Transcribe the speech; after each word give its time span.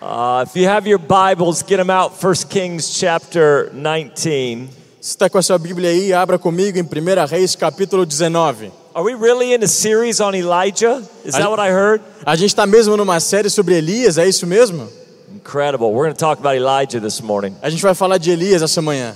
Uh, 0.00 0.44
if 0.46 0.56
you 0.56 0.66
have 0.66 0.86
your 0.86 0.98
Bibles, 0.98 1.62
get 1.62 1.76
them 1.76 1.90
out. 1.90 2.12
1 2.12 2.34
Kings 2.50 2.98
chapter 2.98 3.70
19. 3.72 4.68
Se 5.00 5.16
está 5.16 5.28
com 5.30 5.38
a 5.38 5.42
sua 5.42 5.58
Bíblia 5.58 5.90
aí, 5.90 6.12
abra 6.12 6.38
comigo 6.38 6.78
em 6.78 6.82
1 6.82 7.26
Reis 7.28 7.54
capítulo 7.54 8.04
19. 8.04 8.72
Are 8.94 9.04
we 9.04 9.14
really 9.14 9.54
in 9.54 9.62
a 9.62 9.68
series 9.68 10.20
on 10.20 10.34
Elijah? 10.34 11.02
Is 11.24 11.34
that 11.34 11.48
what 11.48 11.60
I 11.60 11.70
heard? 11.70 12.02
A 12.24 12.36
gente 12.36 12.50
está 12.50 12.66
mesmo 12.66 12.96
numa 12.96 13.20
série 13.20 13.50
sobre 13.50 13.76
Elias, 13.76 14.18
é 14.18 14.26
isso 14.26 14.46
mesmo? 14.46 14.88
Incredible. 15.32 15.92
We're 15.92 16.04
going 16.04 16.14
to 16.14 16.18
talk 16.18 16.38
about 16.38 16.56
Elijah 16.56 17.00
this 17.00 17.20
morning. 17.20 17.56
A 17.62 17.70
gente 17.70 17.82
vai 17.82 17.94
falar 17.94 18.18
de 18.18 18.30
Elias 18.30 18.62
essa 18.62 18.80
manhã. 18.80 19.14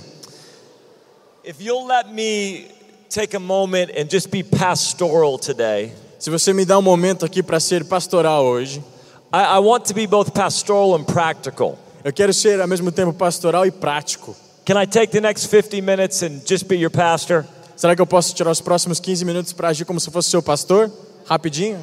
If 1.43 1.61
you'll 1.61 1.87
let 1.87 2.13
me 2.13 2.67
take 3.09 3.35
a 3.35 3.39
moment 3.39 3.91
and 3.97 4.09
just 4.09 4.29
be 4.29 4.43
pastoral 4.43 5.37
today, 5.37 5.91
Se 6.19 6.29
você 6.29 6.51
me 6.51 6.65
dá 6.65 6.77
um 6.77 6.81
momento 6.81 7.25
aqui 7.25 7.41
para 7.41 7.61
ser 7.61 7.85
pastoral 7.85 8.43
hoje, 8.43 8.83
I, 9.31 9.57
I 9.57 9.59
want 9.59 9.85
to 9.85 9.93
be 9.93 10.07
both 10.07 10.33
pastoral 10.33 10.95
and 10.95 11.05
practical. 11.05 11.77
eu 12.03 12.11
quero 12.11 12.33
ser 12.33 12.59
ao 12.59 12.67
mesmo 12.67 12.91
tempo 12.91 13.13
pastoral 13.13 13.65
e 13.65 13.71
prático. 13.71 14.35
Can 14.65 14.77
I 14.77 14.85
take 14.85 15.11
the 15.11 15.21
next 15.21 15.47
50 15.47 15.81
minutes 15.81 16.23
and 16.23 16.41
just 16.45 16.67
be 16.67 16.77
your 16.77 16.89
pastor? 16.89 17.45
Será 17.75 17.95
que 17.95 18.01
eu 18.01 18.07
posso 18.07 18.33
tirar 18.33 18.51
os 18.51 18.61
próximos 18.61 18.99
15 18.99 19.23
minutos 19.25 19.53
para 19.53 19.69
agir 19.69 19.85
como 19.85 19.99
se 19.99 20.11
fosse 20.11 20.29
seu 20.29 20.41
pastor? 20.41 20.91
Rapidinho? 21.25 21.79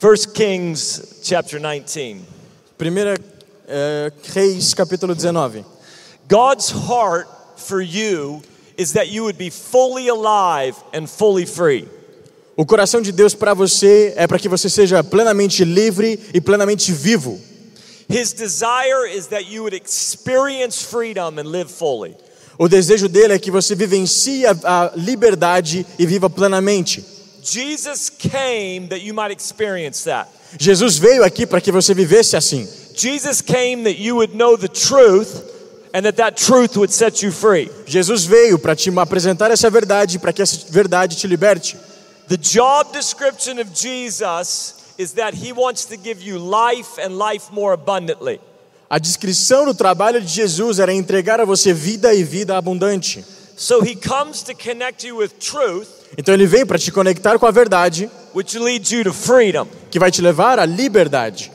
1 0.00 0.32
Kings 0.34 1.20
chapter 1.22 1.60
19. 1.60 2.22
Primeira 2.76 3.14
eh, 3.66 4.12
Reis 4.34 4.74
capítulo 4.74 5.14
19. 5.14 5.64
God's 6.28 6.70
heart 6.70 7.28
for 7.56 7.80
you 7.80 8.42
is 8.76 8.92
that 8.92 9.08
you 9.08 9.22
would 9.22 9.38
be 9.38 9.50
fully 9.50 10.08
alive 10.08 10.76
and 10.92 11.08
fully 11.08 11.46
free. 11.46 11.88
O 12.56 12.64
coração 12.64 13.00
de 13.00 13.10
Deus 13.10 13.34
para 13.34 13.52
você 13.52 14.12
é 14.16 14.26
para 14.26 14.38
que 14.38 14.48
você 14.48 14.70
seja 14.70 15.02
plenamente 15.02 15.64
livre 15.64 16.20
e 16.32 16.40
plenamente 16.40 16.92
vivo. 16.92 17.40
His 18.08 18.32
desire 18.32 19.10
is 19.12 19.26
that 19.28 19.44
you 19.50 19.62
would 19.62 19.74
experience 19.74 20.84
freedom 20.84 21.38
and 21.38 21.48
live 21.50 21.68
fully. 21.68 22.14
O 22.56 22.68
desejo 22.68 23.08
dele 23.08 23.32
é 23.32 23.38
que 23.38 23.50
você 23.50 23.74
vivencie 23.74 24.46
a, 24.46 24.54
a 24.62 24.92
liberdade 24.94 25.84
e 25.98 26.06
viva 26.06 26.30
plenamente. 26.30 27.04
Jesus 27.42 28.08
came 28.08 28.86
that 28.88 29.04
you 29.04 29.14
might 29.14 29.34
experience 29.34 30.04
that. 30.04 30.30
Jesus 30.58 30.96
veio 30.96 31.24
aqui 31.24 31.46
para 31.46 31.60
que 31.60 31.72
você 31.72 31.92
vivesse 31.92 32.36
assim. 32.36 32.68
Jesus 32.94 33.40
came 33.40 33.82
that 33.82 34.00
you 34.00 34.14
would 34.14 34.36
know 34.36 34.56
the 34.56 34.68
truth 34.68 35.42
and 35.92 36.02
that 36.02 36.16
that 36.16 36.36
truth 36.42 36.76
would 36.76 36.92
set 36.92 37.24
you 37.24 37.32
free. 37.32 37.68
Jesus 37.86 38.24
veio 38.24 38.58
para 38.58 38.76
te 38.76 38.90
apresentar 38.96 39.50
essa 39.50 39.68
verdade, 39.68 40.20
para 40.20 40.32
que 40.32 40.40
essa 40.40 40.58
verdade 40.70 41.16
te 41.16 41.26
liberte. 41.26 41.76
The 42.28 42.36
job 42.38 42.92
description 42.92 43.58
of 43.58 43.72
Jesus 43.74 44.94
is 44.96 45.12
that 45.14 45.34
he 45.34 45.52
wants 45.52 45.84
to 45.86 45.96
give 45.96 46.22
you 46.22 46.38
life 46.38 46.98
and 46.98 47.18
life 47.18 47.50
more 47.52 47.74
abundantly. 47.74 48.40
A 48.88 48.98
descrição 48.98 49.64
do 49.64 49.74
trabalho 49.74 50.20
de 50.20 50.28
Jesus 50.28 50.78
era 50.78 50.92
entregar 50.92 51.40
a 51.40 51.44
você 51.44 51.72
vida 51.72 52.14
e 52.14 52.22
vida 52.22 52.56
abundante. 52.56 53.24
So 53.56 53.82
he 53.82 53.94
comes 53.94 54.42
to 54.44 54.54
connect 54.54 55.06
you 55.06 55.16
with 55.18 55.30
truth, 55.38 55.88
Então 56.16 56.32
ele 56.34 56.46
vem 56.46 56.64
para 56.64 56.78
te 56.78 56.90
conectar 56.92 57.38
com 57.38 57.46
a 57.46 57.50
verdade, 57.50 58.10
which 58.34 58.58
leads 58.58 58.90
you 58.90 59.04
to 59.04 59.12
freedom. 59.12 59.66
que 59.90 59.98
vai 59.98 60.10
te 60.10 60.20
levar 60.22 60.58
à 60.58 60.64
liberdade. 60.66 61.50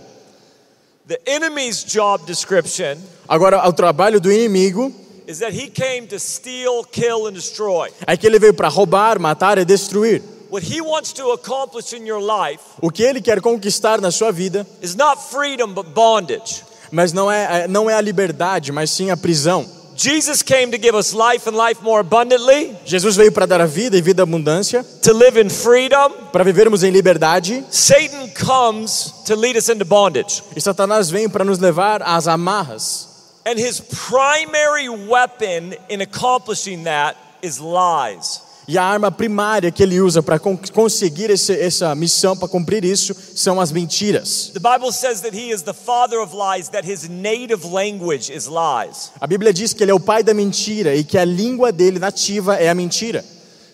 The 1.08 1.20
enemy's 1.25 1.84
job 1.84 2.25
description 2.25 2.97
Agora, 3.28 3.67
o 3.67 3.73
trabalho 3.73 4.20
do 4.22 4.31
inimigo 4.31 4.94
is 5.28 5.40
that 5.40 5.53
he 5.53 5.67
came 5.70 6.08
to 6.08 6.20
steal, 6.20 6.84
kill, 6.84 7.28
and 7.28 7.34
destroy. 7.34 7.90
é 8.06 8.16
que 8.17 8.28
ele 8.28 8.38
veio 8.40 8.53
para 8.53 8.67
roubar, 8.67 9.20
matar 9.20 9.58
e 9.58 9.66
destruir. 9.66 10.22
What 10.52 10.64
he 10.66 10.81
wants 10.81 11.14
to 11.14 11.31
accomplish 11.31 11.94
in 11.94 12.05
your 12.08 12.22
life 12.22 12.59
O 12.81 12.89
que 12.89 13.03
ele 13.03 13.22
quer 13.22 13.39
conquistar 13.42 14.02
na 14.02 14.09
sua 14.11 14.31
vida, 14.31 14.66
is 14.81 14.95
not 14.95 15.22
freedom 15.31 15.73
but 15.73 15.88
bondage. 15.94 16.64
mas 16.91 17.14
não 17.14 17.31
é, 17.31 17.67
não 17.67 17.89
é 17.89 17.94
a 17.95 18.02
liberdade, 18.02 18.72
mas 18.72 18.89
sim 18.89 19.11
a 19.11 19.17
prisão. 19.17 19.66
Jesus 19.95 20.41
came 20.41 20.72
to 20.72 20.81
give 20.81 20.95
us 20.95 21.11
life 21.14 21.46
and 21.47 21.57
life 21.57 21.84
more 21.84 22.00
abundantly, 22.00 22.74
Jesus 22.85 23.18
veio 23.18 23.34
para 23.34 23.46
dar 23.46 23.59
a 23.59 23.66
vida 23.66 23.97
e 23.97 24.01
vida 24.01 24.24
abundância, 24.24 24.81
to 25.03 25.12
live 25.13 25.38
in 25.40 25.50
freedom. 25.50 26.12
para 26.31 26.44
vivermos 26.44 26.84
em 26.84 26.90
liberdade, 26.90 27.63
Satan 27.69 28.29
comes 28.29 29.13
to 29.25 29.35
lead 29.35 29.57
us 29.57 29.68
into 29.69 29.84
bondage. 29.84 30.41
e 30.56 30.62
Satanás 30.62 31.09
vem 31.09 31.28
para 31.29 31.44
nos 31.44 31.59
levar 31.59 32.01
às 32.01 32.28
amarras. 32.29 33.07
And 33.45 33.59
his 33.59 33.81
primary 33.81 34.88
weapon 34.90 35.74
in 35.90 36.01
accomplishing 36.01 36.85
that 36.85 37.18
is 37.44 37.59
lies. 37.59 38.41
E 38.72 38.78
a 38.78 38.84
arma 38.84 39.12
primária 39.12 39.72
que 39.72 39.81
ele 39.81 40.00
usa 40.00 40.22
para 40.22 40.38
con 40.38 40.56
conseguir 40.56 41.31
esse, 41.31 41.59
essa 41.59 41.96
missão, 41.96 42.38
para 42.38 42.47
cumprir 42.47 42.85
isso, 42.85 43.16
são 43.34 43.59
as 43.59 43.72
mentiras. 43.72 44.52
The 44.53 44.59
Bible 44.59 44.94
says 44.94 45.22
that 45.22 45.35
he 45.35 45.52
is 45.52 45.63
the 45.63 45.74
father 45.74 46.19
of 46.19 46.35
lies, 46.35 46.69
that 46.69 46.88
his 46.88 47.09
native 47.09 47.66
language 47.66 48.31
is 48.31 48.46
lies. 48.46 49.09
A 49.19 49.25
Bíblia 49.25 49.52
diz 49.52 49.74
que 49.74 49.84
ele 49.84 49.90
é 49.90 49.96
o 49.96 50.00
pai 50.00 50.22
da 50.22 50.35
mentira 50.35 50.96
e 50.96 51.03
que 51.03 51.18
a 51.18 51.25
língua 51.25 51.72
dele 51.72 51.97
nativa 51.97 52.57
é 52.57 52.69
a 52.69 52.75
mentira. 52.75 53.25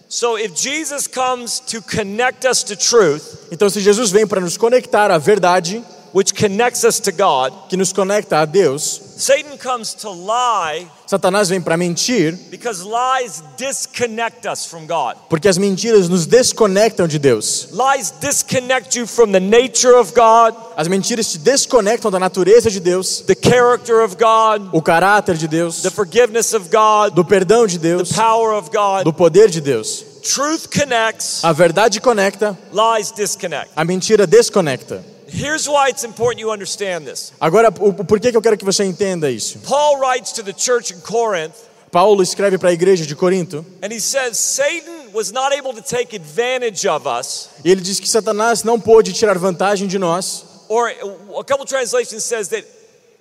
So 0.07 0.39
if 0.39 0.53
Jesus 0.55 1.07
comes 1.07 1.59
to 1.59 1.81
connect 1.81 2.47
us 2.47 2.63
to 2.63 2.77
truth, 2.77 3.21
Então, 3.51 3.69
se 3.69 3.81
Jesus 3.81 4.11
vem 4.11 4.25
para 4.25 4.39
nos 4.39 4.55
conectar 4.55 5.11
à 5.11 5.17
verdade, 5.17 5.83
which 6.13 6.33
connects 6.33 6.85
us 6.85 7.01
to 7.01 7.11
God, 7.11 7.67
que 7.67 7.75
nos 7.75 7.91
conecta 7.91 8.39
a 8.39 8.45
Deus, 8.45 9.01
Satan 9.17 9.57
comes 9.57 9.93
to 9.93 10.09
lie 10.09 10.87
Satanás 11.07 11.47
vem 11.49 11.61
para 11.61 11.77
mentir, 11.77 12.33
because 12.49 12.83
lies 12.83 13.41
disconnect 13.57 14.45
us 14.45 14.65
from 14.65 14.85
God. 14.85 15.15
porque 15.29 15.47
as 15.47 15.57
mentiras 15.57 16.09
nos 16.09 16.25
desconectam 16.25 17.07
de 17.07 17.17
Deus. 17.19 17.69
Lies 17.71 18.11
disconnect 18.19 18.95
you 18.95 19.05
from 19.07 19.31
the 19.31 19.39
nature 19.39 19.95
of 19.97 20.13
God, 20.13 20.53
As 20.75 20.87
mentiras 20.87 21.31
te 21.31 21.37
desconectam 21.37 22.11
da 22.11 22.19
natureza 22.19 22.69
de 22.69 22.79
Deus, 22.79 23.21
the 23.21 23.35
character 23.35 24.01
of 24.03 24.15
God, 24.17 24.69
o 24.73 24.81
caráter 24.81 25.37
de 25.37 25.47
Deus, 25.47 25.81
the 25.81 25.89
forgiveness 25.91 26.53
of 26.53 26.69
God, 26.69 27.15
do 27.15 27.23
perdão 27.23 27.65
de 27.67 27.77
the 27.77 27.87
Deus, 27.97 28.11
power 28.11 28.53
of 28.53 28.69
God. 28.71 29.03
do 29.05 29.13
poder 29.13 29.49
de 29.49 29.61
Deus. 29.61 30.03
Truth 30.23 30.69
connects, 30.71 31.43
A 31.43 31.53
verdade 31.53 32.01
conecta, 32.01 32.57
lies 32.73 33.11
disconnect. 33.11 33.69
a 33.75 33.85
mentira 33.85 34.25
desconecta. 34.27 35.03
Here's 35.27 35.67
why 35.67 35.89
it's 35.89 36.03
important 36.03 36.39
you 36.39 36.51
understand 36.51 37.05
this. 37.05 37.33
Agora, 37.39 37.69
o, 37.69 37.93
porquê 37.93 38.31
que 38.31 38.37
eu 38.37 38.41
quero 38.41 38.57
que 38.57 38.65
você 38.65 38.83
entenda 38.83 39.29
isso? 39.31 39.59
Paul 39.59 39.97
writes 39.99 40.31
to 40.33 40.43
the 40.43 40.53
church 40.55 40.93
in 40.93 40.99
Corinth, 41.01 41.53
Paulo 41.91 42.21
escreve 42.21 42.57
para 42.57 42.69
a 42.69 42.73
igreja 42.73 43.05
de 43.05 43.15
Corinto 43.15 43.65
and 43.81 43.91
he 43.91 43.99
says 43.99 44.37
Satan 44.37 45.11
was 45.13 45.31
not 45.31 45.53
able 45.57 45.73
to 45.73 45.81
take 45.81 46.15
advantage 46.15 46.87
of 46.87 47.07
us, 47.07 47.49
e 47.63 47.71
ele 47.71 47.81
diz 47.81 47.99
que 47.99 48.07
Satanás 48.09 48.63
não 48.63 48.79
pôde 48.79 49.13
tirar 49.13 49.37
vantagem 49.37 49.87
de 49.87 49.97
nós. 49.97 50.43
or 50.67 50.89
a 50.89 51.43
couple 51.43 51.65
translations 51.65 52.23
says 52.23 52.49
that 52.49 52.65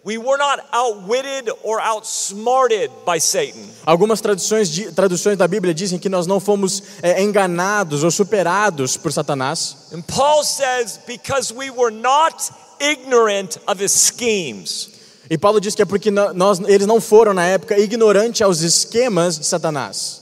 we 0.04 0.18
were 0.18 0.36
not 0.36 0.60
outwitted 0.72 1.50
or 1.62 1.80
outsmarted 1.80 2.90
by 3.06 3.18
Satan. 3.18 3.60
Algumas 3.86 4.20
traduções, 4.20 4.68
de- 4.68 4.92
traduções 4.92 5.36
da 5.38 5.48
Bíblia 5.48 5.72
dizem 5.72 5.98
que 5.98 6.08
nós 6.08 6.26
não 6.26 6.38
fomos 6.40 6.82
é, 7.02 7.22
enganados 7.22 8.04
ou 8.04 8.10
superados 8.10 8.96
por 8.98 9.12
Satanás. 9.12 9.76
And 9.94 10.02
Paul 10.02 10.44
says 10.44 10.98
because 11.06 11.52
we 11.54 11.70
were 11.70 11.90
not 11.90 12.50
ignorant 12.80 13.56
of 13.66 13.82
his 13.82 13.92
schemes. 13.92 14.90
E 15.30 15.38
Paulo 15.38 15.58
diz 15.58 15.74
que 15.74 15.80
é 15.80 15.86
porque 15.86 16.10
nó- 16.10 16.34
nós, 16.34 16.60
eles 16.66 16.86
não 16.86 17.00
foram 17.00 17.32
na 17.32 17.44
época 17.46 17.78
ignorantes 17.78 18.42
aos 18.42 18.60
esquemas 18.60 19.38
de 19.38 19.46
Satanás. 19.46 20.20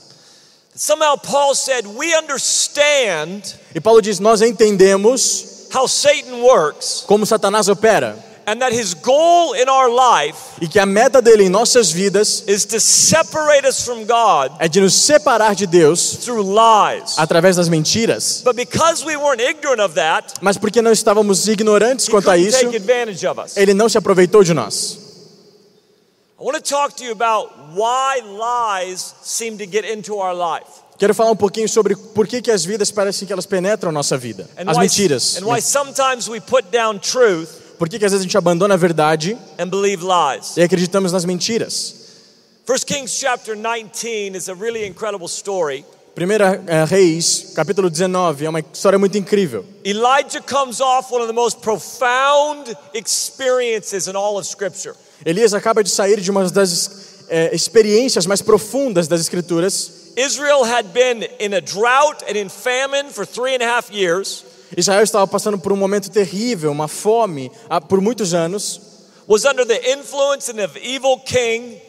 Somehow 0.75 1.17
Paul 1.17 1.53
said 1.53 1.85
we 1.85 2.15
understand 2.15 3.43
E 3.75 3.81
Paulo 3.81 4.01
diz: 4.01 4.19
nós 4.19 4.41
entendemos 4.41 5.67
how 5.75 5.87
Satan 5.87 6.41
works 6.41 7.03
como 7.05 7.25
Satanás 7.25 7.67
opera 7.67 8.17
and 8.45 8.59
that 8.59 8.73
his 8.73 8.93
goal 8.93 9.53
in 9.55 9.69
our 9.69 9.89
life 9.89 10.37
e 10.61 10.67
que 10.67 10.79
a 10.79 10.85
meta 10.85 11.21
dele 11.21 11.43
em 11.45 11.49
nossas 11.49 11.91
vidas 11.91 12.43
is 12.47 12.65
to 12.65 12.79
separate 12.79 13.65
us 13.67 13.83
from 13.83 14.05
God 14.05 14.51
é 14.59 14.67
de 14.67 14.81
nos 14.81 14.93
separar 14.93 15.55
de 15.55 15.65
Deus 15.65 16.17
through 16.23 16.41
lies. 16.43 17.15
através 17.17 17.55
das 17.55 17.69
mentiras. 17.69 18.41
But 18.43 18.55
because 18.55 19.05
we 19.05 19.15
weren't 19.15 19.41
ignorant 19.41 19.81
of 19.81 19.95
that, 19.95 20.33
Mas 20.41 20.57
porque 20.57 20.81
não 20.81 20.91
estávamos 20.91 21.47
ignorantes 21.47 22.07
he 22.07 22.11
quanto 22.11 22.29
a 22.29 22.33
couldn't 22.35 22.47
isso, 22.49 22.59
take 22.65 22.75
advantage 22.75 23.25
of 23.27 23.39
us. 23.39 23.55
ele 23.57 23.73
não 23.73 23.87
se 23.87 23.97
aproveitou 23.97 24.43
de 24.43 24.53
nós. 24.53 24.97
I 26.39 26.43
want 26.45 26.55
to 26.57 26.61
talk 26.61 26.95
to 26.97 27.03
you 27.05 27.11
about 27.13 27.51
why 27.73 28.19
lies 28.21 29.13
seem 29.23 29.57
to 29.59 29.65
get 29.65 29.85
into 29.85 30.17
our 30.17 30.33
life. 30.35 30.67
Quero 30.97 31.13
falar 31.13 31.31
um 31.31 31.35
pouquinho 31.35 31.67
sobre 31.69 31.95
por 31.95 32.27
que, 32.27 32.41
que 32.41 32.51
as 32.51 32.63
vidas 32.65 32.91
parecem 32.91 33.25
que 33.25 33.33
elas 33.33 33.45
penetram 33.45 33.91
nossa 33.91 34.17
vida. 34.17 34.47
And 34.57 34.69
As 34.69 34.77
why, 34.77 34.83
mentiras. 34.83 35.37
and 35.37 35.45
why 35.45 35.61
sometimes 35.61 36.27
we 36.29 36.39
put 36.41 36.65
down 36.71 36.99
truth 36.99 37.62
Por 37.77 37.89
que, 37.89 37.99
que 37.99 38.05
às 38.05 38.11
vezes 38.11 38.21
a 38.21 38.27
gente 38.27 38.37
abandona 38.37 38.73
a 38.73 38.77
verdade 38.77 39.37
and 39.59 39.67
believe 39.67 40.03
lies. 40.03 40.55
e 40.57 40.61
acreditamos 40.61 41.11
nas 41.11 41.25
mentiras? 41.25 42.03
1 42.67 42.85
Kings 42.85 43.11
chapter 43.19 43.55
19 43.55 44.35
is 44.35 44.47
a 44.47 44.53
really 44.53 44.85
incredible 44.85 45.27
story. 45.27 45.85
Primeira 46.15 46.63
eh, 46.67 46.85
Reis, 46.85 47.53
capítulo 47.55 47.89
19, 47.89 48.45
é 48.45 48.49
uma 48.49 48.59
história 48.59 48.99
muito 48.99 49.17
incrível. 49.17 49.65
Elijah 49.83 50.41
comes 50.41 50.79
off 50.79 51.11
one 51.11 51.23
of 51.23 51.27
the 51.27 51.33
most 51.33 51.59
profound 51.61 52.73
experiences 52.93 54.07
in 54.07 54.15
all 54.15 54.37
of 54.37 54.47
Scripture. 54.47 54.95
Elias 55.25 55.53
acaba 55.53 55.83
de 55.83 55.89
sair 55.89 56.21
de 56.21 56.29
uma 56.29 56.47
das 56.49 57.25
eh, 57.29 57.49
experiências 57.53 58.27
mais 58.27 58.41
profundas 58.41 59.07
das 59.07 59.21
Escrituras. 59.21 60.13
Israel 60.15 60.63
had 60.63 60.93
been 60.93 61.23
in 61.39 61.55
a 61.55 61.61
drought 61.61 62.23
and 62.29 62.37
in 62.37 62.47
famine 62.47 63.09
for 63.09 63.25
three 63.25 63.55
and 63.55 63.63
a 63.63 63.67
half 63.67 63.91
years. 63.91 64.45
Israel 64.77 65.03
estava 65.03 65.27
passando 65.27 65.57
por 65.57 65.71
um 65.71 65.77
momento 65.77 66.09
terrível, 66.09 66.71
uma 66.71 66.87
fome, 66.87 67.51
ah, 67.69 67.79
por 67.81 67.99
muitos 68.01 68.33
anos. 68.33 68.81
was 69.27 69.45
under 69.45 69.65
the 69.65 69.79
influence 69.93 70.49
of 70.51 70.77
evil 70.77 71.17
king 71.25 71.81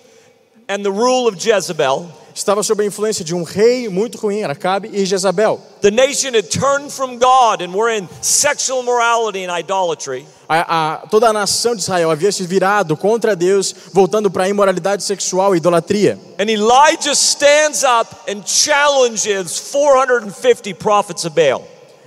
and 0.68 0.82
the 0.84 0.90
rule 0.90 1.26
of 1.28 1.36
Jezebel. 1.36 2.08
Estava 2.34 2.62
sob 2.64 2.82
a 2.82 2.86
influência 2.86 3.24
de 3.24 3.32
um 3.34 3.44
rei 3.44 3.88
muito 3.88 4.18
ruim, 4.18 4.42
Acabe 4.42 4.88
e 4.92 5.04
Jezabel. 5.06 5.60
The 5.82 5.90
nation 5.92 6.34
had 6.34 6.48
turned 6.48 6.90
from 6.92 7.16
God 7.18 7.60
and 7.62 7.72
were 7.76 7.96
in 7.96 8.08
sexual 8.20 8.80
immorality 8.82 9.44
and 9.44 9.52
idolatry. 9.56 10.26
A, 10.48 11.02
a- 11.02 11.06
toda 11.08 11.28
a 11.28 11.32
nação 11.32 11.74
de 11.76 11.82
Israel 11.82 12.10
havia 12.10 12.32
se 12.32 12.44
virado 12.44 12.96
contra 12.96 13.36
Deus, 13.36 13.72
voltando 13.92 14.30
para 14.30 14.44
a 14.44 14.48
imoralidade 14.48 15.04
sexual 15.04 15.54
e 15.54 15.58
idolatria. 15.58 16.18
And 16.38 16.48
Elijah 16.50 17.14
stands 17.14 17.82
up 17.84 18.12
and 18.28 18.42
challenges 18.44 19.58
450 19.58 20.74
prophets 20.74 21.24
of 21.24 21.34
Baal. 21.36 21.62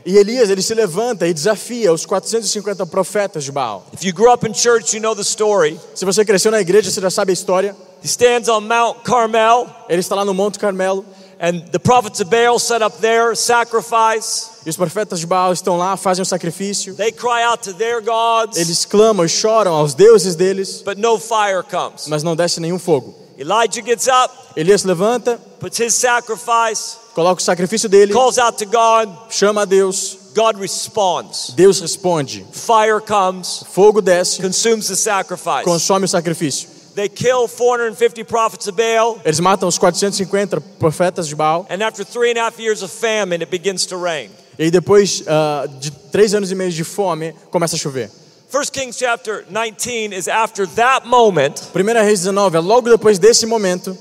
E 0.09 0.15
Elias 0.17 0.49
ele 0.49 0.61
se 0.61 0.73
levanta 0.73 1.27
e 1.27 1.33
desafia 1.33 1.91
os 1.91 2.05
450 2.05 2.85
profetas 2.85 3.43
de 3.43 3.51
Baal. 3.51 3.85
If 3.93 4.05
you 4.05 4.13
grew 4.13 4.31
up 4.31 4.47
in 4.47 4.53
church, 4.53 4.95
you 4.95 5.01
know 5.01 5.13
the 5.13 5.21
story. 5.21 5.77
Se 5.93 6.05
você 6.05 6.23
cresceu 6.23 6.49
na 6.49 6.61
igreja, 6.61 6.89
você 6.89 7.01
já 7.01 7.09
sabe 7.09 7.31
a 7.31 7.33
história. 7.33 7.75
He 8.01 8.07
stands 8.07 8.47
on 8.47 8.61
Mount 8.61 8.99
Carmel, 9.03 9.67
Ele 9.89 9.99
está 9.99 10.15
lá 10.15 10.23
no 10.23 10.33
Monte 10.33 10.59
Carmelo 10.59 11.03
and 11.41 11.59
the 11.73 11.77
prophets 11.79 12.21
of 12.21 12.31
Baal 12.31 12.57
set 12.57 12.81
up 12.81 12.97
their 13.01 13.35
sacrifice. 13.35 14.47
e 14.65 14.69
os 14.69 14.77
profetas 14.77 15.19
de 15.19 15.27
Baal 15.27 15.51
estão 15.51 15.77
lá, 15.77 15.97
fazem 15.97 16.21
um 16.21 16.25
sacrifício. 16.25 16.95
They 16.95 17.11
cry 17.11 17.43
out 17.43 17.63
to 17.63 17.73
their 17.73 18.01
gods, 18.01 18.57
Eles 18.57 18.85
clamam 18.85 19.25
e 19.25 19.29
choram 19.29 19.73
aos 19.73 19.93
deuses 19.93 20.35
deles, 20.35 20.81
but 20.85 20.97
no 20.97 21.19
fire 21.19 21.63
comes. 21.69 22.07
mas 22.07 22.23
não 22.23 22.33
desce 22.33 22.61
nenhum 22.61 22.79
fogo. 22.79 23.13
Elijah 23.37 23.81
gets 23.85 24.07
up, 24.07 24.33
Elias 24.55 24.83
levanta, 24.83 25.37
puts 25.59 25.77
his 25.79 25.93
sacrifice, 25.93 26.95
coloca 27.17 27.41
o 27.41 27.43
sacrifício 27.43 27.89
dele, 27.89 28.13
calls 28.13 28.37
out 28.37 28.59
to 28.59 28.65
God. 28.65 29.09
chama 29.31 29.63
a 29.63 29.65
Deus, 29.65 30.19
God 30.35 30.59
responds. 30.59 31.51
Deus 31.55 31.79
responde, 31.81 32.45
Fire 32.51 33.01
comes, 33.01 33.63
fogo 33.71 34.01
desce, 34.01 34.39
consumes 34.39 34.87
the 34.87 34.95
sacrifice. 34.95 35.63
consome 35.63 36.05
o 36.05 36.07
sacrifício. 36.07 36.69
They 36.93 37.09
kill 37.09 37.47
450 37.47 38.23
prophets 38.23 38.67
of 38.67 38.77
Baal, 38.77 39.19
Eles 39.25 39.39
matam 39.39 39.67
os 39.67 39.79
450 39.79 40.61
profetas 40.77 41.27
de 41.27 41.35
Baal. 41.35 41.65
and 41.71 41.81
after 41.81 42.05
three 42.05 42.29
and 42.29 42.37
a 42.37 42.43
half 42.43 42.59
years 42.59 42.83
of 42.83 42.91
famine, 42.91 43.41
it 43.41 43.49
begins 43.49 43.87
to 43.87 43.97
rain. 43.97 44.29
E 44.59 44.69
depois 44.69 45.23
ah, 45.27 45.65
de 45.79 45.89
três 46.11 46.35
anos 46.35 46.51
e 46.51 46.55
meio 46.55 46.71
de 46.71 46.83
fome, 46.83 47.33
começa 47.49 47.75
a 47.75 47.79
chover. 47.79 48.11
1 48.53 48.61
Kings 48.71 48.95
chapter 48.95 49.43
19 49.49 50.13
is 50.13 50.27
after 50.27 50.67
that 50.67 51.07
moment, 51.07 51.63
1 51.73 51.83
Reis 52.03 52.21
19 52.21 52.57
é 52.57 52.59
logo 52.59 52.91
depois 52.91 53.17
desse 53.17 53.47
momento, 53.47 53.97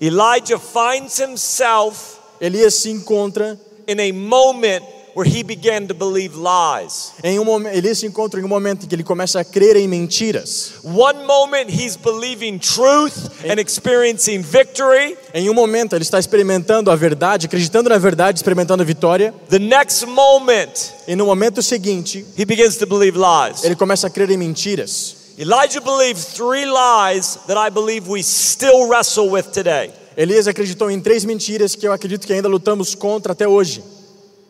Elijah 0.00 0.58
finds 0.58 1.18
himself 1.18 2.17
Elias 2.40 2.74
se 2.74 2.90
encontra 2.90 3.58
in 3.86 3.98
a 4.00 4.12
moment 4.12 4.84
where 5.14 5.24
he 5.28 5.42
began 5.42 5.84
to 5.86 5.94
believe 5.94 6.36
lies. 6.36 7.12
em 7.24 7.38
um 7.40 7.44
momento, 7.44 7.74
Elias 7.76 7.98
se 7.98 8.06
encontra 8.06 8.38
em 8.40 8.44
um 8.44 8.48
momento 8.48 8.84
em 8.84 8.88
que 8.88 8.94
ele 8.94 9.02
começa 9.02 9.40
a 9.40 9.44
crer 9.44 9.74
em 9.76 9.88
mentiras. 9.88 10.74
One 10.84 11.24
moment 11.26 11.68
he's 11.70 11.96
believing 11.96 12.58
truth 12.58 13.14
and 13.44 13.58
experiencing 13.60 14.42
victory. 14.42 15.16
Em 15.34 15.50
um 15.50 15.54
momento 15.54 15.96
ele 15.96 16.04
está 16.04 16.20
experimentando 16.20 16.90
a 16.90 16.94
verdade, 16.94 17.46
acreditando 17.46 17.88
na 17.90 17.98
verdade, 17.98 18.38
experimentando 18.38 18.82
a 18.82 18.86
vitória. 18.86 19.34
The 19.50 19.58
next 19.58 20.06
moment 20.06 20.92
E 21.08 21.16
no 21.16 21.26
momento 21.26 21.62
seguinte, 21.62 22.24
he 22.36 22.44
begins 22.44 22.76
to 22.76 22.86
believe 22.86 23.18
lies. 23.18 23.64
ele 23.64 23.74
começa 23.74 24.06
a 24.06 24.10
crer 24.10 24.30
em 24.30 24.36
mentiras. 24.36 25.16
Elijah 25.38 25.80
believed 25.80 26.20
three 26.34 26.64
lies 26.66 27.38
that 27.46 27.56
I 27.56 27.70
believe 27.70 28.08
we 28.08 28.22
still 28.22 28.88
wrestle 28.88 29.30
with 29.30 29.52
today. 29.52 29.90
Elias 30.18 30.48
acreditou 30.48 30.90
em 30.90 31.00
três 31.00 31.24
mentiras 31.24 31.76
que 31.76 31.86
eu 31.86 31.92
acredito 31.92 32.26
que 32.26 32.32
ainda 32.32 32.48
lutamos 32.48 32.92
contra 32.92 33.34
até 33.34 33.46
hoje. 33.46 33.84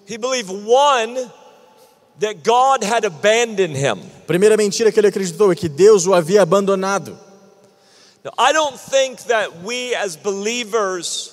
He 0.08 0.16
believed 0.16 0.50
one, 0.50 1.30
that 2.20 2.36
God 2.42 2.82
had 2.82 3.04
abandoned 3.04 3.76
him. 3.76 4.00
Primeira 4.26 4.56
mentira 4.56 4.90
que 4.90 4.98
ele 4.98 5.08
acreditou 5.08 5.52
é 5.52 5.54
que 5.54 5.68
Deus 5.68 6.06
o 6.06 6.14
havia 6.14 6.40
abandonado. 6.40 7.18
Now, 8.24 8.32
I 8.38 8.54
don't 8.54 8.78
think 8.78 9.22
that 9.24 9.62
we 9.62 9.94
as 9.94 10.16
believers, 10.16 11.32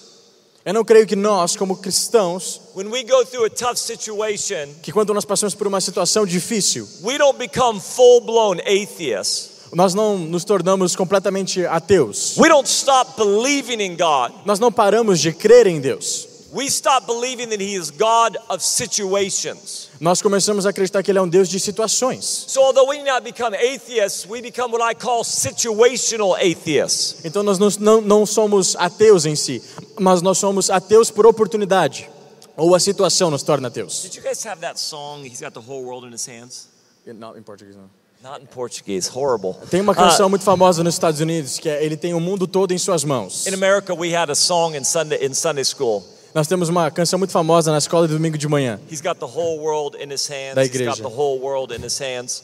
Eu 0.66 0.74
não 0.74 0.84
creio 0.84 1.08
que 1.08 1.16
nós, 1.16 1.56
como 1.56 1.78
cristãos, 1.78 2.60
when 2.76 2.90
we 2.90 3.04
go 3.04 3.24
through 3.26 3.46
a 3.46 3.50
tough 3.50 3.78
situation, 3.78 4.68
que 4.84 4.92
quando 4.92 5.14
nós 5.14 5.24
passamos 5.24 5.56
por 5.56 5.66
uma 5.66 5.80
situação 5.80 6.26
difícil, 6.26 6.86
we 7.04 7.18
don't 7.18 7.38
become 7.40 7.80
full 7.80 8.20
blown 8.20 8.60
atheists. 8.66 9.55
Nós 9.76 9.94
não 9.94 10.18
nos 10.18 10.46
tornamos 10.46 10.96
completamente 10.96 11.66
ateus. 11.66 12.38
We 12.38 12.48
don't 12.48 12.68
stop 12.68 13.18
believing 13.18 13.84
in 13.84 13.98
God. 13.98 14.32
Nós 14.46 14.58
não 14.58 14.72
paramos 14.72 15.20
de 15.20 15.34
crer 15.34 15.68
em 15.68 15.82
Deus. 15.82 16.30
We 16.54 16.68
stop 16.68 17.06
believing 17.06 17.50
that 17.50 17.62
He 17.62 17.76
is 17.76 17.92
God 17.92 18.38
of 18.48 18.64
situations. 18.64 19.90
Nós 20.00 20.22
começamos 20.22 20.66
a 20.66 20.70
acreditar 20.70 21.04
que 21.04 21.12
Ele 21.12 21.20
é 21.20 21.22
um 21.22 21.28
Deus 21.28 21.50
de 21.50 21.60
situações. 21.60 22.46
So, 22.48 22.62
although 22.62 22.90
we 22.90 23.04
not 23.04 23.22
become 23.26 23.54
atheists, 23.54 24.26
we 24.26 24.42
become 24.42 24.72
what 24.72 24.82
I 24.82 24.96
call 24.96 25.26
situational 25.26 26.34
atheists. 26.36 27.18
Então 27.26 27.44
nós 27.44 27.60
não, 27.60 27.68
não, 27.82 28.02
não 28.02 28.26
somos 28.26 28.78
ateus 28.78 29.26
em 29.26 29.36
si, 29.36 29.62
mas 30.00 30.22
nós 30.22 30.38
somos 30.38 30.70
ateus 30.70 31.12
por 31.12 31.26
oportunidade. 31.26 32.10
Ou 32.56 32.74
a 32.74 32.80
situação 32.80 33.30
nos 33.30 33.44
torna 33.44 33.68
ateus. 33.68 34.04
Did 34.04 34.16
you 34.16 34.24
guys 34.24 34.46
have 34.46 34.62
that 34.62 34.80
song, 34.80 35.26
He's 35.26 35.42
Got 35.42 35.52
the 35.52 35.60
Whole 35.60 35.84
World 35.84 36.08
in 36.08 36.16
His 36.16 36.26
Hands? 36.26 36.70
Não, 37.06 37.38
em 37.38 37.44
português 37.44 37.76
não. 37.76 38.05
Not 38.26 38.42
in 38.42 38.48
Portuguese, 38.48 39.08
horrible. 39.08 39.56
Tem 39.70 39.82
uma 39.82 39.92
Uh, 39.94 39.96
canção 39.96 40.28
muito 40.28 40.44
famosa 40.44 40.84
nos 40.84 40.96
Estados 40.96 41.20
Unidos 41.22 41.60
que 41.60 41.70
é 41.70 41.86
Ele 41.86 41.96
tem 41.96 42.16
o 42.16 42.20
mundo 42.20 42.48
todo 42.48 42.72
em 42.72 42.78
suas 42.80 43.04
mãos. 43.04 43.46
in 43.46 43.54
America, 43.54 43.94
we 43.94 44.16
had 44.16 44.32
a 44.32 44.36
song 44.36 44.76
in 44.76 44.84
Sunday, 44.84 45.24
in 45.24 45.32
Sunday 45.36 45.64
school. 45.64 46.04
Nós 46.36 46.48
temos 46.48 46.68
uma 46.68 46.92
canção 46.92 47.18
muito 47.18 47.32
famosa 47.32 47.72
na 47.72 47.78
escola 47.78 48.10
de 48.10 48.14
domingo 48.14 48.38
de 48.38 48.46
manhã 48.46 48.78
He's 48.92 49.00
got 49.00 49.20
the 49.20 49.26
whole 49.26 49.58
world 49.58 49.96
in 50.04 50.14
his 50.14 50.28
hands. 50.28 50.54
Da 50.54 50.66
igreja. 50.66 50.92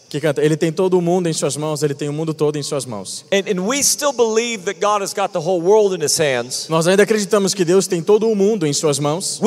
que 0.08 0.22
canta 0.22 0.42
Ele 0.42 0.56
tem 0.56 0.72
todo 0.72 0.98
o 0.98 1.02
mundo 1.02 1.28
em 1.28 1.34
suas 1.34 1.58
mãos, 1.58 1.84
Ele 1.84 1.94
tem 1.94 2.08
o 2.08 2.14
mundo 2.14 2.34
todo 2.34 2.58
em 2.58 2.64
suas 2.64 2.86
mãos. 2.86 3.26
And, 3.34 3.52
and 3.52 3.68
we 3.68 3.84
still 3.84 4.14
believe 4.14 4.64
that 4.64 4.80
God 4.80 5.02
has 5.02 5.14
got 5.14 5.34
the 5.34 5.40
whole 5.40 5.62
world 5.62 5.94
in 5.94 6.02
his 6.06 6.18
hands. 6.18 6.70
Nós 6.70 6.88
ainda 6.88 7.04
acreditamos 7.04 7.54
que 7.54 7.66
Deus 7.66 7.86
tem 7.86 8.02
todo 8.02 8.30
o 8.30 8.34
mundo 8.34 8.66
em 8.66 8.72
suas 8.72 8.98
mãos, 8.98 9.42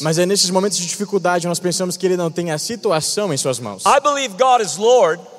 mas 0.00 0.18
é 0.18 0.26
nesses 0.26 0.50
momentos 0.50 0.78
de 0.78 0.86
dificuldade 0.86 1.48
nós 1.48 1.58
pensamos 1.58 1.96
que 1.96 2.06
Ele 2.06 2.16
não 2.16 2.30
tem 2.30 2.52
a 2.52 2.58
situação 2.58 3.34
em 3.34 3.36
suas 3.36 3.58
mãos. 3.58 3.82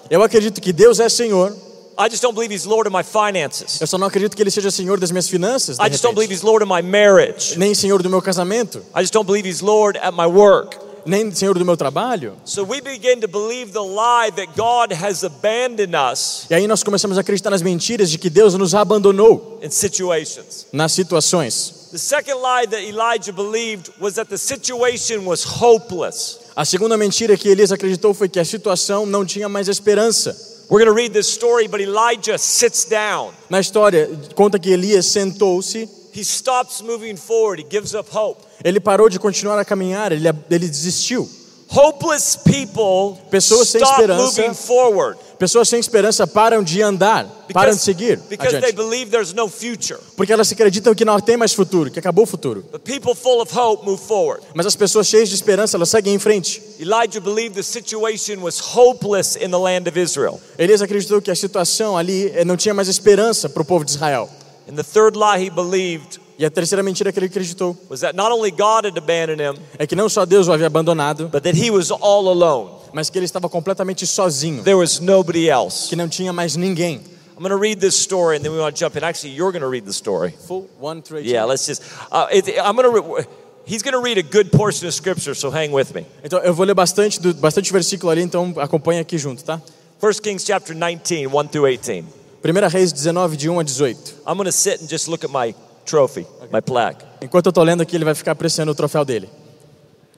Eu 0.09 0.21
acredito 0.21 0.59
que 0.59 0.73
Deus 0.73 0.99
é 0.99 1.07
Senhor, 1.07 1.55
I 1.97 2.09
just 2.09 2.21
don't 2.21 2.33
believe 2.35 2.53
he's 2.53 2.65
Lord 2.65 2.87
of 2.89 2.95
my 2.95 3.03
finances. 3.03 3.79
eu 3.79 3.87
só 3.87 3.97
não 3.97 4.07
acredito 4.07 4.35
que 4.35 4.41
Ele 4.43 4.51
seja 4.51 4.69
Senhor 4.69 4.99
das 4.99 5.11
minhas 5.11 5.29
finanças, 5.29 5.77
I 5.79 5.89
just 5.89 6.03
don't 6.03 6.13
believe 6.15 6.33
he's 6.33 6.41
Lord 6.43 6.63
of 6.63 6.71
my 6.73 6.81
marriage. 6.81 7.57
nem 7.57 7.73
Senhor 7.73 8.01
do 8.03 8.09
meu 8.09 8.21
casamento, 8.21 8.79
I 8.95 9.01
just 9.01 9.13
don't 9.13 9.25
believe 9.25 9.47
he's 9.47 9.61
Lord 9.61 9.97
at 9.99 10.11
my 10.13 10.25
work. 10.25 10.77
nem 11.05 11.31
Senhor 11.33 11.57
do 11.57 11.63
meu 11.63 11.77
trabalho. 11.77 12.33
So 12.43 12.63
we 12.63 12.81
begin 12.81 13.19
to 13.21 13.27
believe 13.27 13.71
the 13.71 13.79
lie 13.79 14.31
that 14.35 14.47
God 14.57 14.91
has 14.91 15.23
abandoned 15.23 15.93
us 15.95 16.47
E 16.49 16.55
aí 16.55 16.67
nós 16.67 16.81
começamos 16.83 17.17
a 17.17 17.21
acreditar 17.21 17.51
nas 17.51 17.61
mentiras 17.61 18.09
de 18.09 18.17
que 18.17 18.29
Deus 18.29 18.55
nos 18.55 18.73
abandonou 18.75 19.59
in 19.63 19.69
situations. 19.69 20.65
nas 20.73 20.91
situações. 20.91 21.89
The 21.91 21.97
second 21.99 22.35
lie 22.41 22.67
that 22.67 22.81
Elijah 22.83 23.31
believed 23.31 23.91
was 24.01 24.15
that 24.15 24.29
the 24.29 24.37
situation 24.37 25.25
was 25.25 25.45
hopeless. 25.45 26.39
A 26.55 26.65
segunda 26.65 26.97
mentira 26.97 27.37
que 27.37 27.47
Elias 27.49 27.71
acreditou 27.71 28.13
foi 28.13 28.27
que 28.27 28.39
a 28.39 28.43
situação 28.45 29.05
não 29.05 29.23
tinha 29.25 29.47
mais 29.47 29.67
esperança. 29.67 30.54
We're 30.69 30.83
going 30.83 30.87
to 30.87 30.93
read 30.93 31.13
this 31.13 31.27
story, 31.31 31.67
but 31.67 31.79
Elijah 31.79 32.37
sits 32.37 32.85
down. 32.85 33.33
Na 33.49 33.59
história, 33.59 34.09
conta 34.33 34.57
que 34.57 34.71
Elias 34.71 35.05
sentou-se, 35.05 35.87
He 36.11 36.23
stops 36.23 36.81
moving 36.81 37.17
forward. 37.17 37.59
He 37.59 37.67
gives 37.69 37.93
up 37.93 38.09
hope. 38.09 38.41
ele 38.63 38.79
parou 38.79 39.09
de 39.09 39.19
continuar 39.19 39.59
a 39.59 39.65
caminhar, 39.65 40.11
ele, 40.11 40.27
ele 40.49 40.67
desistiu. 40.67 41.29
Hopeless 41.69 42.37
people 42.37 43.19
Pessoas 43.29 43.69
sem 43.69 43.81
stop 43.81 44.01
esperança. 44.01 44.41
moving 44.41 44.53
forward 44.53 45.19
Pessoas 45.37 45.67
sem 45.67 45.79
esperança 45.79 46.25
param 46.25 46.63
de 46.63 46.81
andar, 46.81 47.25
param 47.51 47.73
de 47.73 47.81
seguir 47.81 48.17
because 48.29 48.59
they 48.61 48.71
believe 48.71 49.11
there's 49.11 49.33
no 49.33 49.49
future. 49.49 49.99
porque 50.15 50.31
elas 50.31 50.49
acreditam 50.51 50.95
que 50.95 51.03
não 51.03 51.19
tem 51.19 51.35
mais 51.35 51.53
futuro, 51.53 51.91
que 51.91 51.99
acabou 51.99 52.23
o 52.23 52.27
futuro. 52.27 52.63
But 52.71 52.83
people 52.83 53.13
full 53.13 53.41
of 53.41 53.53
hope 53.53 53.85
move 53.85 54.01
forward. 54.01 54.41
Mas 54.53 54.65
as 54.65 54.75
pessoas 54.77 55.07
cheias 55.07 55.27
de 55.27 55.35
esperança, 55.35 55.75
elas 55.75 55.89
seguem 55.89 56.13
em 56.13 56.19
frente. 56.19 56.61
Elijah 56.79 57.19
believed 57.19 57.55
the 57.55 57.63
situation 57.63 58.41
was 58.41 58.59
hopeless 58.59 59.35
in 59.35 59.49
the 59.49 59.57
land 59.57 59.89
of 59.89 59.99
Israel. 59.99 60.39
Elias 60.57 60.81
acreditou 60.81 61.21
que 61.21 61.29
a 61.29 61.35
situação 61.35 61.97
ali 61.97 62.31
eh, 62.33 62.45
não 62.45 62.55
tinha 62.55 62.73
mais 62.73 62.87
esperança 62.87 63.49
para 63.49 63.61
o 63.61 63.65
povo 63.65 63.83
de 63.83 63.91
Israel. 63.91 64.29
And 64.69 64.75
the 64.75 64.83
third 64.83 65.17
lie 65.17 65.45
he 65.45 65.49
believed 65.49 66.19
E 66.37 66.45
a 66.45 66.49
terceira 66.51 66.83
mentira 66.83 67.11
que 67.11 67.19
ele 67.19 67.27
acreditou 67.27 67.77
was 67.89 68.01
that 68.01 68.15
not 68.15 68.31
only 68.31 68.51
God 68.51 68.85
had 68.85 68.97
abandoned 68.97 69.39
him, 69.41 69.57
é 69.79 69.87
que 69.87 69.95
não 69.95 70.09
só 70.09 70.25
Deus 70.25 70.47
o 70.47 70.51
havia 70.53 70.67
abandonado, 70.67 71.29
but 71.29 71.43
that 71.43 71.57
he 71.57 71.71
was 71.71 71.91
all 71.91 72.27
alone. 72.27 72.71
mas 72.93 73.09
que 73.09 73.17
ele 73.17 73.25
estava 73.25 73.47
completamente 73.49 74.05
sozinho, 74.05 74.63
There 74.63 74.75
was 74.77 74.99
nobody 74.99 75.49
else. 75.49 75.87
que 75.89 75.95
não 75.95 76.09
tinha 76.09 76.33
mais 76.33 76.55
ninguém. 76.55 77.01
I'm 77.37 77.41
going 77.41 77.49
to 77.49 77.57
read 77.57 77.81
this 77.81 77.95
story 77.95 78.37
and 78.37 78.43
then 78.43 78.53
we 78.53 78.59
want 78.59 78.75
to 78.75 78.79
jump 78.79 78.95
in. 78.97 79.03
Actually, 79.03 79.35
you're 79.35 79.51
going 79.51 79.61
to 79.61 79.67
read 79.69 79.85
the 79.85 79.91
story. 79.93 80.33
Full 80.47 80.69
one, 80.79 81.01
three. 81.01 81.23
Yeah, 81.23 81.43
let's 81.43 81.65
just. 81.65 81.81
Uh, 82.09 82.27
it, 82.31 82.47
I'm 82.63 82.75
going 82.77 82.89
to. 82.91 83.27
He's 83.65 83.81
going 83.81 83.93
to 83.93 83.99
read 83.99 84.17
a 84.17 84.23
good 84.23 84.51
portion 84.51 84.87
of 84.87 84.93
scripture, 84.93 85.33
so 85.33 85.49
hang 85.51 85.71
with 85.73 85.93
me. 85.93 86.05
Então 86.23 86.39
eu 86.39 86.53
vou 86.53 86.65
ler 86.65 86.73
bastante, 86.75 87.19
do, 87.19 87.33
bastante 87.33 87.73
versículo 87.73 88.11
ali, 88.11 88.21
então 88.21 88.53
acompanha 88.57 89.01
aqui 89.01 89.17
junto, 89.17 89.43
tá? 89.43 89.61
1 90.01 90.21
Kings 90.21 90.45
chapter 90.45 90.73
19, 90.75 91.27
1 91.27 91.47
through 91.47 91.67
18. 91.67 92.05
1 92.43 92.69
Reis 92.69 92.93
19, 92.93 93.35
de 93.35 93.49
1 93.49 93.59
a 93.59 93.63
18. 93.63 93.97
I'm 94.27 94.35
going 94.35 94.45
to 94.45 94.51
sit 94.51 94.81
and 94.81 94.87
just 94.87 95.07
look 95.07 95.25
at 95.25 95.31
my 95.31 95.55
trophy, 95.85 96.25
my 96.51 96.61
plaque. 96.61 97.05
Enquanto 97.21 97.45
eu 97.47 97.53
tô 97.53 97.63
lendo 97.63 97.81
aqui, 97.81 97.95
ele 97.95 98.05
vai 98.05 98.15
ficar 98.15 98.31
apreciando 98.31 98.71
o 98.71 98.75
troféu 98.75 99.05
dele. 99.05 99.29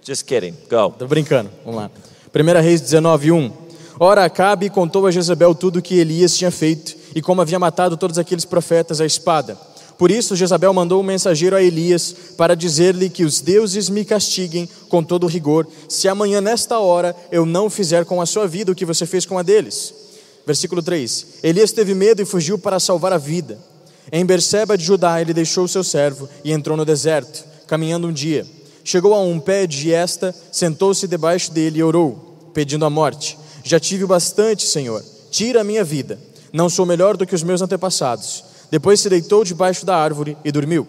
Just 0.06 0.24
kidding. 0.26 0.56
Go. 0.70 0.92
Tô 0.98 1.06
brincando, 1.06 1.50
vamos 1.66 1.82
lá. 1.82 1.92
1 2.34 2.62
Reis 2.62 2.82
19, 2.82 3.32
1. 3.32 3.52
Ora, 4.00 4.26
Acabe 4.26 4.70
contou 4.70 5.06
a 5.06 5.12
Jezabel 5.12 5.56
tudo 5.56 5.80
o 5.80 5.82
que 5.82 6.00
Elias 6.00 6.38
tinha 6.38 6.52
feito 6.52 6.96
e 7.16 7.22
como 7.22 7.42
havia 7.42 7.58
matado 7.58 7.98
todos 7.98 8.18
aqueles 8.18 8.46
profetas 8.46 9.02
à 9.02 9.06
espada. 9.06 9.58
Por 9.98 10.12
isso, 10.12 10.36
Jezabel 10.36 10.72
mandou 10.74 11.02
um 11.02 11.04
mensageiro 11.04 11.56
a 11.56 11.64
Elias 11.64 12.16
para 12.38 12.56
dizer-lhe 12.56 13.10
que 13.10 13.24
os 13.24 13.42
deuses 13.42 13.90
me 13.90 14.06
castiguem 14.06 14.70
com 14.88 15.04
todo 15.04 15.26
rigor, 15.26 15.68
se 15.90 16.08
amanhã, 16.08 16.40
nesta 16.40 16.78
hora, 16.78 17.16
eu 17.32 17.46
não 17.46 17.70
fizer 17.70 18.06
com 18.06 18.22
a 18.22 18.26
sua 18.28 18.48
vida 18.48 18.72
o 18.72 18.76
que 18.76 18.86
você 18.86 19.08
fez 19.08 19.26
com 19.26 19.40
a 19.40 19.44
deles. 19.44 19.94
Versículo 20.46 20.84
3: 20.84 21.40
Elias 21.42 21.72
teve 21.72 21.96
medo 21.96 22.22
e 22.22 22.26
fugiu 22.26 22.60
para 22.60 22.80
salvar 22.80 23.12
a 23.12 23.18
vida. 23.18 23.58
Em 24.12 24.26
Berseba 24.26 24.78
de 24.78 24.86
Judá, 24.86 25.20
ele 25.22 25.34
deixou 25.34 25.68
seu 25.68 25.84
servo 25.84 26.30
e 26.44 26.52
entrou 26.52 26.78
no 26.78 26.86
deserto, 26.86 27.44
caminhando 27.68 28.08
um 28.08 28.14
dia. 28.14 28.46
Chegou 28.84 29.14
a 29.14 29.20
um 29.20 29.40
pé 29.40 29.68
de 29.68 29.92
esta, 29.92 30.34
sentou-se 30.52 31.08
debaixo 31.08 31.52
dele 31.52 31.80
e 31.80 31.84
orou, 31.84 32.50
pedindo 32.54 32.86
a 32.86 32.90
morte. 32.90 33.38
Já 33.64 33.80
tive 33.80 34.06
bastante, 34.06 34.66
Senhor, 34.66 35.04
tira 35.30 35.60
a 35.60 35.64
minha 35.64 35.84
vida. 35.84 36.18
Não 36.54 36.70
sou 36.70 36.86
melhor 36.86 37.18
do 37.18 37.26
que 37.26 37.36
os 37.36 37.44
meus 37.44 37.62
antepassados. 37.62 38.46
Depois 38.72 39.00
se 39.02 39.10
deitou 39.10 39.44
debaixo 39.44 39.86
da 39.86 39.98
árvore 39.98 40.38
e 40.44 40.52
dormiu. 40.52 40.88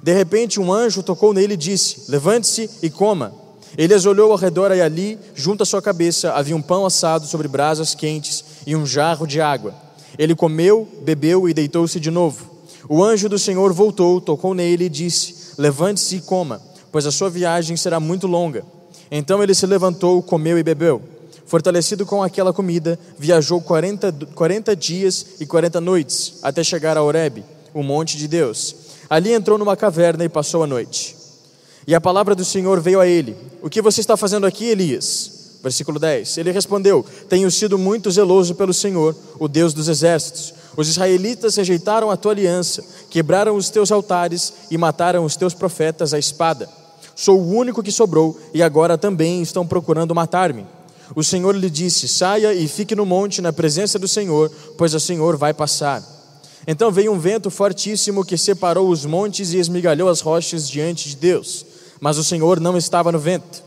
De 0.00 0.12
repente, 0.12 0.60
um 0.60 0.72
anjo 0.72 1.02
tocou 1.02 1.32
nele 1.32 1.54
e 1.54 1.56
disse: 1.56 2.04
Levante-se 2.08 2.70
e 2.82 2.88
coma. 2.88 3.34
Elias 3.76 4.06
olhou 4.06 4.30
ao 4.30 4.38
redor 4.38 4.70
e 4.70 4.80
ali, 4.80 5.18
junto 5.34 5.64
à 5.64 5.66
sua 5.66 5.82
cabeça, 5.82 6.32
havia 6.32 6.54
um 6.54 6.62
pão 6.62 6.86
assado 6.86 7.26
sobre 7.26 7.48
brasas 7.48 7.94
quentes 7.94 8.44
e 8.64 8.76
um 8.76 8.86
jarro 8.86 9.26
de 9.26 9.40
água. 9.40 9.74
Ele 10.18 10.34
comeu, 10.34 10.86
bebeu 11.02 11.48
e 11.48 11.54
deitou-se 11.54 11.98
de 11.98 12.10
novo. 12.10 12.50
O 12.88 13.02
anjo 13.02 13.28
do 13.28 13.38
Senhor 13.38 13.72
voltou, 13.72 14.20
tocou 14.20 14.54
nele 14.54 14.84
e 14.84 14.88
disse: 14.88 15.54
Levante-se 15.58 16.16
e 16.16 16.20
coma, 16.20 16.60
pois 16.92 17.06
a 17.06 17.12
sua 17.12 17.30
viagem 17.30 17.76
será 17.76 17.98
muito 17.98 18.26
longa. 18.26 18.64
Então 19.10 19.42
ele 19.42 19.54
se 19.54 19.66
levantou, 19.66 20.22
comeu 20.22 20.58
e 20.58 20.62
bebeu. 20.62 21.02
Fortalecido 21.46 22.06
com 22.06 22.22
aquela 22.22 22.52
comida, 22.52 22.98
viajou 23.18 23.60
40, 23.60 24.12
40 24.34 24.74
dias 24.74 25.26
e 25.40 25.46
40 25.46 25.80
noites 25.80 26.34
até 26.42 26.64
chegar 26.64 26.96
a 26.96 27.02
Horebe, 27.02 27.44
o 27.72 27.82
monte 27.82 28.16
de 28.16 28.26
Deus. 28.26 28.74
Ali 29.08 29.32
entrou 29.32 29.58
numa 29.58 29.76
caverna 29.76 30.24
e 30.24 30.28
passou 30.28 30.62
a 30.62 30.66
noite. 30.66 31.16
E 31.86 31.94
a 31.94 32.00
palavra 32.00 32.34
do 32.34 32.44
Senhor 32.44 32.80
veio 32.80 33.00
a 33.00 33.06
ele: 33.06 33.36
O 33.62 33.68
que 33.68 33.82
você 33.82 34.00
está 34.00 34.16
fazendo 34.16 34.46
aqui, 34.46 34.64
Elias? 34.66 35.33
Versículo 35.64 35.98
10. 35.98 36.36
Ele 36.36 36.52
respondeu: 36.52 37.02
Tenho 37.26 37.50
sido 37.50 37.78
muito 37.78 38.10
zeloso 38.10 38.54
pelo 38.54 38.74
Senhor, 38.74 39.16
o 39.40 39.48
Deus 39.48 39.72
dos 39.72 39.88
exércitos. 39.88 40.52
Os 40.76 40.90
israelitas 40.90 41.56
rejeitaram 41.56 42.10
a 42.10 42.18
tua 42.18 42.32
aliança, 42.32 42.84
quebraram 43.08 43.56
os 43.56 43.70
teus 43.70 43.90
altares 43.90 44.52
e 44.70 44.76
mataram 44.76 45.24
os 45.24 45.36
teus 45.36 45.54
profetas 45.54 46.12
à 46.12 46.18
espada. 46.18 46.68
Sou 47.16 47.40
o 47.40 47.48
único 47.48 47.82
que 47.82 47.90
sobrou 47.90 48.38
e 48.52 48.62
agora 48.62 48.98
também 48.98 49.40
estão 49.40 49.66
procurando 49.66 50.14
matar-me. 50.14 50.66
O 51.16 51.24
Senhor 51.24 51.56
lhe 51.56 51.70
disse: 51.70 52.08
Saia 52.08 52.52
e 52.52 52.68
fique 52.68 52.94
no 52.94 53.06
monte 53.06 53.40
na 53.40 53.52
presença 53.52 53.98
do 53.98 54.06
Senhor, 54.06 54.52
pois 54.76 54.92
o 54.92 55.00
Senhor 55.00 55.34
vai 55.38 55.54
passar. 55.54 56.02
Então 56.66 56.92
veio 56.92 57.10
um 57.10 57.18
vento 57.18 57.50
fortíssimo 57.50 58.22
que 58.22 58.36
separou 58.36 58.90
os 58.90 59.06
montes 59.06 59.54
e 59.54 59.58
esmigalhou 59.58 60.10
as 60.10 60.20
rochas 60.20 60.68
diante 60.68 61.08
de 61.08 61.16
Deus. 61.16 61.64
Mas 62.00 62.18
o 62.18 62.24
Senhor 62.24 62.60
não 62.60 62.76
estava 62.76 63.10
no 63.10 63.18
vento. 63.18 63.63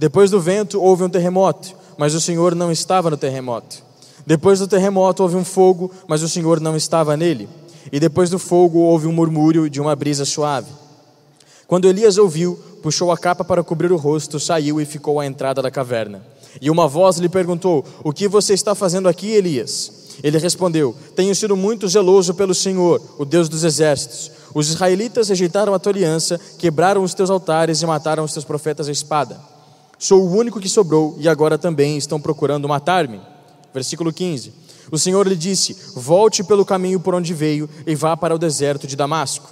Depois 0.00 0.30
do 0.30 0.40
vento 0.40 0.80
houve 0.80 1.04
um 1.04 1.10
terremoto, 1.10 1.74
mas 1.98 2.14
o 2.14 2.20
Senhor 2.22 2.54
não 2.54 2.72
estava 2.72 3.10
no 3.10 3.18
terremoto. 3.18 3.82
Depois 4.26 4.58
do 4.58 4.66
terremoto 4.66 5.22
houve 5.22 5.36
um 5.36 5.44
fogo, 5.44 5.90
mas 6.08 6.22
o 6.22 6.28
Senhor 6.28 6.58
não 6.58 6.74
estava 6.74 7.18
nele. 7.18 7.46
E 7.92 8.00
depois 8.00 8.30
do 8.30 8.38
fogo 8.38 8.78
houve 8.78 9.06
um 9.06 9.12
murmúrio 9.12 9.68
de 9.68 9.78
uma 9.78 9.94
brisa 9.94 10.24
suave. 10.24 10.72
Quando 11.66 11.86
Elias 11.86 12.16
ouviu, 12.16 12.58
puxou 12.82 13.12
a 13.12 13.18
capa 13.18 13.44
para 13.44 13.62
cobrir 13.62 13.92
o 13.92 13.96
rosto, 13.98 14.40
saiu 14.40 14.80
e 14.80 14.86
ficou 14.86 15.20
à 15.20 15.26
entrada 15.26 15.60
da 15.60 15.70
caverna. 15.70 16.24
E 16.62 16.70
uma 16.70 16.88
voz 16.88 17.18
lhe 17.18 17.28
perguntou: 17.28 17.84
O 18.02 18.10
que 18.10 18.26
você 18.26 18.54
está 18.54 18.74
fazendo 18.74 19.06
aqui, 19.06 19.28
Elias? 19.32 20.16
Ele 20.22 20.38
respondeu: 20.38 20.96
Tenho 21.14 21.34
sido 21.34 21.54
muito 21.54 21.86
zeloso 21.86 22.32
pelo 22.32 22.54
Senhor, 22.54 23.02
o 23.18 23.26
Deus 23.26 23.50
dos 23.50 23.64
exércitos. 23.64 24.30
Os 24.54 24.70
israelitas 24.70 25.28
rejeitaram 25.28 25.74
a 25.74 25.78
tua 25.78 25.92
aliança, 25.92 26.40
quebraram 26.56 27.02
os 27.02 27.12
teus 27.12 27.28
altares 27.28 27.82
e 27.82 27.86
mataram 27.86 28.24
os 28.24 28.32
teus 28.32 28.46
profetas 28.46 28.88
à 28.88 28.92
espada. 28.92 29.59
Sou 30.02 30.22
o 30.22 30.34
único 30.34 30.58
que 30.58 30.68
sobrou 30.68 31.14
e 31.18 31.28
agora 31.28 31.58
também 31.58 31.98
estão 31.98 32.18
procurando 32.18 32.66
matar-me. 32.66 33.20
Versículo 33.72 34.10
15. 34.10 34.50
O 34.90 34.98
Senhor 34.98 35.28
lhe 35.28 35.36
disse: 35.36 35.76
Volte 35.94 36.42
pelo 36.42 36.64
caminho 36.64 36.98
por 36.98 37.14
onde 37.14 37.34
veio 37.34 37.68
e 37.86 37.94
vá 37.94 38.16
para 38.16 38.34
o 38.34 38.38
deserto 38.38 38.86
de 38.86 38.96
Damasco. 38.96 39.50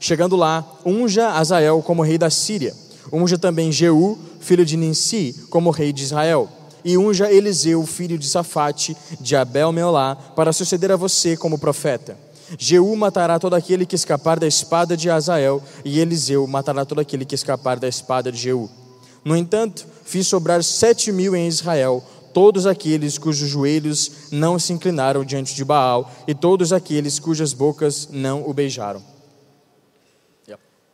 Chegando 0.00 0.36
lá, 0.36 0.66
unja 0.86 1.32
Azael 1.32 1.82
como 1.82 2.00
rei 2.00 2.16
da 2.16 2.30
Síria. 2.30 2.74
Unja 3.12 3.36
também 3.36 3.70
Jeú, 3.70 4.18
filho 4.40 4.64
de 4.64 4.74
Ninsi, 4.74 5.36
como 5.50 5.68
rei 5.68 5.92
de 5.92 6.02
Israel. 6.04 6.48
E 6.82 6.96
unja 6.96 7.30
Eliseu, 7.30 7.84
filho 7.84 8.16
de 8.16 8.26
Safate, 8.26 8.96
de 9.20 9.36
Abel 9.36 9.70
Meolá, 9.70 10.16
para 10.34 10.54
suceder 10.54 10.90
a 10.90 10.96
você 10.96 11.36
como 11.36 11.58
profeta. 11.58 12.16
Jeú 12.58 12.96
matará 12.96 13.38
todo 13.38 13.52
aquele 13.52 13.84
que 13.84 13.96
escapar 13.96 14.40
da 14.40 14.46
espada 14.46 14.96
de 14.96 15.10
Azael, 15.10 15.62
e 15.84 16.00
Eliseu 16.00 16.46
matará 16.46 16.86
todo 16.86 17.02
aquele 17.02 17.26
que 17.26 17.34
escapar 17.34 17.78
da 17.78 17.86
espada 17.86 18.32
de 18.32 18.38
Jeú. 18.38 18.79
No 19.24 19.36
entanto, 19.36 19.86
fiz 20.04 20.26
sobrar 20.26 20.62
sete 20.62 21.12
mil 21.12 21.36
em 21.36 21.46
Israel, 21.46 22.02
todos 22.32 22.66
aqueles 22.66 23.18
cujos 23.18 23.48
joelhos 23.48 24.30
não 24.30 24.58
se 24.58 24.72
inclinaram 24.72 25.24
diante 25.24 25.54
de 25.54 25.64
Baal, 25.64 26.10
e 26.26 26.34
todos 26.34 26.72
aqueles 26.72 27.18
cujas 27.18 27.52
bocas 27.52 28.08
não 28.10 28.48
o 28.48 28.54
beijaram. 28.54 29.02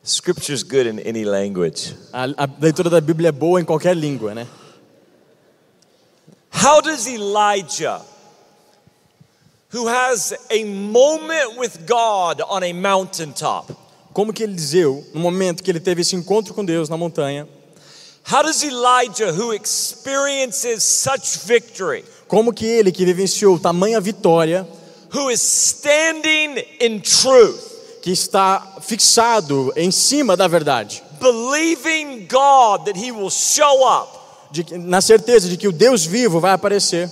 Scripture's 0.05 0.63
good 0.63 0.87
in 0.87 1.01
any 1.01 1.25
language. 1.25 1.97
A, 2.13 2.27
a 2.45 2.49
leitura 2.61 2.89
da 2.89 3.01
Bíblia 3.01 3.31
é 3.31 3.33
boa 3.33 3.61
em 3.61 3.65
qualquer 3.65 3.97
língua, 3.97 4.37
né? 4.37 4.47
How 6.53 6.81
does 6.81 7.09
Elijah, 7.09 8.01
who 9.75 9.89
has 9.89 10.33
a 10.49 10.65
moment 10.65 11.59
with 11.59 11.73
God 11.89 12.41
on 12.49 12.63
a 12.63 12.73
mountaintop, 12.73 13.75
Como 14.17 14.33
que 14.33 14.43
Eliseu, 14.43 15.05
no 15.13 15.21
momento 15.21 15.63
que 15.63 15.71
ele 15.71 15.79
teve 15.79 16.01
esse 16.01 16.17
encontro 16.17 16.55
com 16.55 16.65
Deus 16.65 16.89
na 16.89 16.97
montanha, 16.97 17.47
how 18.29 18.43
does 18.43 18.65
Elijah, 18.65 19.33
who 19.33 19.53
experiences 19.53 20.83
such 20.83 21.39
victory, 21.47 22.05
como 22.27 22.53
que 22.53 22.67
ele 22.67 22.91
que 22.91 23.05
vivenciou 23.05 23.59
tamanha 23.59 24.01
vitória, 24.01 24.67
who 25.15 25.31
is 25.31 25.41
standing 25.41 26.59
in 26.81 27.01
truth, 27.01 28.01
que 28.03 28.11
está 28.11 28.79
fixado 28.81 29.73
em 29.77 29.93
cima 29.93 30.37
da 30.37 30.49
verdade, 30.49 31.03
believing 31.21 32.27
God 32.27 32.87
that 32.87 32.99
He 32.99 33.13
will 33.13 33.31
show 33.31 33.87
up, 33.87 34.19
de 34.51 34.77
na 34.77 35.01
certeza 35.01 35.49
de 35.49 35.57
que 35.57 35.69
o 35.69 35.73
Deus 35.73 36.05
vivo 36.05 36.41
vai 36.41 36.53
aparecer, 36.53 37.09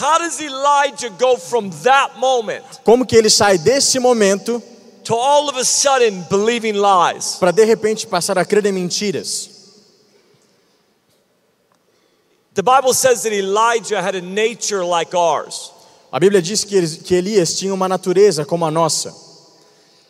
how 0.00 0.18
does 0.20 0.40
Elijah 0.40 1.10
go 1.18 1.36
from 1.36 1.70
that 1.82 2.18
moment 2.18 2.64
como 2.84 3.04
que 3.04 3.16
ele 3.16 3.28
sai 3.28 3.58
desse 3.58 3.98
momento 3.98 4.62
to 5.04 5.14
all 5.14 5.48
of 5.48 5.58
a 5.58 5.64
sudden 5.64 6.24
believing 6.30 6.74
lies? 6.74 7.36
para 7.40 7.50
de 7.50 7.64
repente 7.64 8.06
passar 8.06 8.38
a 8.38 8.44
crer 8.44 8.64
em 8.64 8.72
mentiras? 8.72 9.51
The 12.54 12.62
Bible 12.62 12.92
says 12.92 13.22
that 13.22 13.32
Elijah 13.32 14.02
had 14.02 14.14
a 14.14 14.20
nature 14.20 14.84
like 14.84 15.14
ours. 15.14 15.72
A 16.12 16.20
Bíblia 16.20 16.42
diz 16.42 16.64
que 16.64 16.80
que 17.02 17.16
Elias 17.16 17.58
tinha 17.58 17.72
uma 17.72 17.88
natureza 17.88 18.46
como 18.46 18.66
a 18.66 18.70
nossa. 18.70 19.10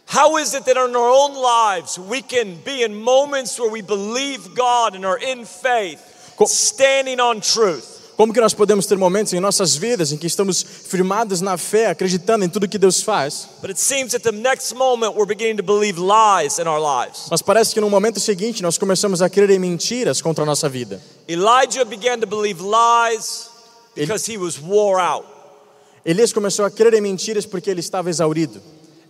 How 0.06 0.36
is 0.38 0.52
it 0.52 0.64
that 0.64 0.76
in 0.76 0.96
our 0.96 1.10
own 1.10 1.34
lives 1.34 1.98
we 1.98 2.20
can 2.20 2.56
be 2.64 2.82
in 2.82 2.94
moments 2.94 3.58
where 3.58 3.70
we 3.70 3.80
believe 3.80 4.54
God 4.54 4.94
and 4.96 5.06
are 5.06 5.18
in 5.18 5.44
faith, 5.44 6.34
standing 6.46 7.20
on 7.20 7.40
truth? 7.40 7.91
Como 8.22 8.32
que 8.32 8.40
nós 8.40 8.54
podemos 8.54 8.86
ter 8.86 8.96
momentos 8.96 9.32
em 9.32 9.40
nossas 9.40 9.74
vidas 9.74 10.12
em 10.12 10.16
que 10.16 10.28
estamos 10.28 10.62
firmados 10.62 11.40
na 11.40 11.58
fé, 11.58 11.86
acreditando 11.88 12.44
em 12.44 12.48
tudo 12.48 12.68
que 12.68 12.78
Deus 12.78 13.02
faz, 13.02 13.48
But 13.60 13.70
it 13.70 13.80
seems 13.80 14.14
at 14.14 14.22
the 14.22 14.30
next 14.30 14.76
moment 14.76 15.16
we're 15.16 15.26
beginning 15.26 15.56
to 15.56 15.62
believe 15.64 15.98
lies 15.98 16.60
in 16.60 16.68
our 16.68 16.78
lives. 16.78 17.26
mas 17.28 17.42
parece 17.42 17.74
que 17.74 17.80
no 17.80 17.90
momento 17.90 18.20
seguinte 18.20 18.62
nós 18.62 18.78
começamos 18.78 19.20
a 19.22 19.28
crer 19.28 19.50
em 19.50 19.58
mentiras 19.58 20.22
contra 20.22 20.44
a 20.44 20.46
nossa 20.46 20.68
vida. 20.68 21.02
Elijah 21.26 21.84
began 21.84 22.20
to 22.20 22.26
believe 22.28 22.62
lies 22.62 23.48
because 23.96 24.30
he 24.32 24.38
was 24.38 24.56
wore 24.56 25.02
out. 25.02 25.26
Elias 26.06 26.32
começou 26.32 26.64
a 26.64 26.70
crer 26.70 26.94
em 26.94 27.00
mentiras 27.00 27.44
porque 27.44 27.68
ele 27.68 27.80
estava 27.80 28.08
exaurido. 28.08 28.62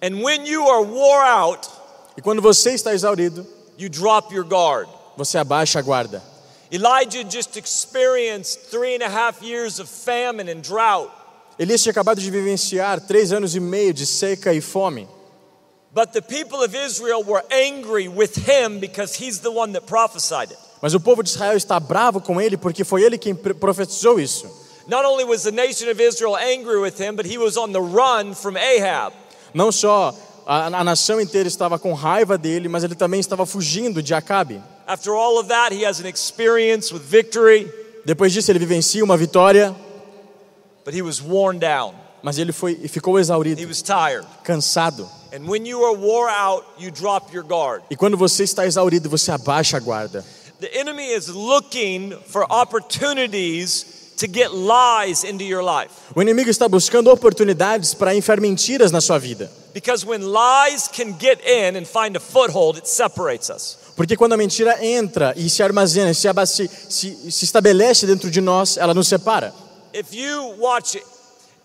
And 0.02 0.23
when 0.25 0.47
you 0.47 0.66
are 0.71 0.83
wore 0.87 1.23
out, 1.28 1.69
E 2.16 2.23
quando 2.23 2.40
você 2.40 2.71
está 2.73 2.95
exaurido, 2.95 3.47
you 3.76 3.90
drop 3.90 4.35
your 4.35 4.47
guard. 4.47 4.88
você 5.19 5.37
abaixa 5.37 5.81
a 5.81 5.83
guarda. 5.83 6.32
Elijah 6.73 7.23
just 7.23 7.59
experienced 7.59 8.71
three 8.71 8.95
and 8.95 9.02
a 9.02 9.11
half 9.11 9.43
years 9.43 9.79
of 9.79 9.91
famine 9.91 10.49
and 10.49 10.62
drought. 10.62 11.11
Elias 11.59 11.83
tinha 11.83 11.93
acabado 11.93 12.19
de 12.19 12.31
vivenciar 12.31 12.99
três 13.00 13.31
anos 13.31 13.55
e 13.55 13.61
meio 13.61 13.93
de 13.93 14.07
seca 14.07 14.55
e 14.55 14.61
fome. 14.62 15.07
But 15.95 16.14
the 16.14 16.23
people 16.23 16.62
of 16.62 16.75
Israel 16.75 17.23
were 17.23 17.45
angry 17.50 18.09
with 18.09 18.35
him 18.49 18.81
because 18.81 19.14
he's 19.14 19.41
the 19.41 19.50
one 19.50 19.75
that 19.75 19.87
prophesied 19.87 20.50
it. 20.50 20.59
Mas 20.81 20.95
o 20.95 21.00
povo 21.00 21.23
de 21.23 21.29
Israel 21.29 21.57
está 21.57 21.79
bravo 21.79 22.23
com 22.23 22.41
ele 22.41 22.57
porque 22.57 22.85
foi 22.85 23.02
ele 23.02 23.19
quem 23.19 23.35
profetizou 23.35 24.19
isso. 24.19 24.47
Not 24.88 25.05
only 25.05 25.25
was 25.25 25.43
the 25.43 25.52
nation 25.52 25.91
of 25.91 26.00
Israel 26.00 26.37
angry 26.37 26.81
with 26.81 26.99
him, 26.99 27.14
but 27.14 27.26
he 27.26 27.37
was 27.37 27.59
on 27.59 27.73
the 27.73 27.81
run 27.81 28.35
from 28.35 28.57
Ahab. 28.57 29.12
Não 29.52 29.71
só 29.71 30.14
a, 30.46 30.66
a 30.66 30.84
nação 30.84 31.20
inteira 31.20 31.49
estava 31.49 31.78
com 31.78 31.92
raiva 31.92 32.37
dele, 32.38 32.68
mas 32.68 32.84
ele 32.84 32.94
também 32.94 33.20
estava 33.20 33.44
fugindo 33.46 34.02
de 34.02 34.14
Acabe. 34.14 34.61
After 34.87 35.12
all 35.12 35.38
of 35.38 35.49
that, 35.49 35.72
he 35.75 35.84
has 35.87 36.00
an 36.00 36.08
experience 36.08 36.92
with 36.92 37.02
victory, 37.02 37.70
Depois 38.04 38.32
disso, 38.32 38.50
ele 38.50 38.58
vivencia 38.58 39.02
uma 39.04 39.16
vitória, 39.16 39.75
but 40.84 40.92
he 40.94 41.02
was 41.02 41.20
worn 41.20 41.58
down. 41.58 41.94
mas 42.22 42.37
ele 42.38 42.52
foi 42.52 42.78
e 42.82 42.88
ficou 42.88 43.16
He 43.18 43.20
exaurido, 43.20 43.66
was 43.68 43.80
tired. 43.82 44.26
cansado. 44.44 45.08
And 45.32 45.49
when 45.49 45.64
you 45.66 45.82
are 45.84 45.96
wore 45.96 46.28
out, 46.30 46.64
you 46.78 46.90
drop 46.90 47.32
your 47.34 47.44
guard. 47.44 47.82
E 47.90 47.96
quando 47.96 48.16
você 48.16 48.42
está 48.44 48.66
exaurido, 48.66 49.08
você 49.08 49.30
abaixa 49.30 49.76
a 49.76 49.80
guarda. 49.80 50.25
The 50.61 50.78
enemy 50.78 51.06
is 51.12 51.28
looking 51.28 52.12
for 52.28 52.44
opportunities 52.50 54.14
to 54.18 54.26
get 54.26 54.50
lies 54.52 55.25
into 55.25 55.42
your 55.44 55.62
life. 55.62 55.90
O 56.14 56.22
inimigo 56.22 56.50
está 56.50 56.68
buscando 56.68 57.11
oportunidades 57.11 57.94
para 57.94 58.14
enfiar 58.14 58.40
mentiras 58.40 58.90
na 58.92 59.00
sua 59.00 59.18
vida. 59.18 59.50
Because 59.73 60.05
when 60.05 60.23
lies 60.23 60.88
can 60.88 61.12
get 61.12 61.41
in 61.45 61.76
and 61.76 61.87
find 61.87 62.17
a 62.17 62.21
foothold, 62.21 62.76
it 62.76 62.87
separates 62.87 63.50
us. 63.50 63.79
Porque 63.97 64.17
quando 64.17 64.33
a 64.35 64.37
mentira 64.37 64.83
entra 64.85 65.35
e 65.37 65.49
se 65.49 65.62
armazena, 65.62 66.12
se, 66.14 66.29
se, 66.47 66.69
se, 66.69 67.31
se 67.31 67.45
estabelece 67.45 68.07
dentro 68.07 68.31
de 68.31 68.41
nós, 68.41 68.76
ela 68.76 68.95
nos 68.95 69.09
separa. 69.09 69.52
If 69.93 70.14
you 70.14 70.55
watch, 70.59 70.97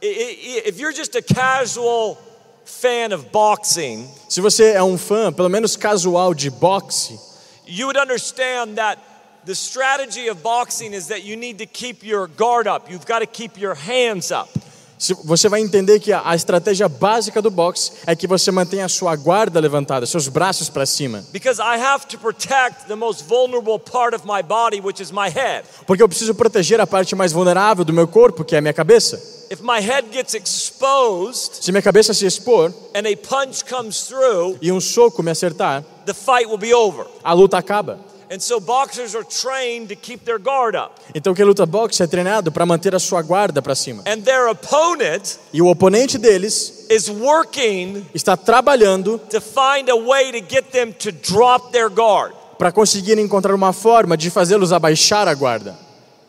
if 0.02 0.80
you're 0.80 0.92
just 0.92 1.16
a 1.16 1.22
casual 1.22 2.18
fan 2.66 3.14
of 3.14 3.32
boxing, 3.32 4.10
Se 4.28 4.42
você 4.42 4.74
é 4.74 4.84
um 4.84 4.98
fã, 4.98 5.32
pelo 5.32 5.50
menos 5.50 5.78
casual, 5.78 6.34
de 6.34 6.50
boxe, 6.50 7.18
you 7.66 7.88
would 7.88 7.98
understand 7.98 8.76
that 8.76 9.00
the 9.46 9.56
strategy 9.56 10.28
of 10.28 10.44
boxing 10.44 10.94
is 10.94 11.08
that 11.08 11.24
you 11.24 11.38
need 11.38 11.58
to 11.60 11.66
keep 11.66 12.04
your 12.04 12.28
guard 12.28 12.68
up. 12.68 12.92
You've 12.92 13.06
got 13.06 13.20
to 13.20 13.26
keep 13.26 13.58
your 13.58 13.76
hands 13.76 14.32
up. 14.32 14.50
Você 15.24 15.48
vai 15.48 15.62
entender 15.62 16.00
que 16.00 16.12
a, 16.12 16.36
estratégia 16.36 16.89
básica 16.89 17.42
do 17.42 17.51
boxe 17.51 17.92
é 18.06 18.16
que 18.16 18.27
você 18.27 18.51
mantenha 18.51 18.86
a 18.86 18.89
sua 18.89 19.16
guarda 19.16 19.60
levantada, 19.60 20.06
seus 20.06 20.27
braços 20.27 20.70
para 20.70 20.86
cima. 20.86 21.24
Because 21.32 21.62
I 21.62 21.80
have 21.80 22.08
to 22.08 22.18
protect 22.18 22.88
the 22.88 22.96
most 22.96 23.24
vulnerable 23.24 23.80
part 23.80 24.16
of 24.16 24.25
my 24.25 24.42
body, 24.42 24.82
which 24.82 25.01
is 25.01 25.12
my 25.12 25.30
head. 25.30 25.66
Porque 25.86 26.01
eu 26.01 26.10
preciso 26.10 26.34
proteger 26.34 26.82
a 26.82 26.88
parte 26.88 27.16
mais 27.16 27.32
vulnerável 27.32 27.86
do 27.86 27.94
meu 27.94 28.08
corpo, 28.08 28.44
que 28.44 28.56
é 28.56 28.58
a 28.58 28.62
minha 28.62 28.74
cabeça. 28.74 29.38
If 29.50 29.62
my 29.62 29.80
head 29.80 30.08
gets 30.12 30.34
exposed 30.34 31.63
Se 31.63 31.72
minha 31.72 31.82
cabeça 31.82 32.13
se 32.13 32.25
expor 32.25 32.74
and 32.94 33.08
a 33.08 33.16
punch 33.16 33.63
comes 33.63 34.04
through, 34.04 34.58
e 34.62 34.72
um 34.72 34.82
soco 34.82 35.24
me 35.24 35.32
acertar, 35.32 35.86
the 36.06 36.13
fight 36.13 36.48
will 36.48 36.58
be 36.58 36.74
over. 36.74 37.06
a 37.24 37.34
luta 37.34 37.58
acaba. 37.58 38.00
And 38.29 38.39
so 38.39 38.60
boxers 38.60 39.15
are 39.15 39.24
trained 39.24 39.88
to 39.88 39.96
keep 39.96 40.25
their 40.25 40.38
guard 40.38 40.75
up. 40.75 40.96
Então 41.15 41.34
quem 41.34 41.46
luta 41.46 41.65
boxe 41.65 42.03
é 42.03 42.07
treinado 42.07 42.51
para 42.51 42.65
manter 42.65 42.93
a 42.93 43.00
sua 43.00 43.22
guarda 43.22 43.62
para 43.62 43.74
cima. 43.74 44.03
And 44.05 44.22
their 44.22 44.50
opponent 44.50 45.38
E 45.53 45.62
o 45.62 45.67
oponente 45.67 46.17
deles 46.17 46.86
is 46.89 47.07
working 47.10 48.05
está 48.13 48.36
trabalhando 48.36 49.17
to 49.29 49.39
find 49.39 49.89
a 49.89 49.96
way 49.96 50.31
to 50.31 50.39
get 50.39 50.72
them 50.72 50.91
to 50.93 51.12
drop 51.12 51.72
their 51.72 51.89
guard 51.89 52.34
para 52.57 52.72
conseguir 52.72 53.17
encontrar 53.19 53.53
uma 53.53 53.72
forma 53.72 54.17
de 54.17 54.29
fazê-los 54.29 54.74
abaixar 54.74 55.27
a 55.27 55.34
guarda, 55.36 55.77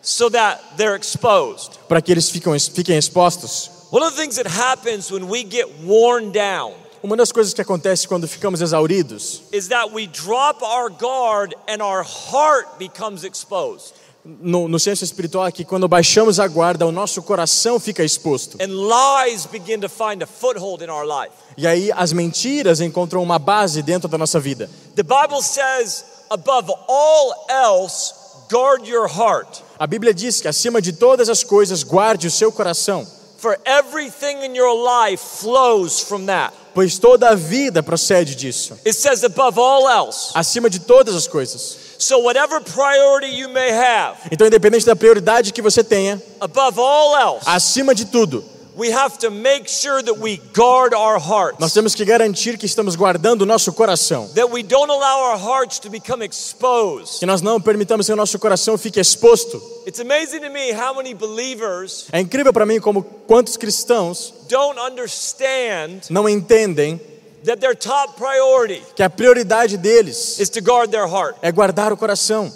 so 0.03 0.29
that 0.31 0.61
they're 0.77 0.95
exposed. 0.95 1.73
para 1.89 2.01
que 2.03 2.13
eles 2.13 2.29
fiquem 2.29 2.97
expostos. 2.97 3.71
One 3.91 4.05
of 4.05 4.15
the 4.15 4.21
things 4.23 4.37
that 4.37 4.47
happens 4.47 5.11
when 5.11 5.25
we 5.29 5.43
get 5.43 5.67
worn 5.85 6.31
down 6.31 6.75
Uma 7.03 7.17
das 7.17 7.31
coisas 7.31 7.55
que 7.55 7.61
acontece 7.61 8.09
quando 8.09 8.27
ficamos 8.27 8.61
exauridos 8.61 9.43
is 9.53 9.69
that 9.69 9.93
we 9.93 10.07
drop 10.07 10.63
our 10.63 10.91
guard 10.91 11.55
and 11.69 11.83
our 11.83 12.03
heart 12.03 12.79
becomes 12.79 13.25
exposed. 13.25 13.95
no, 14.25 14.69
no 14.69 14.79
senso 14.79 15.05
espiritual 15.05 15.47
é 15.47 15.53
que 15.53 15.65
quando 15.65 15.89
baixamos 15.89 16.39
a 16.39 16.47
guarda, 16.47 16.87
o 16.87 16.93
nosso 16.93 17.23
coração 17.23 17.81
fica 17.81 18.05
exposto. 18.05 18.59
And 18.61 18.69
lies 18.69 19.47
begin 19.47 19.81
to 19.81 19.89
find 19.89 20.23
a 20.23 20.27
foothold 20.27 20.83
in 20.85 20.91
our 20.91 21.07
life. 21.07 21.33
E 21.57 21.67
aí 21.67 21.91
as 21.93 22.13
mentiras 22.13 22.81
encontram 22.81 23.23
uma 23.23 23.39
base 23.39 23.83
dentro 23.83 24.09
da 24.09 24.19
nossa 24.19 24.39
vida. 24.39 24.69
The 24.97 25.03
Bible 25.03 25.43
says, 25.43 26.05
above 26.31 26.71
all 26.89 27.47
else, 27.49 28.13
guard 28.51 28.87
your 28.87 29.09
heart. 29.09 29.63
A 29.79 29.87
Bíblia 29.87 30.13
diz 30.13 30.41
que 30.41 30.49
acima 30.49 30.83
de 30.83 30.93
todas 30.93 31.29
as 31.29 31.43
coisas, 31.43 31.83
guarde 31.83 32.27
o 32.27 32.31
seu 32.31 32.53
coração, 32.53 33.07
For 33.39 33.57
everything 33.65 34.45
in 34.45 34.57
your 34.57 34.75
life 34.75 35.23
flows 35.23 36.01
from 36.01 36.27
that. 36.27 36.53
Pois 36.79 36.97
toda 36.97 37.31
a 37.31 37.35
vida 37.35 37.83
procede 37.83 38.37
disso. 38.37 38.79
It 38.87 38.95
says, 38.95 39.25
above 39.25 39.59
all 39.59 39.89
else. 39.89 40.31
Acima 40.33 40.71
de 40.71 40.79
todas 40.79 41.13
as 41.17 41.27
coisas. 41.27 41.77
So, 41.99 42.21
whatever 42.21 42.61
priority 42.61 43.37
you 43.37 43.49
may 43.49 43.73
have, 43.73 44.17
Então, 44.31 44.47
independente 44.47 44.87
da 44.87 44.95
prioridade 44.95 45.53
que 45.53 45.61
você 45.61 45.83
tenha, 45.83 46.23
above 46.41 46.79
all 46.79 47.17
else, 47.17 47.43
acima 47.45 47.97
de 47.97 48.05
tudo, 48.05 48.45
we 48.79 48.93
have 48.93 49.19
to 49.19 49.31
make 49.31 49.69
sure 49.69 50.01
that 50.03 50.15
we 50.19 50.41
guard 50.55 50.95
our 50.95 51.19
nós 51.59 51.73
temos 51.73 51.95
que 51.95 52.05
garantir 52.05 52.57
que 52.57 52.65
estamos 52.65 52.95
guardando 52.95 53.43
o 53.43 53.47
nosso 53.47 53.73
coração. 53.73 54.29
That 54.35 54.51
we 54.51 54.63
don't 54.63 54.91
allow 54.91 55.33
our 55.33 55.39
hearts 55.39 55.81
to 55.81 55.91
become 55.91 56.25
exposed. 56.25 57.19
Que 57.19 57.27
nós 57.27 57.43
não 57.43 57.61
permitamos 57.61 58.07
que 58.07 58.13
o 58.13 58.17
nosso 58.17 58.39
coração 58.39 58.79
fique 58.79 59.01
exposto. 59.01 59.61
It's 59.87 60.01
amazing 60.01 60.41
to 60.41 60.51
me 60.51 60.73
how 60.73 60.95
many 60.95 61.13
believers 61.13 62.07
É 62.13 62.21
incrível 62.21 62.53
para 62.53 62.65
mim 62.65 62.79
como 62.79 63.03
quantos 63.03 63.57
cristãos 63.57 64.33
don't 64.49 64.79
understand 64.79 66.03
não 66.09 66.29
entendem 66.29 67.01
that 67.45 67.61
their 67.61 67.75
top 67.75 68.15
priority 68.17 68.83
que 68.95 69.03
a 69.03 69.11
prioridade 69.11 69.77
deles 69.77 70.39
is 70.39 70.49
to 70.49 70.61
guard 70.61 70.91
their 70.91 71.09
heart. 71.09 71.37
é 71.43 71.51
guardar 71.51 71.93
o 71.93 71.97
coração. 71.97 72.53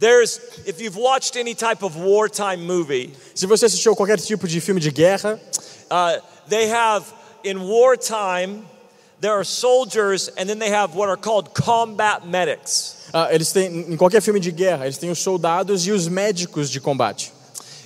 There's, 0.00 0.40
if 0.66 0.80
you've 0.80 0.96
watched 0.96 1.36
any 1.36 1.54
type 1.54 1.82
of 1.84 1.94
wartime 1.94 2.64
movie, 2.66 3.12
Se 3.34 3.46
você 3.46 3.66
assistiu 3.66 3.94
qualquer 3.94 4.18
tipo 4.18 4.48
de 4.48 4.58
filme 4.58 4.80
de 4.80 4.90
guerra, 4.90 5.38
uh, 5.90 6.18
they 6.48 6.68
have, 6.70 7.04
in 7.44 7.58
wartime, 7.60 8.64
there 9.20 9.34
are 9.34 9.44
soldiers 9.44 10.30
and 10.38 10.46
then 10.48 10.58
they 10.58 10.70
have 10.70 10.94
what 10.96 11.10
are 11.10 11.18
called 11.18 11.50
combat 11.52 12.26
medics. 12.26 12.96
ah, 13.12 13.28
eles 13.30 13.52
têm 13.52 13.92
em 13.92 13.96
qualquer 13.98 14.22
filme 14.22 14.40
de 14.40 14.50
guerra, 14.50 14.86
eles 14.86 14.96
têm 14.96 15.10
os 15.10 15.18
soldados 15.18 15.86
e 15.86 15.92
os 15.92 16.08
médicos 16.08 16.70
de 16.70 16.80
combate. 16.80 17.30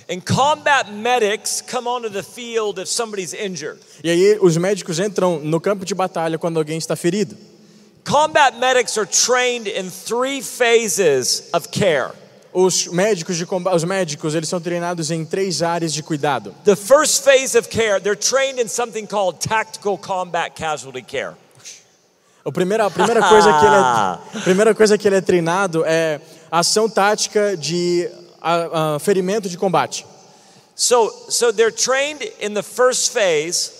And 0.09 0.21
combat 0.21 0.89
medics 0.91 1.61
come 1.61 1.87
onto 1.89 2.09
the 2.09 2.23
field 2.23 2.79
if 2.79 2.87
somebody's 2.87 3.33
injured. 3.33 3.79
E 4.03 4.09
aí 4.09 4.37
os 4.39 4.55
médicos 4.55 4.99
entram 4.99 5.39
no 5.39 5.59
campo 5.59 5.83
de 5.83 5.93
batalha 5.93 6.37
quando 6.37 6.57
alguém 6.59 6.77
está 6.77 6.95
ferido. 6.95 7.35
Combat 8.05 8.57
medics 8.59 8.97
are 8.97 9.05
trained 9.07 9.67
in 9.67 9.89
three 9.89 10.41
phases 10.41 11.49
of 11.53 11.69
care. 11.71 12.11
Os 12.53 12.87
médicos 12.87 13.35
de 13.35 13.45
combate, 13.45 13.75
os 13.75 13.83
médicos, 13.83 14.33
eles 14.35 14.47
são 14.47 14.61
treinados 14.61 15.11
em 15.11 15.25
três 15.25 15.61
áreas 15.61 15.91
de 15.93 16.01
cuidado. 16.01 16.55
The 16.63 16.75
first 16.75 17.23
phase 17.23 17.57
of 17.57 17.67
care, 17.67 17.99
they're 17.99 18.15
trained 18.15 18.61
in 18.61 18.67
something 18.69 19.05
called 19.05 19.39
tactical 19.39 19.97
combat 19.97 20.55
casualty 20.55 21.01
care. 21.01 21.33
A 22.45 22.51
primeira, 22.51 22.85
a 22.85 22.91
primeira 22.91 23.27
coisa 23.27 23.51
que 23.59 23.65
ele 23.65 23.75
é, 23.75 24.41
primeira 24.45 24.75
coisa 24.75 24.97
que 24.97 25.07
ele 25.07 25.15
é 25.17 25.21
treinado 25.21 25.83
é 25.85 26.21
ação 26.51 26.87
tática 26.87 27.57
de 27.57 28.07
a- 28.39 28.95
a 28.95 28.99
ferimento 28.99 29.49
de 29.49 29.57
combate. 29.57 30.05
So, 30.75 31.11
so 31.29 31.51
they're 31.51 31.71
trained 31.75 32.21
in 32.39 32.53
the 32.53 32.61
first 32.63 33.11
phase, 33.11 33.71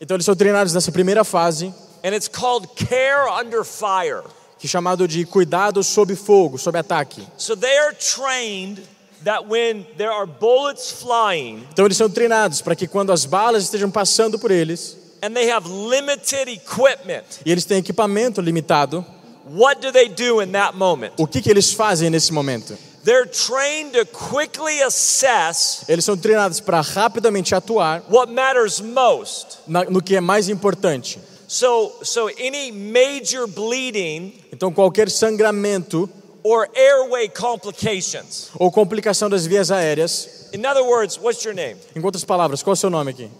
Então 0.00 0.16
eles 0.16 0.26
são 0.26 0.34
treinados 0.34 0.74
nessa 0.74 0.90
primeira 0.90 1.22
fase, 1.24 1.72
and 2.04 2.14
it's 2.14 2.28
called 2.28 2.68
care 2.76 3.28
under 3.28 3.64
fire. 3.64 4.22
que 4.58 4.66
é 4.66 4.70
chamado 4.70 5.08
de 5.08 5.24
cuidado 5.24 5.82
sob 5.82 6.14
fogo, 6.14 6.56
sob 6.58 6.78
ataque. 6.78 7.26
So 7.36 7.56
they 7.56 7.78
are 7.78 7.94
trained 7.94 8.80
that 9.24 9.46
when 9.48 9.84
there 9.96 10.10
are 10.10 10.26
bullets 10.26 10.90
flying 10.92 11.66
Então 11.72 11.84
eles 11.84 11.96
são 11.96 12.08
treinados 12.10 12.60
para 12.60 12.74
que 12.76 12.86
quando 12.86 13.12
as 13.12 13.24
balas 13.24 13.64
estejam 13.64 13.90
passando 13.90 14.38
por 14.38 14.50
eles 14.50 14.96
and 15.22 15.34
they 15.34 15.50
have 15.50 15.68
limited 15.68 16.48
equipment, 16.50 17.24
e 17.46 17.50
eles 17.52 17.64
têm 17.64 17.78
equipamento 17.78 18.40
limitado, 18.40 19.04
what 19.52 19.80
do 19.80 19.92
they 19.92 20.08
do 20.08 20.40
in 20.42 20.50
that 20.52 20.76
moment? 20.76 21.12
o 21.16 21.26
que 21.26 21.40
que 21.40 21.48
eles 21.50 21.72
fazem 21.72 22.10
nesse 22.10 22.32
momento? 22.32 22.76
They're 23.04 23.26
trained 23.26 23.92
to 23.98 24.06
quickly 24.06 24.80
assess 24.82 25.84
Eles 25.88 26.04
são 26.04 26.16
treinados 26.16 26.60
para 26.60 26.80
rapidamente 26.80 27.52
atuar 27.54 28.02
what 28.08 28.32
matters 28.32 28.80
most. 28.80 29.58
na- 29.66 29.84
no 29.84 30.00
que 30.02 30.14
é 30.16 30.20
mais 30.20 30.48
importante. 30.48 31.18
So, 31.52 31.92
so 32.02 32.28
any 32.38 32.72
major 32.72 33.46
bleeding 33.46 34.32
Então 34.50 34.72
qualquer 34.72 35.10
sangramento 35.10 36.08
or 36.42 36.66
airway 36.74 37.28
complications. 37.28 38.50
ou 38.58 38.72
complicação 38.72 39.28
das 39.28 39.44
vias 39.46 39.70
aéreas, 39.70 40.48
In 40.54 40.64
other 40.64 40.82
words, 40.82 41.18
what's 41.18 41.44
your 41.44 41.54
name? 41.54 41.76
em 41.94 42.02
outras 42.02 42.24
palavras, 42.24 42.62
qual 42.62 42.72
é 42.72 42.74
o 42.74 42.76
seu 42.76 42.88
nome 42.88 43.10
aqui? 43.10 43.30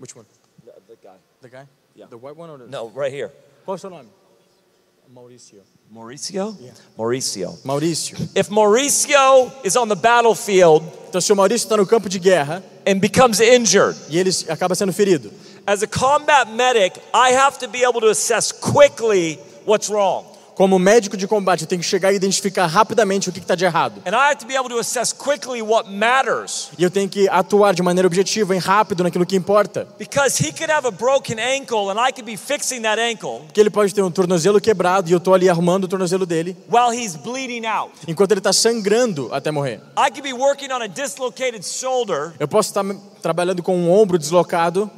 Which 0.00 0.16
one? 0.16 0.26
The, 0.64 0.72
the 0.88 0.96
guy. 1.02 1.16
The 1.42 1.48
guy? 1.50 1.66
Yeah. 1.94 2.08
The 2.08 2.16
white 2.16 2.38
one 2.40 2.50
or 2.50 2.58
the... 2.58 2.66
No, 2.70 2.88
right 2.96 3.14
here. 3.14 3.30
Qual 3.66 3.74
é 3.74 3.76
o 3.76 3.78
seu 3.78 3.90
nome? 3.90 4.08
Maurício. 5.12 5.60
Mauricio? 5.90 6.56
Mauricio. 6.96 7.58
Maurício. 7.64 8.16
If 8.34 8.48
Mauricio 8.48 9.52
is 9.62 9.76
on 9.76 9.88
the 9.88 9.94
battlefield 9.94 10.84
Então 11.08 11.20
se 11.20 11.30
o 11.32 11.36
Maurício 11.36 11.66
está 11.66 11.76
no 11.76 11.86
campo 11.86 12.08
de 12.08 12.18
guerra 12.18 12.62
and 12.86 12.98
becomes 12.98 13.40
injured, 13.40 13.94
e 14.08 14.18
ele 14.18 14.30
acaba 14.48 14.74
sendo 14.74 14.92
ferido, 14.94 15.30
as 15.68 15.82
a 15.82 15.86
combat 15.86 16.50
medic, 16.50 16.98
I 17.12 17.32
have 17.32 17.58
to 17.58 17.68
be 17.68 17.84
able 17.84 18.00
to 18.00 18.08
assess 18.08 18.52
quickly 18.52 19.38
what's 19.66 19.90
wrong. 19.90 20.24
Como 20.54 20.76
médico 20.76 21.16
de 21.16 21.28
combate, 21.28 21.62
eu 21.62 21.68
tenho 21.68 21.80
que 21.80 21.86
chegar 21.86 22.12
e 22.12 22.16
identificar 22.16 22.66
rapidamente 22.66 23.28
o 23.28 23.32
que 23.32 23.38
está 23.38 23.54
de 23.54 23.64
errado. 23.64 24.02
And 24.04 24.10
I 24.10 24.30
have 24.30 24.38
to 24.38 24.46
be 24.46 24.56
able 24.56 24.68
to 24.70 24.80
assess 24.80 25.12
quickly 25.12 25.62
what 25.62 25.88
matters. 25.88 26.70
E 26.76 26.82
eu 26.82 26.90
tenho 26.90 27.08
que 27.08 27.28
atuar 27.28 27.74
de 27.74 27.82
maneira 27.82 28.08
objetiva 28.08 28.56
e 28.56 28.58
rápido 28.58 29.04
naquilo 29.04 29.24
que 29.24 29.36
importa. 29.36 29.86
Because 29.98 30.42
he 30.42 30.50
could 30.50 30.68
have 30.72 30.84
a 30.84 30.90
broken 30.90 31.38
ankle 31.38 31.90
and 31.90 32.00
I 32.00 32.10
could 32.12 32.24
be 32.24 32.36
fixing 32.36 32.82
that 32.82 32.98
ankle 33.00 33.42
Porque 33.46 33.60
ele 33.60 33.70
pode 33.70 33.94
ter 33.94 34.02
um 34.02 34.10
tornozelo 34.10 34.60
quebrado 34.60 35.08
e 35.08 35.12
eu 35.12 35.18
estou 35.18 35.32
ali 35.32 35.48
arrumando 35.48 35.84
o 35.84 35.88
tornozelo 35.88 36.26
dele, 36.26 36.56
while 36.68 36.92
he's 36.92 37.14
bleeding 37.14 37.64
out. 37.64 37.92
enquanto 38.08 38.32
ele 38.32 38.40
está 38.40 38.52
sangrando 38.52 39.28
até 39.32 39.52
morrer. 39.52 39.80
I 39.96 40.10
could 40.10 40.22
be 40.22 40.32
working 40.32 40.72
on 40.72 40.82
a 40.82 40.88
dislocated 40.88 41.64
shoulder 41.64 42.32
Eu 42.40 42.48
posso 42.48 42.70
estar 42.70 42.82
trabalhando 43.22 43.62
com 43.62 43.76
um 43.76 43.90
ombro 43.90 44.18
deslocado, 44.18 44.90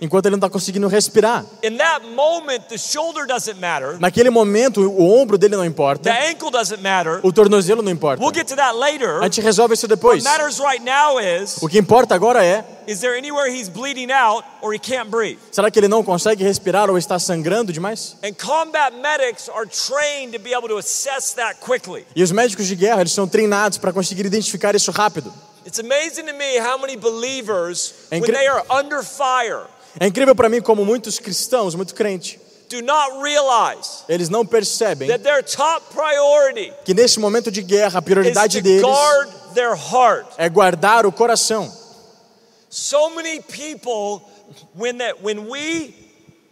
enquanto 0.00 0.26
ele 0.26 0.32
não 0.32 0.38
está 0.38 0.50
conseguindo 0.50 0.86
respirar. 0.88 1.44
Moment, 2.14 2.62
Naquele 4.00 4.30
momento, 4.30 4.80
o 4.80 5.10
ombro 5.20 5.38
dele 5.38 5.56
não 5.56 5.64
importa, 5.64 6.10
the 6.10 6.30
ankle 6.30 6.50
doesn't 6.50 6.82
matter. 6.82 7.20
o 7.22 7.32
tornozelo 7.32 7.82
não 7.82 7.90
importa. 7.90 8.22
We'll 8.22 8.34
get 8.34 8.46
to 8.48 8.56
that 8.56 8.76
later. 8.76 9.20
A 9.20 9.24
gente 9.24 9.40
resolve 9.40 9.74
isso 9.74 9.86
What 9.86 9.96
depois. 9.96 10.24
matters 10.24 10.58
right 10.58 10.84
now 10.84 11.20
is 11.20 11.56
O 11.62 11.68
que 11.68 11.78
importa 11.78 12.14
agora 12.14 12.44
é: 12.44 12.64
is 12.86 13.00
there 13.00 13.16
anywhere 13.16 13.50
he's 13.50 13.68
bleeding 13.68 14.10
out 14.12 14.44
or 14.60 14.74
he 14.74 14.78
can't 14.78 15.10
breathe? 15.10 15.38
será 15.50 15.70
que 15.70 15.78
ele 15.78 15.88
não 15.88 16.02
consegue 16.02 16.44
respirar 16.44 16.90
ou 16.90 16.98
está 16.98 17.18
sangrando 17.18 17.72
demais? 17.72 18.16
E 22.14 22.22
os 22.22 22.32
médicos 22.32 22.66
de 22.66 22.76
guerra 22.76 23.00
eles 23.00 23.12
são 23.12 23.26
treinados 23.28 23.78
para 23.78 23.92
conseguir 23.92 24.26
identificar 24.26 24.74
isso 24.74 24.90
rápido. 24.90 25.32
It's 25.66 25.78
amazing 25.78 26.26
to 26.26 26.32
me 26.34 26.58
how 26.58 26.78
many 26.78 26.96
believers, 26.96 27.94
É 28.10 28.20
when 28.20 28.32
they 28.32 28.46
are 28.46 28.64
under 28.70 29.02
fire, 29.02 29.66
É 29.98 30.06
incrível 30.06 30.34
para 30.34 30.48
mim 30.48 30.60
como 30.60 30.84
muitos 30.84 31.18
cristãos, 31.18 31.74
muito 31.74 31.94
crente, 31.94 32.38
do 32.68 32.82
not 32.82 33.12
realize 33.22 34.02
eles 34.08 34.28
não 34.28 34.44
percebem 34.44 35.06
that 35.08 35.22
their 35.22 35.42
top 35.42 35.86
priority 35.94 36.72
que 36.84 36.92
nesse 36.94 37.18
momento 37.20 37.50
de 37.50 37.62
guerra 37.62 37.98
a 37.98 38.02
prioridade 38.02 38.60
deles 38.60 38.82
guard 38.82 39.28
their 39.54 39.74
heart. 39.74 40.26
é 40.36 40.48
guardar 40.48 41.06
o 41.06 41.12
coração. 41.12 41.70
So 42.68 43.10
many 43.10 43.40
people, 43.40 44.22
when 44.76 44.98
that 44.98 45.22
when 45.22 45.48
we 45.48 45.94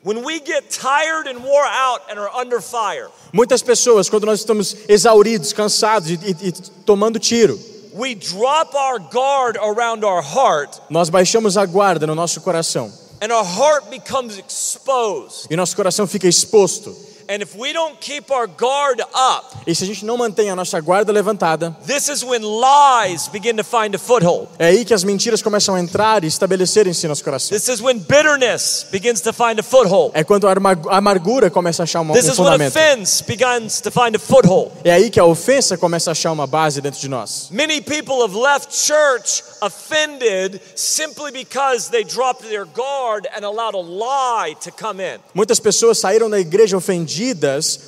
when 0.05 0.25
we 0.25 0.41
get 0.41 0.71
tired 0.71 1.27
and 1.29 1.41
wore 1.43 1.67
out 1.67 2.03
and 2.11 2.19
are 2.19 2.31
under 2.35 2.61
fire, 2.61 3.09
Muitas 3.33 3.63
pessoas, 3.63 4.09
quando 4.09 4.25
nós 4.27 4.39
estamos 4.41 4.77
exauridos, 4.89 5.53
cansados 5.53 6.11
e, 6.11 6.15
e- 6.15 6.49
e 6.49 6.53
tomando 6.85 7.19
tiro, 7.19 7.59
we 7.95 8.15
drop 8.15 8.75
our 8.75 8.99
guard 8.99 9.57
around 9.57 10.05
our 10.05 10.23
heart, 10.23 10.81
nós 10.91 11.11
baixamos 11.11 11.57
a 11.57 11.67
guarda 11.67 12.07
no 12.07 12.15
nosso 12.15 12.41
coração 12.41 12.91
and 13.23 13.31
our 13.33 13.45
heart 13.45 13.89
becomes 13.89 14.37
exposed. 14.39 15.47
e 15.51 15.57
nosso 15.57 15.77
coração 15.77 16.07
fica 16.07 16.27
exposto. 16.27 16.95
And 17.33 17.41
if 17.43 17.57
we 17.57 17.73
don't 17.73 17.99
keep 17.99 18.31
our 18.31 18.47
guard 18.47 19.01
up, 19.01 19.57
E 19.67 19.75
se 19.75 19.85
a 19.85 19.87
gente 19.87 20.05
não 20.05 20.19
mantém 20.19 20.51
a 20.51 20.57
nossa 20.57 20.79
guarda 20.81 21.11
levantada, 21.11 21.75
this 21.87 22.09
is 22.09 22.23
when 22.23 22.43
lies 22.43 23.27
begin 23.29 23.57
to 23.57 23.65
find 23.65 23.95
a 23.95 23.99
foothold. 23.99 24.49
é 24.59 24.67
aí 24.67 24.85
que 24.85 24.93
as 24.93 25.03
mentiras 25.03 25.41
começam 25.41 25.75
a 25.75 25.81
entrar 25.81 26.25
e 26.25 26.27
estabelecerem-se 26.27 27.07
em 27.07 27.09
nosso 27.09 27.25
coração. 27.25 27.57
This 27.57 27.69
is 27.69 27.81
when 27.81 27.99
bitterness 28.01 28.85
begins 28.91 29.23
to 29.23 29.33
find 29.33 29.59
a 29.59 29.63
foothold. 29.63 30.11
É 30.15 30.23
quando 30.23 30.47
a 30.47 30.53
amargura 30.91 31.49
começa 31.51 31.83
a 31.83 31.85
achar 31.85 32.01
uma, 32.03 32.13
This 32.13 32.27
um 32.29 32.33
is 32.33 32.39
when 32.39 32.47
fundamento. 32.49 32.77
offense 32.77 33.25
begins 33.25 33.81
to 33.81 33.91
find 33.91 34.15
a 34.15 34.19
foothold. 34.19 34.73
É 34.85 34.93
aí 34.93 35.09
que 35.09 35.19
a 35.19 35.25
ofensa 35.25 35.79
começa 35.79 36.11
a 36.11 36.13
achar 36.13 36.33
uma 36.33 36.47
base 36.47 36.83
dentro 36.83 37.01
de 37.01 37.09
nós. 37.09 37.49
Many 37.51 37.81
people 37.81 38.21
have 38.23 38.37
left 38.37 38.75
church 38.77 39.43
offended 39.63 40.61
simply 40.75 41.31
because 41.33 41.89
they 41.91 42.05
dropped 42.05 42.43
their 42.49 42.67
guard 42.67 43.27
and 43.35 43.43
allowed 43.45 43.75
a 43.75 43.81
lie 43.81 44.55
to 44.65 44.71
come 44.71 45.01
in. 45.01 45.19
Muitas 45.35 45.59
pessoas 45.59 45.97
saíram 45.99 46.29
da 46.29 46.39
igreja 46.39 46.77
ofendidas, 46.77 47.22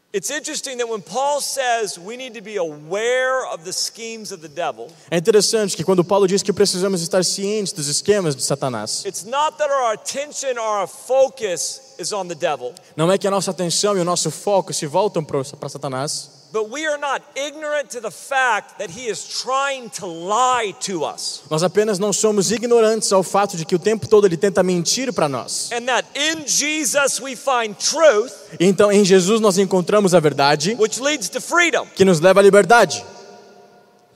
É 5.12 5.18
interessante 5.18 5.78
que 5.78 5.84
quando 5.84 6.04
Paulo 6.04 6.28
diz 6.28 6.42
que 6.42 6.52
precisamos 6.52 7.04
estar 7.04 7.24
cientes 7.24 7.72
dos 7.74 7.88
esquemas 7.88 8.36
de 8.36 8.42
Satanás, 8.42 9.06
it's 9.06 9.24
not 9.24 9.56
that 9.60 9.72
our 9.72 9.94
attention 9.94 10.58
or 10.58 10.82
our 10.82 10.88
focus 10.88 11.94
is 12.00 12.12
on 12.12 12.28
the 12.28 12.34
devil, 12.34 12.74
não 12.96 13.12
é 13.12 13.20
que 13.20 13.28
a 13.28 13.32
nossa 13.32 13.52
atenção 13.52 13.96
e 13.96 14.00
o 14.00 14.04
nosso 14.04 14.32
foco 14.32 14.74
se 14.74 14.88
voltam 14.88 15.24
para 15.24 15.70
Satanás, 15.70 16.39
but 16.52 16.70
we 16.72 16.86
are 16.88 16.98
not 16.98 17.22
ignorant 17.36 17.90
to 17.92 18.02
the 18.02 18.10
fact 18.10 18.80
that 18.80 18.90
he 18.90 19.08
is 19.08 19.24
trying 19.44 19.88
to 19.90 20.06
lie 20.08 20.74
to 20.86 21.04
us. 21.06 21.42
nós 21.50 21.62
apenas 21.64 22.00
não 22.00 22.12
somos 22.12 22.52
ignorantes 22.52 23.12
ao 23.12 23.22
fato 23.24 23.56
de 23.56 23.66
que 23.66 23.76
o 23.76 23.80
tempo 23.80 24.08
todo 24.08 24.26
ele 24.26 24.36
tenta 24.38 24.64
mentir 24.64 25.14
para 25.14 25.30
nós. 25.30 25.70
And 25.72 25.86
that 25.86 26.08
in 26.16 26.48
Jesus 26.48 27.20
we 27.22 27.36
find 27.36 27.76
truth, 27.78 28.34
Então 28.60 28.92
em 28.92 29.06
Jesus 29.06 29.40
nós 29.40 29.58
encontramos 29.58 30.14
a 30.16 30.20
verdade 30.20 30.76
which 30.80 31.00
leads 31.02 31.30
to 31.30 31.40
freedom, 31.40 31.86
que 31.96 32.04
nos 32.04 32.20
leva 32.20 32.40
à 32.40 32.44
liberdade, 32.44 33.04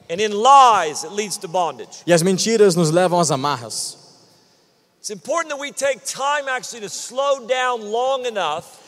and 0.10 0.15
in 0.19 0.32
lies 0.32 1.04
it 1.04 1.13
leads 1.13 1.38
to 1.38 1.48
bondage. 1.48 1.89
e 2.06 2.12
as 2.13 2.22
mentiras 2.22 2.76
nos 2.76 2.89
levam 2.91 3.19
às 3.19 3.30
amarras. 3.32 3.98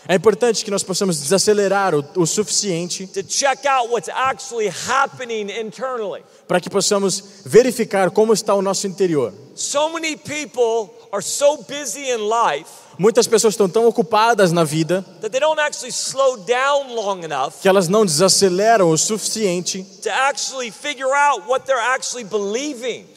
É 0.08 0.16
importante 0.16 0.64
que 0.64 0.72
nós 0.72 0.82
possamos 0.82 1.20
desacelerar 1.20 1.94
o, 1.94 2.06
o 2.16 2.26
suficiente 2.26 3.06
to 3.08 3.22
check 3.22 3.66
out 3.66 3.90
what's 3.92 4.08
actually 4.08 4.72
happening 4.88 5.52
internally. 5.52 6.24
para 6.48 6.62
que 6.62 6.70
possamos 6.70 7.42
verificar 7.46 8.10
como 8.12 8.32
está 8.32 8.54
o 8.54 8.62
nosso 8.62 8.88
interior. 8.88 9.34
So 9.56 9.90
many 9.90 10.16
people 10.16 10.90
are 11.12 11.22
so 11.22 11.58
busy 11.68 12.10
in 12.10 12.30
life 12.30 12.70
Muitas 12.98 13.28
pessoas 13.28 13.54
estão 13.54 13.68
tão 13.68 13.86
ocupadas 13.86 14.54
na 14.54 14.64
vida 14.64 15.04
that 15.20 15.32
they 15.32 15.42
don't 15.42 15.60
actually 15.60 15.92
slow 15.92 16.38
down 16.38 16.96
long 16.96 17.26
enough 17.26 17.56
que 17.62 17.68
elas 17.68 17.90
não 17.90 18.06
desaceleram 18.06 18.90
o 18.90 18.98
suficiente 18.98 19.86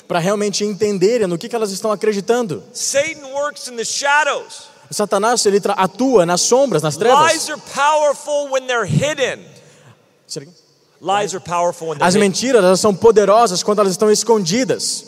para 0.08 0.18
realmente 0.18 0.64
entenderem 0.64 1.26
no 1.26 1.36
que, 1.36 1.48
que 1.48 1.54
elas 1.54 1.70
estão 1.70 1.92
acreditando. 1.92 2.64
Satan 2.72 3.26
works 3.34 3.68
in 3.68 3.76
the 3.76 3.84
shadows. 3.84 4.68
Satanás 4.90 5.44
ele 5.44 5.60
atua 5.76 6.24
nas 6.24 6.40
sombras, 6.40 6.82
nas 6.82 6.96
Lies 6.96 6.98
trevas. 6.98 7.50
are 7.50 7.60
powerful 7.74 8.50
when 8.50 8.66
they're 8.66 8.86
hidden. 8.86 9.44
Lies 11.00 11.34
are 11.34 11.40
powerful 11.40 11.88
when 11.88 11.98
they're 11.98 12.08
As 12.08 12.16
mentiras 12.16 12.64
elas 12.64 12.80
são 12.80 12.94
poderosas 12.94 13.62
quando 13.62 13.80
elas 13.80 13.92
estão 13.92 14.10
escondidas. 14.10 15.04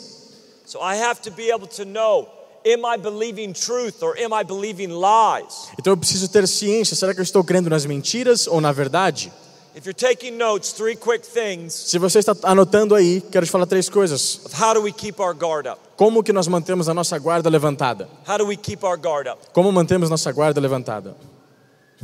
So 0.65 0.79
I 0.79 0.95
have 1.01 1.19
to 1.23 1.31
be 1.31 1.51
able 1.51 1.67
to 1.75 1.83
know 1.83 2.29
am 2.63 2.85
I 2.85 2.95
believing 2.97 3.53
truth 3.53 4.03
or 4.03 4.15
am 4.17 4.33
I 4.33 4.43
believing 4.43 4.89
lies? 4.89 5.67
Então 5.79 5.93
eu 5.93 5.97
preciso 5.97 6.27
ter 6.29 6.47
ciência. 6.47 6.95
Será 6.95 7.13
que 7.13 7.19
eu 7.19 7.23
estou 7.23 7.43
crendo 7.43 7.69
nas 7.69 7.85
mentiras 7.85 8.45
ou 8.47 8.61
na 8.61 8.71
verdade? 8.71 9.33
If 9.73 9.85
you're 9.85 9.93
taking 9.93 10.37
notes, 10.37 10.73
three 10.73 10.95
quick 10.97 11.25
things 11.25 11.73
Se 11.73 11.97
você 11.97 12.19
está 12.19 12.35
anotando 12.43 12.93
aí, 12.93 13.21
quero 13.21 13.45
te 13.45 13.51
falar 13.51 13.65
três 13.65 13.87
coisas. 13.89 14.41
of 14.45 14.53
how 14.53 14.73
do 14.73 14.81
we 14.81 14.91
keep 14.91 15.19
our 15.21 15.33
guard 15.33 15.65
up? 15.65 15.79
Como 15.95 16.21
que 16.23 16.33
nós 16.33 16.47
mantemos 16.47 16.89
a 16.89 16.93
nossa 16.93 17.17
guarda 17.17 17.49
levantada? 17.49 18.09
How 18.27 18.37
do 18.37 18.45
we 18.45 18.57
keep 18.57 18.83
our 18.85 18.97
guard 18.97 19.27
up? 19.29 19.39
Como 19.53 19.71
mantemos 19.71 20.09
nossa 20.09 20.31
guarda 20.33 20.59
levantada? 20.59 21.15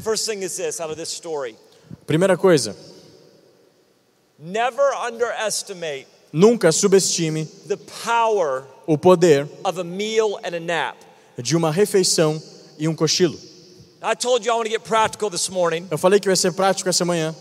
First 0.01 0.25
thing 0.25 0.43
is 0.43 0.55
this 0.55 0.79
out 0.79 0.89
of 0.91 0.95
this 0.97 1.09
story 1.09 1.55
Primeira 2.05 2.37
coisa, 2.37 2.75
never 4.39 4.83
underestimate 5.05 6.05
nunca 6.31 6.71
subestime 6.71 7.45
the 7.67 7.77
power 8.05 8.63
o 8.85 8.97
poder 8.97 9.47
of 9.65 9.79
a 9.79 9.83
meal 9.83 10.39
and 10.43 10.55
a 10.55 10.59
nap. 10.59 10.95
de 11.37 11.55
uma 11.55 11.71
refeição 11.71 12.41
e 12.77 12.87
um 12.87 12.95
cochilo. 12.95 13.37
I 14.01 14.13
told 14.15 14.45
you 14.45 14.53
I 14.53 14.55
want 14.55 14.67
to 14.67 14.71
get 14.71 14.83
practical 14.83 15.29
this 15.29 15.49
morning. 15.49 15.87
Eu 15.89 15.97
falei 15.97 16.19
que 16.19 16.27
eu 16.27 16.31
ia 16.31 16.35
ser 16.35 16.53
prático 16.53 16.87
essa 16.87 17.03
manhã. 17.03 17.35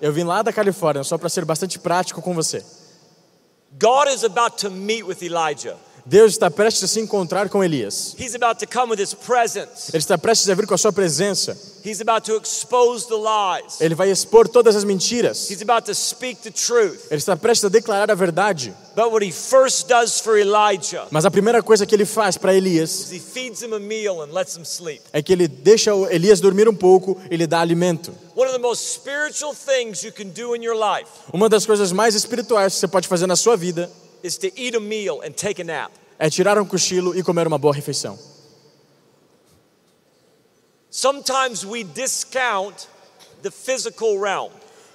Eu 0.00 0.12
vim 0.12 0.24
lá 0.24 0.42
da 0.42 0.52
Califórnia 0.52 1.04
só 1.04 1.16
para 1.16 1.28
ser 1.28 1.44
bastante 1.44 1.78
prático 1.78 2.20
com 2.20 2.34
você. 2.34 2.64
God 3.78 4.08
is 4.08 4.24
about 4.24 4.56
to 4.56 4.70
meet 4.70 5.04
with 5.04 5.22
Elijah. 5.22 5.76
Deus 6.06 6.32
está 6.32 6.50
prestes 6.50 6.84
a 6.84 6.86
se 6.88 7.00
encontrar 7.00 7.48
com 7.48 7.62
Elias. 7.62 8.14
He's 8.18 8.34
about 8.34 8.64
to 8.64 8.66
come 8.66 8.90
with 8.92 9.00
his 9.00 9.14
presence. 9.14 9.90
Ele 9.92 9.98
está 9.98 10.16
prestes 10.18 10.48
a 10.48 10.54
vir 10.54 10.66
com 10.66 10.74
a 10.74 10.78
sua 10.78 10.92
presença. 10.92 11.56
He's 11.84 12.00
about 12.00 12.26
to 12.26 12.36
expose 12.36 13.06
the 13.06 13.14
lies. 13.14 13.80
Ele 13.80 13.94
vai 13.94 14.10
expor 14.10 14.48
todas 14.48 14.76
as 14.76 14.84
mentiras. 14.84 15.50
He's 15.50 15.62
about 15.62 15.86
to 15.86 15.94
speak 15.94 16.42
the 16.42 16.50
truth. 16.50 17.06
Ele 17.10 17.18
está 17.18 17.36
prestes 17.36 17.64
a 17.64 17.68
declarar 17.68 18.10
a 18.10 18.14
verdade. 18.14 18.74
But 18.94 19.12
what 19.12 19.24
he 19.24 19.30
first 19.32 19.88
does 19.88 20.20
for 20.20 20.36
Elijah 20.36 21.06
Mas 21.10 21.24
a 21.24 21.30
primeira 21.30 21.62
coisa 21.62 21.86
que 21.86 21.94
ele 21.94 22.04
faz 22.04 22.36
para 22.36 22.54
Elias 22.54 22.90
is 22.90 23.12
he 23.12 23.20
feeds 23.20 23.62
him 23.62 23.72
a 23.72 23.78
meal 23.78 24.20
and 24.20 24.32
lets 24.32 24.56
him 24.56 24.64
sleep. 24.64 25.00
é 25.12 25.22
que 25.22 25.32
ele 25.32 25.46
deixa 25.48 25.92
Elias 26.10 26.40
dormir 26.40 26.68
um 26.68 26.74
pouco 26.74 27.16
e 27.30 27.36
lhe 27.36 27.46
dá 27.46 27.60
alimento. 27.60 28.12
One 28.34 28.48
of 28.48 28.52
the 28.52 28.62
most 28.62 28.92
spiritual 28.92 29.54
things 29.54 30.02
you 30.02 30.12
can 30.12 30.28
do 30.28 30.54
in 30.56 30.62
your 30.62 30.76
life 30.76 31.08
Uma 31.32 31.48
das 31.48 31.64
coisas 31.64 31.92
mais 31.92 32.14
espirituais 32.14 32.74
que 32.74 32.80
você 32.80 32.88
pode 32.88 33.06
fazer 33.08 33.26
na 33.26 33.36
sua 33.36 33.56
vida 33.56 33.90
is 34.22 34.36
to 34.38 34.48
eat 34.56 34.74
a 34.74 34.80
meal 34.80 35.20
and 35.22 35.32
take 35.32 35.60
a 35.60 35.64
nap. 35.64 35.92
é 36.18 36.28
tirar 36.28 36.58
um 36.58 36.66
cochilo 36.66 37.16
e 37.16 37.22
comer 37.22 37.46
uma 37.46 37.58
boa 37.58 37.74
refeição. 37.74 38.18
Sometimes 40.90 41.64
we 41.64 41.84
discount 41.84 42.88
the 43.42 43.50
physical 43.50 44.18
realm 44.18 44.50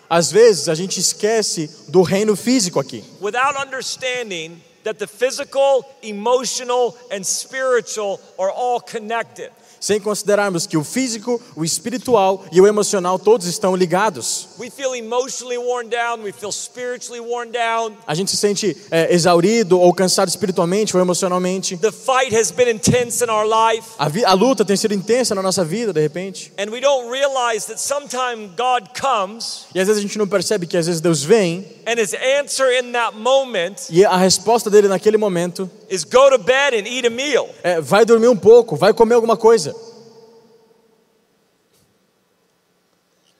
Às 0.10 0.32
vezes 0.32 0.70
a 0.70 0.76
gente 0.76 1.00
esquece 1.00 1.70
do 1.88 2.02
reino 2.02 2.36
físico 2.36 2.80
aqui, 2.80 3.04
without 3.20 3.58
understanding 3.58 4.62
that 4.84 5.00
the 5.00 5.08
physical, 5.08 5.84
emotional, 6.04 6.96
and 7.12 7.24
spiritual 7.24 8.20
are 8.38 8.52
all 8.52 8.80
connected. 8.80 9.52
Sem 9.86 10.00
considerarmos 10.00 10.66
que 10.66 10.76
o 10.78 10.84
físico, 10.84 11.40
o 11.56 11.64
espiritual 11.64 12.44
e 12.52 12.60
o 12.60 12.66
emocional 12.66 13.20
todos 13.20 13.46
estão 13.46 13.76
ligados. 13.76 14.48
We 14.58 14.72
feel 14.72 14.96
emotionally 14.96 15.60
worn 15.60 15.88
down, 15.90 16.24
we 16.24 16.32
feel 16.32 16.52
spiritually 16.52 17.20
worn 17.20 17.52
down. 17.52 17.96
A 18.08 18.16
gente 18.16 18.32
se 18.32 18.38
sente 18.38 18.76
é, 18.90 19.14
exaurido 19.14 19.80
ou 19.80 19.94
cansado 19.94 20.28
espiritualmente 20.30 20.96
ou 20.98 21.02
emocionalmente. 21.04 21.78
The 21.78 21.92
fight 21.92 22.36
has 22.36 22.50
been 22.50 22.68
intense 22.70 23.24
in 23.24 23.30
our 23.30 23.46
life, 23.46 23.88
A, 24.00 24.10
vi- 24.10 24.26
a 24.26 24.34
luta 24.34 24.66
tem 24.66 24.76
sido 24.76 24.96
intensa 24.96 25.36
na 25.36 25.44
nossa 25.44 25.64
vida, 25.64 25.94
de 25.94 26.02
repente. 26.02 26.52
and 26.58 26.72
we 26.72 26.82
don't 26.82 27.08
realize 27.12 27.68
that 27.68 27.80
sometimes 27.80 28.50
God 28.58 28.90
comes 29.00 29.66
E 29.76 29.80
às 29.80 29.86
vezes 29.88 30.00
a 30.00 30.02
gente 30.02 30.18
não 30.18 30.28
percebe 30.28 30.66
que 30.66 30.78
às 30.78 30.88
vezes 30.88 31.00
Deus 31.00 31.22
vem 31.24 31.64
and 31.86 32.00
his 32.02 32.16
answer 32.42 32.72
in 32.84 32.92
that 32.94 33.16
moment 33.16 33.76
e 33.92 34.04
a 34.04 34.18
resposta 34.18 34.68
dele 34.70 34.88
naquele 34.88 35.18
momento 35.18 35.70
is 35.90 36.04
go 36.04 36.32
to 36.32 36.40
bed 36.40 36.74
and 36.74 36.88
eat 36.88 37.06
a 37.06 37.10
meal. 37.12 37.48
é 37.62 37.80
vai 37.80 38.04
dormir 38.04 38.28
um 38.30 38.36
pouco, 38.38 38.76
vai 38.76 38.92
comer 38.94 39.14
alguma 39.14 39.38
coisa. 39.38 39.76
I 39.76 39.76
would 39.76 39.76
challenge 39.76 39.76
you 39.76 39.76
in 39.76 39.84
your 39.84 39.84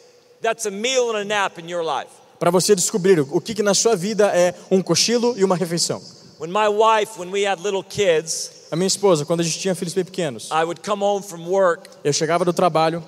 that's 0.43 0.67
a 0.67 0.71
meal 0.71 1.11
and 1.11 1.19
a 1.21 1.25
nap 1.25 1.59
in 1.61 1.69
your 1.71 1.83
life. 1.85 2.11
para 2.39 2.51
você 2.51 2.75
descobrir 2.75 3.21
o 3.21 3.41
que, 3.41 3.55
que 3.55 3.63
na 3.63 3.75
sua 3.75 3.95
vida 3.95 4.27
é 4.35 4.55
um 4.71 4.83
cochilo 4.83 5.35
e 5.37 5.45
uma 5.45 5.55
refeição. 5.57 6.03
When 6.39 6.51
my 6.51 6.69
wife, 6.69 7.19
when 7.19 7.31
we 7.31 7.47
had 7.47 7.61
little 7.63 7.83
kids, 7.85 8.51
A 8.71 8.77
minha 8.77 8.87
esposa, 8.87 9.25
quando 9.25 9.41
a 9.41 9.43
gente 9.45 9.59
tinha 9.59 9.75
filhos 9.75 9.95
bem 9.95 10.05
pequenos, 10.05 10.49
I 10.51 10.65
would 10.65 10.81
come 10.81 11.03
home 11.03 11.23
from 11.23 11.47
work. 11.49 11.89
eu 12.03 12.13
chegava 12.13 12.45
do 12.45 12.53
trabalho, 12.53 13.03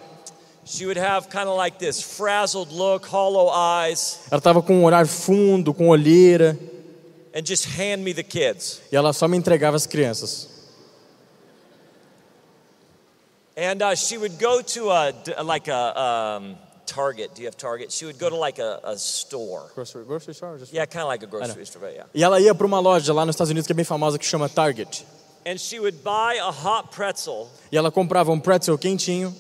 She 0.65 0.85
would 0.85 1.01
have 1.01 1.29
kind 1.31 1.49
of 1.49 1.57
like 1.57 1.79
this 1.79 2.03
frazzled 2.03 2.71
look, 2.75 3.07
hollow 3.09 3.51
eyes, 3.51 4.19
ela 4.31 4.39
estava 4.39 4.61
com 4.61 4.75
um 4.81 4.85
olhar 4.85 5.07
fundo, 5.07 5.73
com 5.73 5.89
olheira, 5.89 6.59
and 7.35 7.45
just 7.47 7.65
hand 7.79 7.99
me 7.99 8.13
the 8.13 8.23
kids. 8.23 8.81
e 8.93 8.97
ela 8.97 9.15
só 9.15 9.27
me 9.27 9.37
entregava 9.39 9.77
as 9.77 9.87
crianças. 9.87 10.58
And 13.59 13.83
uh, 13.83 13.97
she 13.97 14.17
would 14.19 14.39
go 14.39 14.63
to 14.63 14.91
a 14.91 15.43
like 15.43 15.67
a 15.67 16.01
um, 16.01 16.57
Target. 16.87 17.35
Do 17.35 17.43
you 17.43 17.49
have 17.49 17.57
Target? 17.57 17.91
She 17.91 18.07
would 18.07 18.17
go 18.17 18.31
to 18.31 18.37
like 18.37 18.61
a, 18.61 18.79
a 18.85 18.97
store. 18.97 19.69
Yeah, 20.71 20.87
kind 20.87 21.03
of 21.03 21.09
like 21.09 21.25
a 21.25 21.27
grocery 21.27 21.67
store, 21.67 21.83
but 21.83 21.93
yeah. 21.93 22.05
E 22.15 22.23
ela 22.23 22.41
ia 22.41 22.55
para 22.55 22.67
uma 22.67 22.79
loja 22.79 23.13
lá 23.13 23.27
nos 23.27 23.35
Estados 23.35 23.51
Unidos 23.51 23.67
que 23.67 23.73
é 23.73 23.75
bem 23.75 23.85
famosa 23.85 24.17
que 24.17 24.25
chama 24.25 24.49
Target. 24.49 25.05
And 25.45 25.59
she 25.59 25.81
would 25.81 26.05
buy 26.05 26.39
a 26.39 26.51
hot 26.51 26.93
pretzel, 26.95 27.49
E 27.73 27.77
ela 27.77 27.91
comprava 27.91 28.31
um 28.31 28.39
pretzel 28.39 28.79
quentinho 28.79 29.35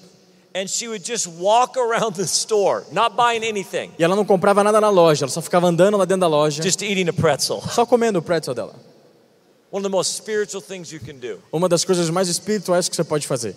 and 0.52 0.66
she 0.66 0.88
would 0.88 1.04
just 1.04 1.28
walk 1.38 1.76
around 1.78 2.16
the 2.16 2.26
store, 2.26 2.85
not 2.90 3.14
buying 3.14 3.44
anything, 3.44 3.92
e 3.98 4.02
ela 4.02 4.16
não 4.16 4.24
comprava 4.24 4.64
nada 4.64 4.81
na 4.81 4.88
loja, 4.88 5.26
ela 5.26 5.31
só 5.31 5.40
ficava 5.40 5.68
andando 5.68 5.96
lá 5.96 6.04
dentro 6.04 6.22
da 6.22 6.26
loja, 6.26 6.62
just 6.62 6.83
eating 6.83 7.09
a 7.09 7.12
pretzel. 7.12 7.62
só 7.70 7.87
comendo 7.87 8.18
o 8.18 8.22
pretzel 8.22 8.54
dela. 8.54 8.74
One 9.70 9.85
of 9.85 9.88
the 9.88 9.94
most 9.94 10.16
spiritual 10.16 10.62
things 10.62 10.90
you 10.90 10.98
can 10.98 11.18
do. 11.18 11.38
Uma 11.52 11.68
das 11.68 11.85
coisas 11.85 12.09
mais 12.11 12.28
espirituais 12.28 12.88
que 12.88 12.96
você 12.96 13.04
pode 13.04 13.26
fazer. 13.26 13.54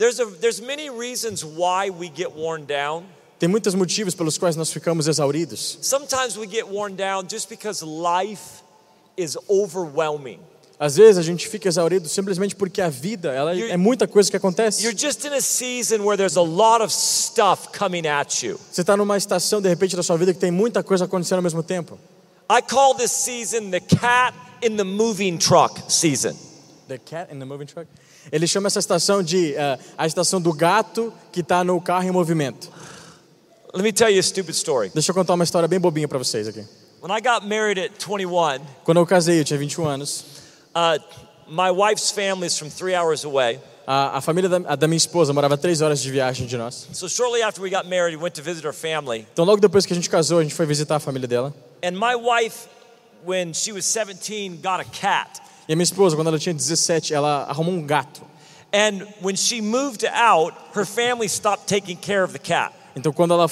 There's 0.00 0.18
a 0.18 0.24
there's 0.24 0.62
many 0.62 0.88
reasons 0.88 1.44
why 1.44 1.90
we 1.90 2.08
get 2.08 2.34
worn 2.34 2.64
down. 2.64 3.04
Tem 3.38 3.46
muitos 3.46 3.74
motivos 3.74 4.14
pelos 4.14 4.38
quais 4.38 4.56
nós 4.56 4.72
ficamos 4.72 5.06
exauridos. 5.06 5.76
Sometimes 5.82 6.38
we 6.38 6.46
get 6.46 6.66
worn 6.66 6.96
down 6.96 7.26
just 7.28 7.50
because 7.50 7.82
life 7.84 8.62
is 9.14 9.36
overwhelming. 9.46 10.38
Às 10.78 10.96
vezes 10.96 11.18
a 11.18 11.22
gente 11.22 11.46
fica 11.46 11.68
exaurido 11.68 12.08
simplesmente 12.08 12.56
porque 12.56 12.80
a 12.80 12.88
vida 12.88 13.30
ela 13.30 13.52
You're- 13.54 13.70
é 13.70 13.76
muita 13.76 14.08
coisa 14.08 14.30
que 14.30 14.38
acontece. 14.38 14.82
You're 14.82 14.98
just 14.98 15.26
in 15.26 15.34
a 15.34 15.40
season 15.42 16.02
where 16.02 16.16
there's 16.16 16.38
a 16.38 16.42
lot 16.42 16.82
of 16.82 16.90
stuff 16.90 17.68
coming 17.78 18.06
at 18.06 18.42
you. 18.42 18.58
Você 18.72 18.80
está 18.80 18.96
numa 18.96 19.18
estação 19.18 19.60
de 19.60 19.68
repente 19.68 19.94
da 19.96 20.02
sua 20.02 20.16
vida 20.16 20.32
que 20.32 20.40
tem 20.40 20.50
muita 20.50 20.82
coisa 20.82 21.04
acontecendo 21.04 21.40
ao 21.40 21.42
mesmo 21.42 21.62
tempo. 21.62 21.98
I 22.50 22.62
call 22.62 22.94
this 22.94 23.12
season 23.12 23.70
the 23.70 23.80
cat 23.80 24.34
in 24.62 24.78
the 24.78 24.84
moving 24.84 25.36
truck 25.36 25.78
season. 25.90 26.34
The 26.88 26.96
cat 26.96 27.30
in 27.30 27.38
the 27.38 27.44
moving 27.44 27.66
truck. 27.66 27.86
Ele 28.30 28.46
chama 28.46 28.66
essa 28.66 28.78
estação 28.78 29.22
de 29.22 29.54
eh, 29.54 29.78
a 29.96 30.06
estação 30.06 30.40
do 30.40 30.52
gato 30.52 31.12
que 31.32 31.40
está 31.40 31.64
no 31.64 31.80
carro 31.80 32.04
em 32.06 32.10
movimento. 32.10 32.70
Let 33.74 33.82
me 33.82 33.92
tell 33.92 34.08
you 34.10 34.18
a 34.18 34.22
stupid 34.22 34.54
story. 34.54 34.90
Deixa 34.92 35.10
eu 35.10 35.14
contar 35.14 35.34
uma 35.34 35.44
história 35.44 35.68
bem 35.68 35.78
bobinha 35.78 36.08
para 36.08 36.18
vocês 36.18 36.48
aqui. 36.48 36.64
When 37.02 37.12
I 37.16 37.20
got 37.20 37.46
married 37.46 37.80
at 37.80 37.92
21, 37.98 38.60
Quando 38.84 38.98
eu 38.98 39.06
casei, 39.06 39.40
eu 39.40 39.44
tinha 39.44 39.58
21 39.58 39.86
anos. 39.86 40.24
uh, 40.74 40.98
my 41.48 41.70
wife's 41.70 42.10
family 42.10 42.46
is 42.46 42.58
from 42.58 42.68
three 42.68 42.94
hours 42.94 43.24
away. 43.24 43.58
A, 43.86 44.18
a 44.18 44.20
família 44.20 44.48
da, 44.48 44.72
a 44.72 44.76
da 44.76 44.86
minha 44.86 44.96
esposa 44.98 45.32
morava 45.32 45.56
três 45.56 45.80
horas 45.80 46.00
de 46.00 46.10
viagem 46.10 46.46
de 46.46 46.56
nós. 46.56 46.88
So 46.92 47.08
shortly 47.08 47.42
after 47.42 47.62
we 47.62 47.70
got 47.70 47.88
married, 47.88 48.16
we 48.16 48.22
went 48.22 48.34
to 48.36 48.42
visit 48.42 48.64
our 48.66 48.74
family. 48.74 49.26
Então, 49.32 49.44
logo 49.44 49.60
depois 49.60 49.86
que 49.86 49.92
a 49.92 49.96
gente 49.96 50.08
casou, 50.10 50.38
a 50.38 50.42
gente 50.42 50.54
foi 50.54 50.66
visitar 50.66 50.96
a 50.96 51.00
família 51.00 51.26
dela. 51.26 51.54
And 51.82 51.92
my 51.92 52.14
wife, 52.14 52.68
when 53.26 53.52
she 53.54 53.72
was 53.72 53.84
17, 53.86 54.58
got 54.62 54.80
a 54.80 54.84
cat. 54.84 55.40
E 55.70 55.72
a 55.72 55.76
minha 55.76 55.84
esposa, 55.84 56.16
quando 56.16 56.26
ela 56.26 56.36
tinha 56.36 56.52
17, 56.52 57.14
ela 57.14 57.44
arrumou 57.48 57.72
um 57.72 57.80
gato. 57.86 58.22
And 58.74 59.06
when 59.22 59.36
she 59.36 59.60
moved 59.60 60.04
out, 60.04 60.52
her 60.74 60.84
family 60.84 61.28
stopped 61.28 61.68
taking 61.68 61.94
care 61.96 62.24
of 62.24 62.32
the 62.32 62.40
cat. 62.40 62.72
Então, 62.96 63.12
quando, 63.12 63.34
ela, 63.34 63.48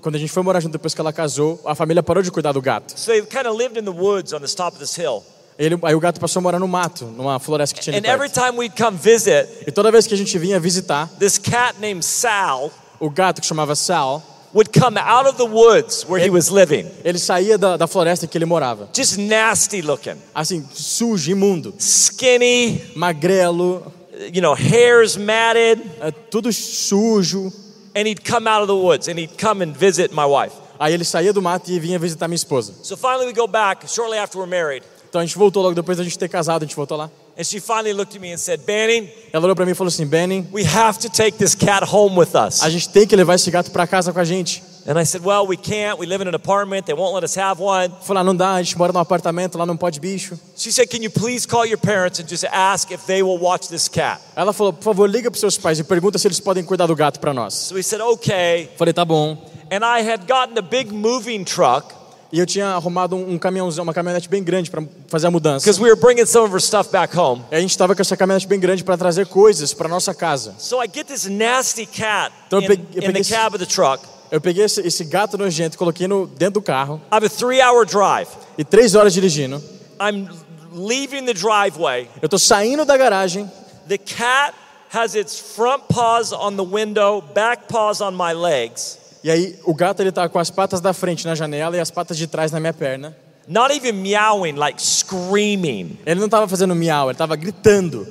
quando 0.00 0.14
a 0.14 0.18
gente 0.18 0.32
foi 0.32 0.42
morar 0.42 0.60
junto 0.60 0.72
depois 0.72 0.94
que 0.94 1.00
ela 1.02 1.12
casou, 1.12 1.60
a 1.66 1.74
família 1.74 2.02
parou 2.02 2.22
de 2.22 2.30
cuidar 2.30 2.52
do 2.52 2.62
gato. 2.62 2.98
So 2.98 3.10
they 3.10 3.20
kind 3.20 3.46
of 3.46 3.58
lived 3.58 3.78
in 3.78 3.84
the 3.84 3.90
woods 3.90 4.32
on 4.32 4.40
the 4.40 4.46
top 4.48 4.76
of 4.76 4.78
this 4.78 4.96
hill. 4.96 5.22
Ele, 5.58 5.78
aí 5.82 5.94
o 5.94 6.00
gato 6.00 6.18
passou 6.18 6.40
a 6.40 6.42
morar 6.42 6.58
no 6.58 6.66
mato, 6.66 7.04
numa 7.04 7.38
floresta 7.38 7.74
que 7.74 7.82
tinha 7.82 7.98
ali 7.98 8.08
And 8.08 8.10
every 8.10 8.30
perto. 8.30 8.46
time 8.46 8.58
we'd 8.58 8.74
come 8.74 8.96
visit, 8.96 9.46
E 9.66 9.70
toda 9.70 9.92
vez 9.92 10.06
que 10.06 10.14
a 10.14 10.16
gente 10.16 10.38
vinha 10.38 10.58
visitar, 10.58 11.06
this 11.18 11.36
cat 11.36 11.78
named 11.78 12.02
Sal 12.02 12.72
o 12.98 13.10
gato 13.10 13.42
que 13.42 13.46
chamava 13.46 13.76
Sal, 13.76 14.22
would 14.52 14.72
come 14.72 14.96
out 14.96 15.26
of 15.26 15.36
the 15.36 15.44
woods 15.44 16.04
where 16.08 16.18
he 16.18 16.30
was 16.30 16.50
living. 16.50 16.86
ele 17.04 17.18
saía 17.18 17.58
da, 17.58 17.76
da 17.76 17.86
floresta 17.86 18.26
que 18.26 18.38
ele 18.38 18.46
morava. 18.46 18.88
Just 18.94 19.18
nasty 19.18 19.82
looking. 19.82 20.16
Assim, 20.34 20.66
sujo, 20.72 21.30
imundo, 21.30 21.74
Skinny, 21.78 22.80
magrelo, 22.96 23.92
you 24.32 24.40
know, 24.40 24.54
hair's 24.54 25.16
matted. 25.16 25.80
é, 26.00 26.10
tudo 26.30 26.52
sujo. 26.52 27.52
And 27.94 28.06
he'd 28.06 28.24
come 28.24 28.46
out 28.46 28.62
of 28.62 28.68
the 28.68 28.76
woods 28.76 29.08
and 29.08 29.18
he'd 29.18 29.36
come 29.38 29.62
and 29.62 29.76
visit 29.76 30.12
my 30.12 30.24
wife. 30.24 30.54
Aí 30.78 30.92
ele 30.94 31.04
saía 31.04 31.32
do 31.32 31.42
mato 31.42 31.70
e 31.70 31.80
vinha 31.80 31.98
visitar 31.98 32.28
minha 32.28 32.36
esposa. 32.36 32.72
So 32.82 32.96
finally 32.96 33.26
we 33.26 33.32
go 33.32 33.48
back 33.48 33.88
shortly 33.88 34.18
after 34.18 34.38
we're 34.38 34.48
married. 34.48 34.84
Então 35.08 35.20
a 35.20 35.24
gente 35.24 35.36
voltou 35.36 35.62
logo 35.62 35.74
depois 35.74 35.98
da 35.98 36.04
gente 36.04 36.18
ter 36.18 36.28
casado, 36.28 36.62
a 36.62 36.66
gente 36.66 36.76
voltou 36.76 36.96
lá. 36.96 37.10
And 37.38 37.46
she 37.46 37.60
finally 37.60 37.92
looked 37.92 38.16
at 38.16 38.20
me 38.20 38.32
and 38.32 38.38
said, 38.38 38.66
Banning, 38.66 39.08
Ela 39.32 39.44
olhou 39.44 39.54
pra 39.54 39.64
mim 39.64 39.70
e 39.70 39.74
falou 39.74 39.86
assim: 39.88 40.04
Benny, 40.04 40.44
we 40.52 40.64
have 40.64 40.98
to 40.98 41.08
take 41.08 41.38
this 41.38 41.54
cat 41.54 41.84
home 41.84 42.18
with 42.18 42.34
us. 42.34 42.64
a 42.64 42.68
gente 42.68 42.88
tem 42.88 43.06
que 43.06 43.14
levar 43.14 43.36
esse 43.36 43.48
gato 43.48 43.70
pra 43.70 43.86
casa 43.86 44.12
com 44.12 44.18
a 44.18 44.24
gente. 44.24 44.60
And 44.88 44.98
I 44.98 45.04
said, 45.04 45.24
Well, 45.24 45.46
we 45.46 45.56
can't. 45.56 46.00
We 46.00 46.06
live 46.06 46.20
in 46.20 46.28
an 46.28 46.34
apartment. 46.34 46.86
They 46.86 46.94
won't 46.96 47.14
let 47.14 47.22
us 47.22 47.36
have 47.36 47.62
one. 47.62 47.94
Falei: 48.02 48.22
ah, 48.22 48.24
não 48.24 48.34
dá, 48.34 48.54
a 48.54 48.62
gente 48.62 48.76
mora 48.76 48.92
num 48.92 48.98
apartamento, 48.98 49.56
lá 49.56 49.64
não 49.64 49.76
pode 49.76 50.00
bicho. 50.00 50.36
She 50.56 50.72
said, 50.72 50.88
Can 50.88 51.00
you 51.02 51.10
please 51.10 51.46
call 51.46 51.64
your 51.64 51.78
parents 51.78 52.18
and 52.18 52.26
just 52.28 52.44
ask 52.46 52.90
if 52.90 53.06
they 53.06 53.22
will 53.22 53.38
watch 53.38 53.68
this 53.68 53.86
cat? 53.86 54.20
Ela 54.34 54.52
falou: 54.52 54.72
por 54.72 54.82
favor, 54.82 55.08
liga 55.08 55.30
pros 55.30 55.40
seus 55.40 55.56
pais 55.56 55.78
e 55.78 55.84
pergunta 55.84 56.18
se 56.18 56.26
eles 56.26 56.40
podem 56.40 56.64
cuidar 56.64 56.86
do 56.86 56.96
gato 56.96 57.20
pra 57.20 57.32
nós. 57.32 57.54
So 57.54 57.76
we 57.76 57.84
said, 57.84 58.00
Okay. 58.02 58.68
Falei: 58.76 58.92
tá 58.92 59.04
bom. 59.04 59.36
And 59.70 59.84
I 59.84 60.00
had 60.00 60.26
gotten 60.26 60.58
a 60.58 60.62
big 60.62 60.90
moving 60.92 61.44
truck 61.44 61.94
E 62.30 62.38
eu 62.38 62.44
tinha 62.44 62.68
arrumado 62.74 63.16
um, 63.16 63.32
um 63.32 63.38
caminhãozão, 63.38 63.82
uma 63.84 63.94
caminhonete 63.94 64.28
bem 64.28 64.42
grande 64.44 64.70
pra 64.70 64.82
fazer 65.08 65.26
a 65.28 65.30
mudança. 65.30 65.64
because 65.64 65.80
we 65.82 65.88
were 65.88 65.98
bringing 65.98 66.26
some 66.26 66.44
of 66.54 66.60
stuff 66.62 66.90
back 66.90 67.16
home. 67.16 67.42
E 67.50 67.54
a 67.56 67.60
gente 67.60 67.76
tava 67.76 67.94
com 67.94 68.02
essa 68.02 68.16
caminhonete 68.16 68.46
bem 68.46 68.60
grande 68.60 68.84
pra 68.84 68.96
trazer 68.98 69.26
coisas 69.26 69.72
pra 69.72 69.88
nossa 69.88 70.12
casa. 70.14 70.54
So 70.58 70.82
I 70.82 70.88
get 70.92 71.06
this 71.06 71.24
nasty 71.26 71.86
cat 71.86 72.32
Então 72.46 72.58
eu 72.58 72.64
in, 72.64 72.68
peguei- 72.68 72.86
eu 73.02 73.10
in 73.10 73.12
the 73.14 73.20
esse- 73.20 73.32
cab 73.32 73.56
of 73.56 73.64
the 73.64 73.70
truck. 73.72 74.04
Eu 74.30 74.42
peguei 74.42 74.64
esse, 74.64 74.80
esse 74.86 75.04
gato 75.04 75.38
nojento, 75.38 75.78
coloquei 75.78 76.06
no, 76.06 76.26
dentro 76.26 76.60
do 76.60 76.62
carro 76.62 77.00
I 77.10 77.16
have 77.16 77.24
a 77.26 77.30
three 77.30 77.62
hour 77.62 77.86
drive. 77.86 78.28
e 78.58 78.64
três 78.64 78.94
horas 78.94 79.14
dirigindo. 79.14 79.62
I'm 79.98 80.28
leaving 80.70 81.24
the 81.24 81.32
driveway. 81.32 82.10
Eu 82.20 82.28
tô 82.28 82.38
saindo 82.38 82.84
da 82.84 82.94
garagem. 82.98 83.50
The 83.88 83.96
cat 83.96 84.54
has 84.92 85.14
its 85.14 85.38
front 85.38 85.84
paws 85.88 86.30
on 86.32 86.56
the 86.56 86.62
window, 86.62 87.22
back 87.34 87.68
paws 87.68 88.02
on 88.02 88.10
my 88.12 88.34
legs. 88.34 88.98
E 89.28 89.30
aí 89.30 89.58
o 89.62 89.74
gato 89.74 90.00
ele 90.00 90.10
tava 90.10 90.30
com 90.30 90.38
as 90.38 90.48
patas 90.48 90.80
da 90.80 90.94
frente 90.94 91.26
na 91.26 91.34
janela 91.34 91.76
e 91.76 91.80
as 91.80 91.90
patas 91.90 92.16
de 92.16 92.26
trás 92.26 92.50
na 92.50 92.58
minha 92.58 92.72
perna. 92.72 93.14
Not 93.46 93.74
even 93.76 93.92
meowing, 93.92 94.54
like 94.54 94.80
screaming. 94.80 95.98
Ele 96.06 96.18
não 96.18 96.28
estava 96.28 96.48
fazendo 96.48 96.74
miau, 96.74 97.08
ele 97.08 97.12
estava 97.12 97.36
gritando. 97.36 98.08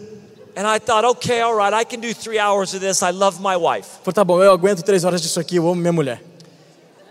And 0.56 0.68
I 0.72 0.80
thought, 0.80 1.08
okay, 1.08 1.42
all 1.42 1.56
right, 1.56 1.74
I 1.74 1.86
can 1.86 2.02
do 2.02 2.14
three 2.14 2.38
hours 2.38 2.76
of 2.76 2.86
this. 2.86 3.02
I 3.02 3.10
love 3.10 3.42
my 3.42 3.56
wife. 3.56 3.88
Falei, 4.04 4.14
tá 4.14 4.24
bom, 4.24 4.44
eu 4.44 4.52
aguento 4.52 4.84
três 4.84 5.04
horas 5.04 5.20
disso 5.20 5.40
aqui, 5.40 5.56
eu 5.56 5.68
amo 5.68 5.82
minha 5.82 5.92
mulher. 5.92 6.22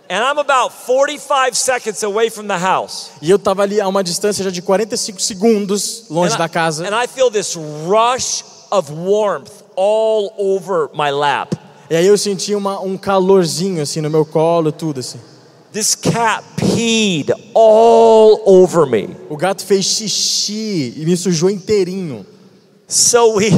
And 0.09 0.23
I'm 0.23 0.39
about 0.39 0.73
45 0.87 1.57
seconds 1.57 2.05
away 2.05 2.31
from 2.31 2.47
the 2.47 2.59
house. 2.59 3.11
E 3.21 3.29
eu 3.29 3.39
estava 3.39 3.65
ali 3.65 3.81
a 3.81 3.89
uma 3.89 4.05
distância 4.05 4.45
já 4.45 4.51
de 4.51 4.63
45 4.63 5.21
segundos 5.21 6.05
longe 6.09 6.33
and 6.33 6.39
da 6.39 6.45
I, 6.45 6.49
casa. 6.49 6.87
And 6.87 6.95
I 6.95 7.09
feel 7.09 7.29
this 7.29 7.57
rush 7.57 8.45
of 8.71 8.93
warmth 8.93 9.65
all 9.75 10.33
over 10.39 10.91
my 10.95 11.11
lap. 11.11 11.66
E 11.89 11.97
aí 11.97 12.07
eu 12.07 12.19
senti 12.19 12.55
uma, 12.55 12.81
um 12.81 12.97
calorzinho 12.97 13.83
assim 13.83 14.01
no 14.01 14.11
meu 14.11 14.25
colo, 14.25 14.73
tudo 14.73 15.01
assim. 15.01 15.19
This 15.73 15.95
cat 15.95 16.43
peed 16.57 17.31
all 17.55 18.43
over 18.47 18.87
me. 18.87 19.17
O 19.29 19.37
gato 19.37 19.65
fez 19.65 19.85
xixi 19.85 20.95
e 20.97 21.05
me 21.05 21.17
sujou 21.17 21.51
inteirinho. 21.51 22.25
So 22.89 23.37
we 23.37 23.51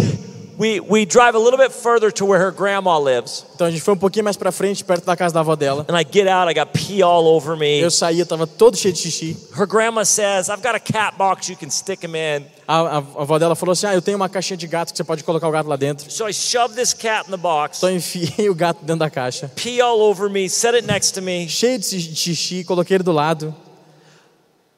we 0.59 0.81
we 0.81 1.07
drive 1.07 1.37
a 1.37 1.38
little 1.38 1.59
bit 1.59 1.71
further 1.73 2.11
to 2.12 2.27
where 2.27 2.42
her 2.42 2.51
grandma 2.51 2.99
lives. 2.99 3.47
Então 3.55 3.66
a 3.66 3.71
gente 3.71 3.81
foi 3.83 3.94
um 3.94 3.99
pouquinho 3.99 4.25
mais 4.25 4.37
pra 4.37 4.51
frente, 4.51 4.85
perto 4.85 5.05
da 5.05 5.16
casa 5.16 5.33
da 5.33 5.40
avó 5.40 5.55
dela. 5.55 5.87
And 5.88 5.99
I 5.99 6.05
get 6.05 6.27
out, 6.29 6.51
I 6.51 6.55
got 6.55 6.73
pee 6.73 7.03
all 7.03 7.27
over 7.27 7.57
me. 7.57 7.81
Eu 7.81 7.90
saí, 7.90 8.18
eu 8.21 8.27
tava 8.27 8.47
todo 8.47 8.77
cheio 8.77 8.92
de 8.92 9.01
xixi. 9.01 9.37
Her 9.57 9.66
grandma 9.66 10.05
says, 10.05 10.49
"I've 10.49 10.62
got 10.62 10.75
a 10.75 10.81
cat 10.81 11.16
box 11.16 11.49
you 11.49 11.57
can 11.57 11.71
stick 11.71 12.05
him 12.05 12.14
in." 12.16 12.44
A, 12.66 12.77
a, 12.77 12.94
a 12.97 12.99
avó 12.99 13.38
dela 13.38 13.55
falou 13.55 13.73
assim: 13.73 13.87
Ah, 13.87 13.94
eu 13.94 14.03
tenho 14.03 14.16
uma 14.16 14.29
caixinha 14.29 14.57
de 14.57 14.66
gato 14.66 14.92
que 14.92 14.97
você 14.97 15.05
pode 15.05 15.25
colocar 15.25 15.49
o 15.49 15.51
gato 15.51 15.68
lá 15.68 15.77
dentro. 15.77 16.11
So 16.11 16.29
I 16.29 16.33
shove 16.33 16.75
this 16.75 16.92
cat 16.92 17.29
in 17.29 17.31
the 17.31 17.37
box, 17.37 17.79
Então 17.79 17.90
eu 17.90 17.97
enfiei 17.97 18.49
o 18.51 18.55
gato 18.55 18.81
dentro 18.81 18.99
da 19.01 19.09
caixa. 19.11 19.51
pee 19.55 19.81
all 19.81 20.01
over 20.01 20.29
me, 20.29 20.49
set 20.51 20.75
it 20.75 20.87
next 20.87 21.12
to 21.14 21.23
me. 21.23 21.49
Cheio 21.49 21.79
de 21.79 21.87
xixi, 22.14 22.64
coloquei 22.64 22.97
ele 22.97 23.05
do 23.05 23.12
lado. 23.12 23.55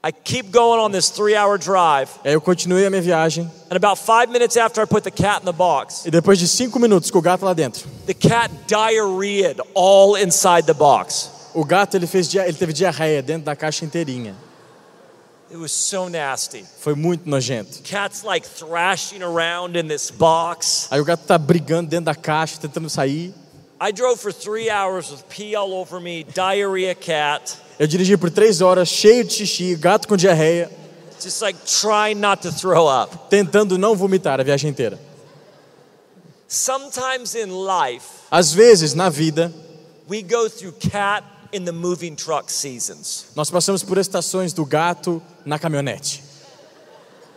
I 0.03 0.13
keep 0.13 0.51
going 0.51 0.81
on 0.81 0.93
this 0.93 1.11
three-hour 1.11 1.59
drive, 1.59 2.09
Aí 2.25 2.33
eu 2.33 2.41
continuei 2.41 2.87
a 2.87 2.91
minha 2.91 3.03
viagem. 3.03 3.51
and 3.71 3.77
about 3.77 3.99
five 3.99 4.31
minutes 4.31 4.57
after 4.57 4.83
I 4.83 4.87
put 4.87 5.03
the 5.05 5.11
cat 5.11 5.43
in 5.43 5.45
the 5.45 5.53
box, 5.53 6.07
E 6.07 6.11
depois 6.11 6.39
de 6.39 6.49
cinco 6.49 6.79
minutos 6.79 7.11
com 7.11 7.19
o 7.19 7.23
gato 7.23 7.45
lá 7.45 7.53
dentro, 7.53 7.87
the 8.07 8.15
cat 8.15 8.51
diarrheaed 8.67 9.61
all 9.75 10.17
inside 10.17 10.65
the 10.67 10.73
box. 10.73 11.29
o 11.55 11.65
gato 11.65 11.97
ele 11.97 12.07
fez 12.07 12.35
ele 12.35 12.53
teve 12.55 12.73
diarreia 12.73 13.21
dentro 13.23 13.45
da 13.45 13.55
caixa 13.55 13.85
inteirinha. 13.85 14.35
It 15.51 15.57
was 15.59 15.73
so 15.73 16.09
nasty. 16.09 16.65
Foi 16.79 16.95
muito 16.95 17.29
nojento. 17.29 17.81
Cat's 17.83 18.23
like 18.23 18.47
thrashing 18.47 19.21
around 19.23 19.77
in 19.77 19.89
this 19.89 20.09
box. 20.11 20.87
Aí 20.93 21.01
o 21.01 21.05
gato 21.05 21.25
tá 21.27 21.37
brigando 21.37 21.91
dentro 21.91 22.05
da 22.07 22.15
caixa, 22.15 22.57
tentando 22.59 22.89
sair. 22.89 23.35
I 23.81 23.91
drove 23.93 24.19
for 24.21 24.33
three 24.33 24.71
hours 24.71 25.11
with 25.11 25.25
pee 25.29 25.57
all 25.57 25.73
over 25.75 26.01
me, 26.01 26.23
diarrhea 26.25 26.95
cat, 26.95 27.57
Eu 27.81 27.87
dirigi 27.87 28.14
por 28.19 28.31
três 28.31 28.61
horas, 28.61 28.88
cheio 28.90 29.25
de 29.25 29.33
xixi, 29.33 29.75
gato 29.75 30.07
com 30.07 30.14
diarreia, 30.14 30.71
just 31.19 31.40
like 31.40 31.59
trying 31.64 32.14
not 32.16 32.43
to 32.43 32.53
throw 32.53 32.87
up. 32.87 33.16
tentando 33.31 33.79
não 33.79 33.97
vomitar 33.97 34.38
a 34.38 34.43
viagem 34.45 34.69
inteira. 34.71 34.99
Sometimes 36.47 37.35
in 37.35 37.47
life, 37.64 38.05
Às 38.31 38.53
vezes, 38.53 38.93
na 38.95 39.09
vida, 39.09 39.53
we 40.09 40.21
go 40.23 40.49
through 40.51 40.73
cat 40.90 41.25
in 41.53 41.64
the 41.64 41.73
moving 41.73 42.14
truck 42.14 42.51
seasons. 42.53 43.27
nós 43.35 43.51
passamos 43.51 43.83
por 43.83 43.97
estações 43.99 44.53
do 44.53 44.64
gato 44.66 45.23
na 45.47 45.59
caminhonete. 45.59 46.23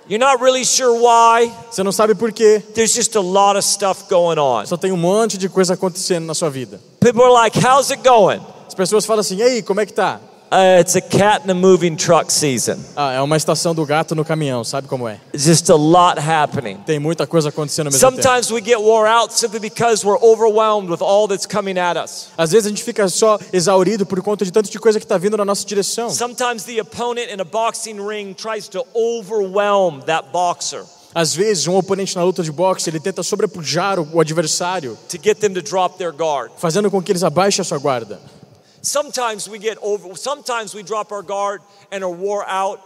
You're 0.10 0.20
not 0.20 0.44
really 0.44 0.66
sure 0.66 0.92
why. 1.00 1.50
Você 1.72 1.84
não 1.84 1.94
sabe 1.94 2.16
por 2.16 2.34
quê, 2.34 2.62
There's 2.74 2.94
just 2.94 3.16
a 3.16 3.22
lot 3.22 3.58
of 3.58 3.64
stuff 3.66 4.04
going 4.10 4.38
on. 4.38 4.66
só 4.66 4.76
tem 4.76 4.92
um 4.92 4.98
monte 4.98 5.38
de 5.38 5.48
coisa 5.48 5.76
acontecendo 5.76 6.26
na 6.26 6.34
sua 6.34 6.50
vida. 6.50 6.82
People 7.00 7.22
are 7.24 7.32
like, 7.32 7.58
How's 7.58 7.92
it 7.92 8.04
going? 8.04 8.42
As 8.68 8.74
pessoas 8.74 9.06
falam 9.06 9.22
assim: 9.22 9.38
"E 9.38 9.44
aí, 9.44 9.64
como 9.64 9.80
é 9.80 9.86
que 9.86 9.94
tá?" 9.94 10.20
Uh, 10.54 10.80
it's 10.80 10.96
a 10.96 11.02
cat 11.02 11.42
in 11.42 11.48
the 11.48 11.54
moving 11.56 11.96
truck 11.96 12.32
season. 12.32 12.78
Ah, 12.96 13.14
é 13.14 13.22
uma 13.22 13.36
estação 13.36 13.74
do 13.74 13.84
gato 13.88 14.14
no 14.14 14.24
caminhão, 14.24 14.64
sabe 14.64 14.88
como 14.88 15.08
é? 15.08 15.20
It's 15.34 15.46
just 15.46 15.68
a 15.72 15.76
lot 15.76 16.20
happening. 16.20 16.78
Tem 16.86 17.00
muita 17.00 17.26
coisa 17.26 17.50
acontecendo 17.50 17.88
ao 17.88 17.92
mesmo 17.92 18.08
tempo. 18.08 18.22
Sometimes 18.22 18.52
we 18.52 18.62
get 18.62 18.78
wore 18.78 19.10
out 19.10 19.34
simply 19.34 19.60
because 19.60 20.06
we're 20.06 20.22
overwhelmed 20.22 20.92
with 20.92 21.02
all 21.02 21.28
that's 21.28 21.48
coming 21.48 21.80
at 21.80 21.98
us. 21.98 22.28
Às 22.38 22.52
vezes 22.52 22.68
a 22.68 22.70
gente 22.70 22.84
fica 22.84 23.10
só 23.10 23.40
exaurido 23.52 24.06
por 24.06 24.22
conta 24.22 24.46
de 24.46 24.52
tanto 24.52 24.70
de 24.70 24.78
coisa 24.78 25.00
que 25.00 25.06
está 25.06 25.18
vindo 25.18 25.36
na 25.36 25.44
nossa 25.44 25.66
direção. 25.66 26.12
Sometimes 26.12 26.66
the 26.66 26.80
opponent 26.80 27.32
in 27.34 27.42
a 27.42 27.46
boxing 27.46 28.00
ring 28.00 28.36
tries 28.36 28.68
to 28.68 28.86
overwhelm 28.94 30.02
that 30.06 30.28
boxer 30.32 30.84
Às 31.16 31.34
vezes 31.34 31.68
um 31.68 31.76
oponente 31.76 32.16
na 32.16 32.24
luta 32.24 32.44
de 32.44 32.52
boxe 32.52 32.92
ele 32.92 33.00
tenta 33.00 33.24
sobrepujar 33.24 34.00
o, 34.00 34.08
o 34.14 34.20
adversário, 34.22 34.96
to 35.10 35.18
get 35.20 35.40
them 35.40 35.54
to 35.56 35.64
drop 35.64 35.98
their 35.98 36.12
guard. 36.12 36.52
fazendo 36.58 36.92
com 36.92 37.02
que 37.02 37.12
eles 37.12 37.24
abaixem 37.24 37.62
a 37.62 37.66
sua 37.66 37.80
guarda. 37.80 38.20
Sometimes 38.84 39.48
we 39.48 39.58
get 39.60 39.78
over 39.82 40.14
sometimes 40.16 40.76
we 40.76 40.84
drop 40.84 41.12
our 41.14 41.24
guard 41.24 41.62
and 41.90 42.04
are 42.04 42.12
wore 42.14 42.44
out 42.48 42.80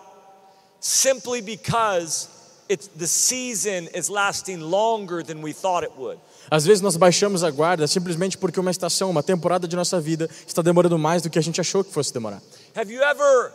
simply 0.80 1.42
because 1.42 2.30
it's 2.70 2.88
the 2.96 3.08
season 3.08 3.88
is 3.96 4.10
lasting 4.10 4.60
longer 4.62 5.24
than 5.24 5.42
we 5.42 5.54
thought 5.54 5.84
it 5.84 5.92
would. 5.98 6.20
Às 6.52 6.66
vezes 6.66 6.82
nós 6.82 6.96
baixamos 6.96 7.44
a 7.44 7.50
guarda 7.50 7.88
simplesmente 7.88 8.38
porque 8.38 8.60
uma 8.60 8.72
estação, 8.72 9.10
uma 9.10 9.24
temporada 9.24 9.68
de 9.68 9.76
nossa 9.76 10.00
vida 10.00 10.30
está 10.46 10.62
demorando 10.62 10.98
mais 10.98 11.22
do 11.24 11.30
que 11.30 11.40
a 11.40 11.42
gente 11.42 11.60
achou 11.60 11.84
que 11.84 11.92
fosse 11.92 12.14
demorar. 12.14 12.42
Have 12.76 12.92
you 12.94 13.02
ever 13.02 13.52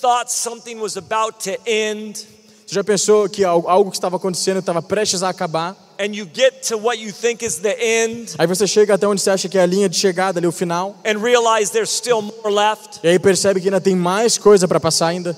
thought 0.00 0.30
something 0.32 0.76
was 0.80 0.96
about 0.96 1.40
to 1.44 1.58
end 1.66 2.24
Você 2.66 2.74
já 2.76 2.84
pensou 2.84 3.28
que 3.28 3.44
al- 3.44 3.68
algo 3.68 3.90
que 3.90 3.96
estava 3.96 4.16
acontecendo 4.16 4.60
estava 4.60 4.80
prestes 4.80 5.24
a 5.24 5.28
acabar? 5.28 5.76
And 6.00 6.16
you 6.16 6.24
get 6.32 6.62
to 6.68 6.76
what 6.78 6.98
you 6.98 7.12
think 7.12 7.44
is 7.44 7.58
the 7.58 7.76
end 7.78 8.34
Aí 8.38 8.46
você 8.46 8.66
chega 8.66 8.94
até 8.94 9.06
onde 9.06 9.20
você 9.20 9.30
acha 9.30 9.48
que 9.48 9.58
é 9.58 9.62
a 9.62 9.66
linha 9.66 9.88
de 9.88 9.96
chegada, 9.96 10.40
ali 10.40 10.46
o 10.46 10.52
final, 10.52 10.96
and 11.04 11.18
realize 11.22 11.70
there's 11.70 11.90
still 11.90 12.22
more 12.22 12.50
left? 12.52 13.00
e 13.04 13.08
aí 13.08 13.18
percebe 13.18 13.60
que 13.60 13.68
ainda 13.68 13.80
tem 13.80 13.94
mais 13.94 14.38
coisa 14.38 14.66
para 14.66 14.80
passar 14.80 15.08
ainda. 15.08 15.36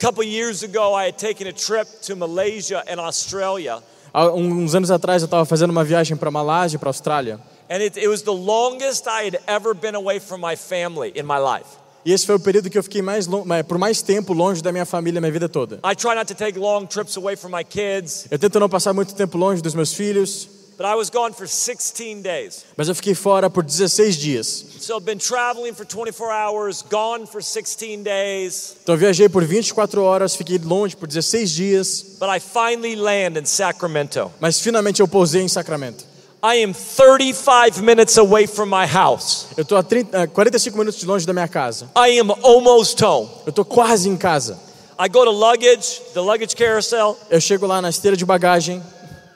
A 0.00 0.06
couple 0.06 0.24
years 0.26 0.62
ago, 0.64 0.94
I 0.98 1.06
had 1.08 1.16
taken 1.16 1.46
a 1.48 1.52
trip 1.52 1.86
to 2.06 2.16
Malaysia 2.16 2.82
and 2.88 3.00
Australia, 3.00 3.78
Há 4.12 4.26
uns 4.32 4.74
anos 4.74 4.90
atrás 4.90 5.22
eu 5.22 5.26
estava 5.26 5.44
fazendo 5.44 5.70
uma 5.70 5.82
viagem 5.84 6.16
para 6.16 6.30
Malásia, 6.30 6.78
para 6.78 6.88
Austrália. 6.90 7.40
and 7.70 7.82
it, 7.82 7.96
it 7.98 8.08
was 8.08 8.22
the 8.22 8.32
longest 8.32 9.06
I 9.08 9.24
had 9.24 9.38
ever 9.46 9.74
been 9.74 9.94
away 9.94 10.18
from 10.20 10.40
my 10.40 10.54
family 10.56 11.12
in 11.16 11.24
my 11.24 11.38
life. 11.38 11.66
E 12.04 12.12
esse 12.12 12.26
foi 12.26 12.34
o 12.34 12.40
período 12.40 12.68
que 12.68 12.76
eu 12.76 12.82
fiquei 12.82 13.00
mais 13.02 13.26
por 13.66 13.78
mais 13.78 14.02
tempo 14.02 14.32
longe 14.32 14.62
da 14.62 14.70
minha 14.70 14.84
família, 14.84 15.20
minha 15.20 15.32
vida 15.32 15.48
toda. 15.48 15.76
I 15.84 15.94
try 15.94 16.14
not 16.14 16.26
to 16.26 16.34
take 16.34 16.58
long 16.58 16.86
trips 16.86 17.16
away 17.16 17.34
from 17.36 17.48
my 17.50 17.64
kids, 17.64 18.26
Eu 18.30 18.38
tento 18.38 18.60
não 18.60 18.68
passar 18.68 18.92
muito 18.92 19.14
tempo 19.14 19.38
longe 19.38 19.62
dos 19.62 19.74
meus 19.74 19.92
filhos, 19.94 20.46
but 20.76 20.84
I 20.86 20.94
was 20.96 21.08
gone 21.08 21.32
for 21.32 21.46
16 21.46 22.20
days. 22.22 22.64
mas 22.76 22.88
eu 22.88 22.94
fiquei 22.94 23.14
fora 23.14 23.48
por 23.48 23.62
16 23.64 24.16
dias. 24.16 24.64
So 24.80 24.96
I've 24.98 25.06
been 25.06 25.18
traveling 25.18 25.72
for 25.72 25.86
24 25.86 26.26
hours, 26.30 26.82
gone 26.82 27.26
for 27.26 27.40
16 27.40 28.02
days, 28.02 28.76
Então 28.82 28.94
eu 28.96 28.98
viajei 28.98 29.28
por 29.30 29.42
24 29.44 30.02
horas, 30.02 30.36
fiquei 30.36 30.58
longe 30.58 30.94
por 30.96 31.08
16 31.08 31.50
dias, 31.50 32.04
but 32.20 32.28
I 32.28 32.38
finally 32.38 32.96
land 32.96 33.38
in 33.38 33.46
Sacramento. 33.46 34.30
mas 34.40 34.60
finalmente 34.60 35.00
eu 35.00 35.08
pousei 35.08 35.40
em 35.42 35.48
Sacramento. 35.48 36.04
I 36.46 36.56
am 36.62 36.74
35 36.74 37.80
minutes 37.80 38.18
away 38.18 38.46
from 38.46 38.66
my 38.68 38.84
house. 38.86 39.46
Eu 39.56 39.62
estou 39.62 39.78
a 39.78 39.82
30, 39.82 40.24
a 40.24 40.26
45 40.26 40.76
minutos 40.76 41.00
de 41.00 41.06
longe 41.06 41.26
da 41.26 41.32
minha 41.32 41.48
casa. 41.48 41.88
I 41.96 42.18
am 42.20 42.30
almost 42.42 43.02
home. 43.02 43.30
Eu 43.46 43.48
estou 43.50 43.64
quase 43.64 44.10
em 44.10 44.16
casa. 44.18 44.58
I 45.00 45.08
go 45.08 45.24
to 45.24 45.30
luggage, 45.30 46.02
the 46.12 46.20
luggage 46.20 46.54
carousel. 46.54 47.16
Eu 47.30 47.40
chego 47.40 47.66
lá 47.66 47.80
na 47.80 47.88
esteira 47.88 48.14
de 48.14 48.26
bagagem, 48.26 48.82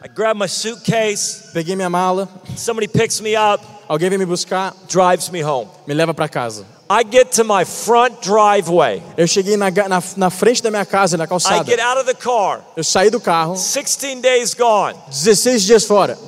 I 0.05 0.09
grab 0.15 0.39
my 0.39 0.47
suitcase. 0.47 1.45
peguei 1.55 1.75
minha 1.75 1.89
mala, 1.89 2.29
Somebody 2.59 2.87
picks 2.89 3.23
me 3.23 3.37
up, 3.37 3.65
alguém 3.89 4.11
vem 4.11 4.19
me 4.19 4.27
buscar, 4.27 4.75
drives 4.87 5.31
me 5.31 5.43
home. 5.43 5.67
me 5.87 5.95
leva 5.95 6.13
para 6.13 6.29
casa. 6.29 6.67
I 6.91 7.03
get 7.11 7.33
to 7.37 7.43
my 7.45 7.65
front 7.65 8.21
driveway. 8.21 9.03
Eu 9.17 9.27
cheguei 9.27 9.57
na, 9.57 9.71
na, 9.71 10.03
na 10.15 10.29
frente 10.31 10.63
da 10.63 10.71
minha 10.71 10.85
casa, 10.85 11.17
na 11.17 11.25
I 11.25 11.27
calçada. 11.27 11.65
get 11.65 11.81
out 11.81 11.99
of 11.99 12.05
the 12.05 12.15
car. 12.15 12.61
Eu 12.77 12.85
saí 12.85 13.09
do 13.09 13.19
carro, 13.19 13.55
16 13.55 14.21
days 14.21 14.53
gone. 14.53 14.95
16 15.09 15.63
dias 15.63 15.85
fora, 15.85 16.19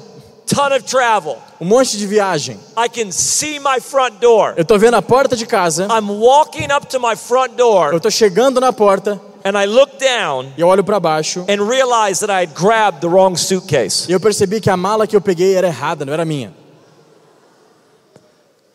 Ton 0.53 0.73
of 0.75 0.83
travel. 0.85 1.39
um 1.61 1.65
monte 1.67 1.97
de 1.97 2.07
viagem. 2.07 2.59
I 2.77 2.89
can 2.89 3.13
see 3.13 3.61
my 3.61 3.79
front 3.81 4.19
door. 4.21 4.55
Eu 4.57 4.65
tô 4.65 4.77
vendo 4.79 4.95
a 4.97 5.03
porta 5.03 5.37
de 5.37 5.47
casa, 5.47 5.87
I'm 5.87 6.11
walking 6.11 6.73
up 6.73 6.87
to 6.89 6.99
my 6.99 7.15
front 7.15 7.55
door 7.57 7.93
eu 7.93 8.01
tô 8.01 8.11
chegando 8.11 8.61
na 8.61 8.73
porta 8.73 9.21
and 9.45 9.57
I 9.57 9.65
look 9.67 9.93
down 9.99 10.53
e 10.57 10.61
eu 10.61 10.67
olho 10.69 10.83
para 10.83 10.99
baixo 10.99 11.45
and 11.49 11.63
realize 11.69 12.19
that 12.21 12.31
I 12.33 12.43
had 12.47 12.53
grabbed 12.55 13.01
the 13.01 13.07
wrong 13.09 13.37
suitcase. 13.37 14.07
e 14.09 14.13
eu 14.13 14.19
percebi 14.19 14.61
que 14.61 14.69
a 14.69 14.77
mala 14.77 15.07
que 15.07 15.15
eu 15.15 15.21
peguei 15.21 15.55
era 15.55 15.69
errada, 15.69 16.05
não 16.05 16.13
era 16.13 16.25
minha. 16.25 16.53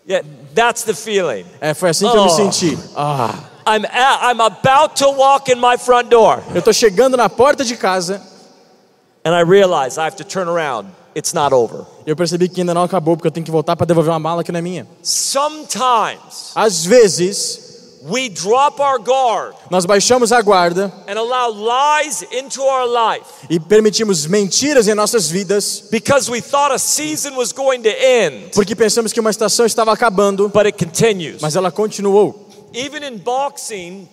Yeah, 0.08 0.24
that's 0.54 0.84
the 0.84 0.94
feeling. 0.94 1.46
É, 1.60 1.74
foi 1.74 1.90
assim 1.90 2.08
que 2.10 2.16
eu 2.16 2.24
me 2.26 2.30
Oh. 2.30 2.36
senti. 2.36 2.78
Ah, 2.96 3.34
I'm 3.68 3.84
at, 3.86 4.20
I'm 4.32 4.40
about 4.40 4.96
to 5.04 5.10
walk 5.10 5.52
in 5.52 5.56
my 5.60 5.78
front 5.78 6.10
door 6.10 6.42
eu 6.54 6.62
tô 6.62 6.72
chegando 6.72 7.18
na 7.18 7.28
porta 7.28 7.64
de 7.66 7.76
casa 7.76 8.22
and 9.26 9.34
I 9.36 9.42
realize 9.44 9.98
I 10.00 10.06
have 10.06 10.16
to 10.18 10.24
turn 10.24 10.48
around. 10.48 10.88
It's 11.16 11.32
not 11.34 11.54
over. 11.54 11.86
eu 12.06 12.16
percebi 12.16 12.50
que 12.50 12.62
ainda 12.62 12.74
não 12.74 12.84
acabou 12.84 13.16
porque 13.16 13.28
eu 13.28 13.32
tenho 13.32 13.46
que 13.46 13.52
voltar 13.52 13.76
para 13.76 13.86
devolver 13.86 14.12
uma 14.12 14.20
mala 14.20 14.44
que 14.44 14.52
não 14.52 14.60
é 14.60 14.62
minha. 14.62 14.88
Sometimes 15.02 16.52
Às 16.54 16.86
vezes 16.86 17.64
we 18.08 18.30
drop 18.30 18.80
our 18.82 19.00
guard 19.00 19.56
nós 19.72 19.86
baixamos 19.86 20.32
a 20.32 20.42
guarda 20.42 20.94
and 21.08 21.18
allow 21.18 21.50
lies 21.52 22.22
into 22.32 22.62
our 22.62 22.86
life 22.88 23.26
e 23.50 23.60
permitimos 23.60 24.28
mentiras 24.28 24.88
em 24.88 24.94
nossas 24.94 25.30
vidas, 25.30 25.86
because 25.90 26.30
we 26.30 26.42
thought 26.42 26.74
a 26.74 26.78
season 26.78 27.36
was 27.36 27.52
going 27.52 27.82
to 27.82 27.90
end, 27.90 28.52
porque 28.54 28.76
pensamos 28.76 29.12
que 29.14 29.20
uma 29.20 29.32
estação 29.32 29.66
estava 29.66 29.92
acabando, 29.94 30.50
but 30.50 30.66
it 30.66 30.78
continues. 30.78 31.42
mas 31.42 31.56
ela 31.56 31.72
continuou. 31.72 32.46
Even 32.74 33.04
in 33.08 33.18
boxing, 33.20 34.08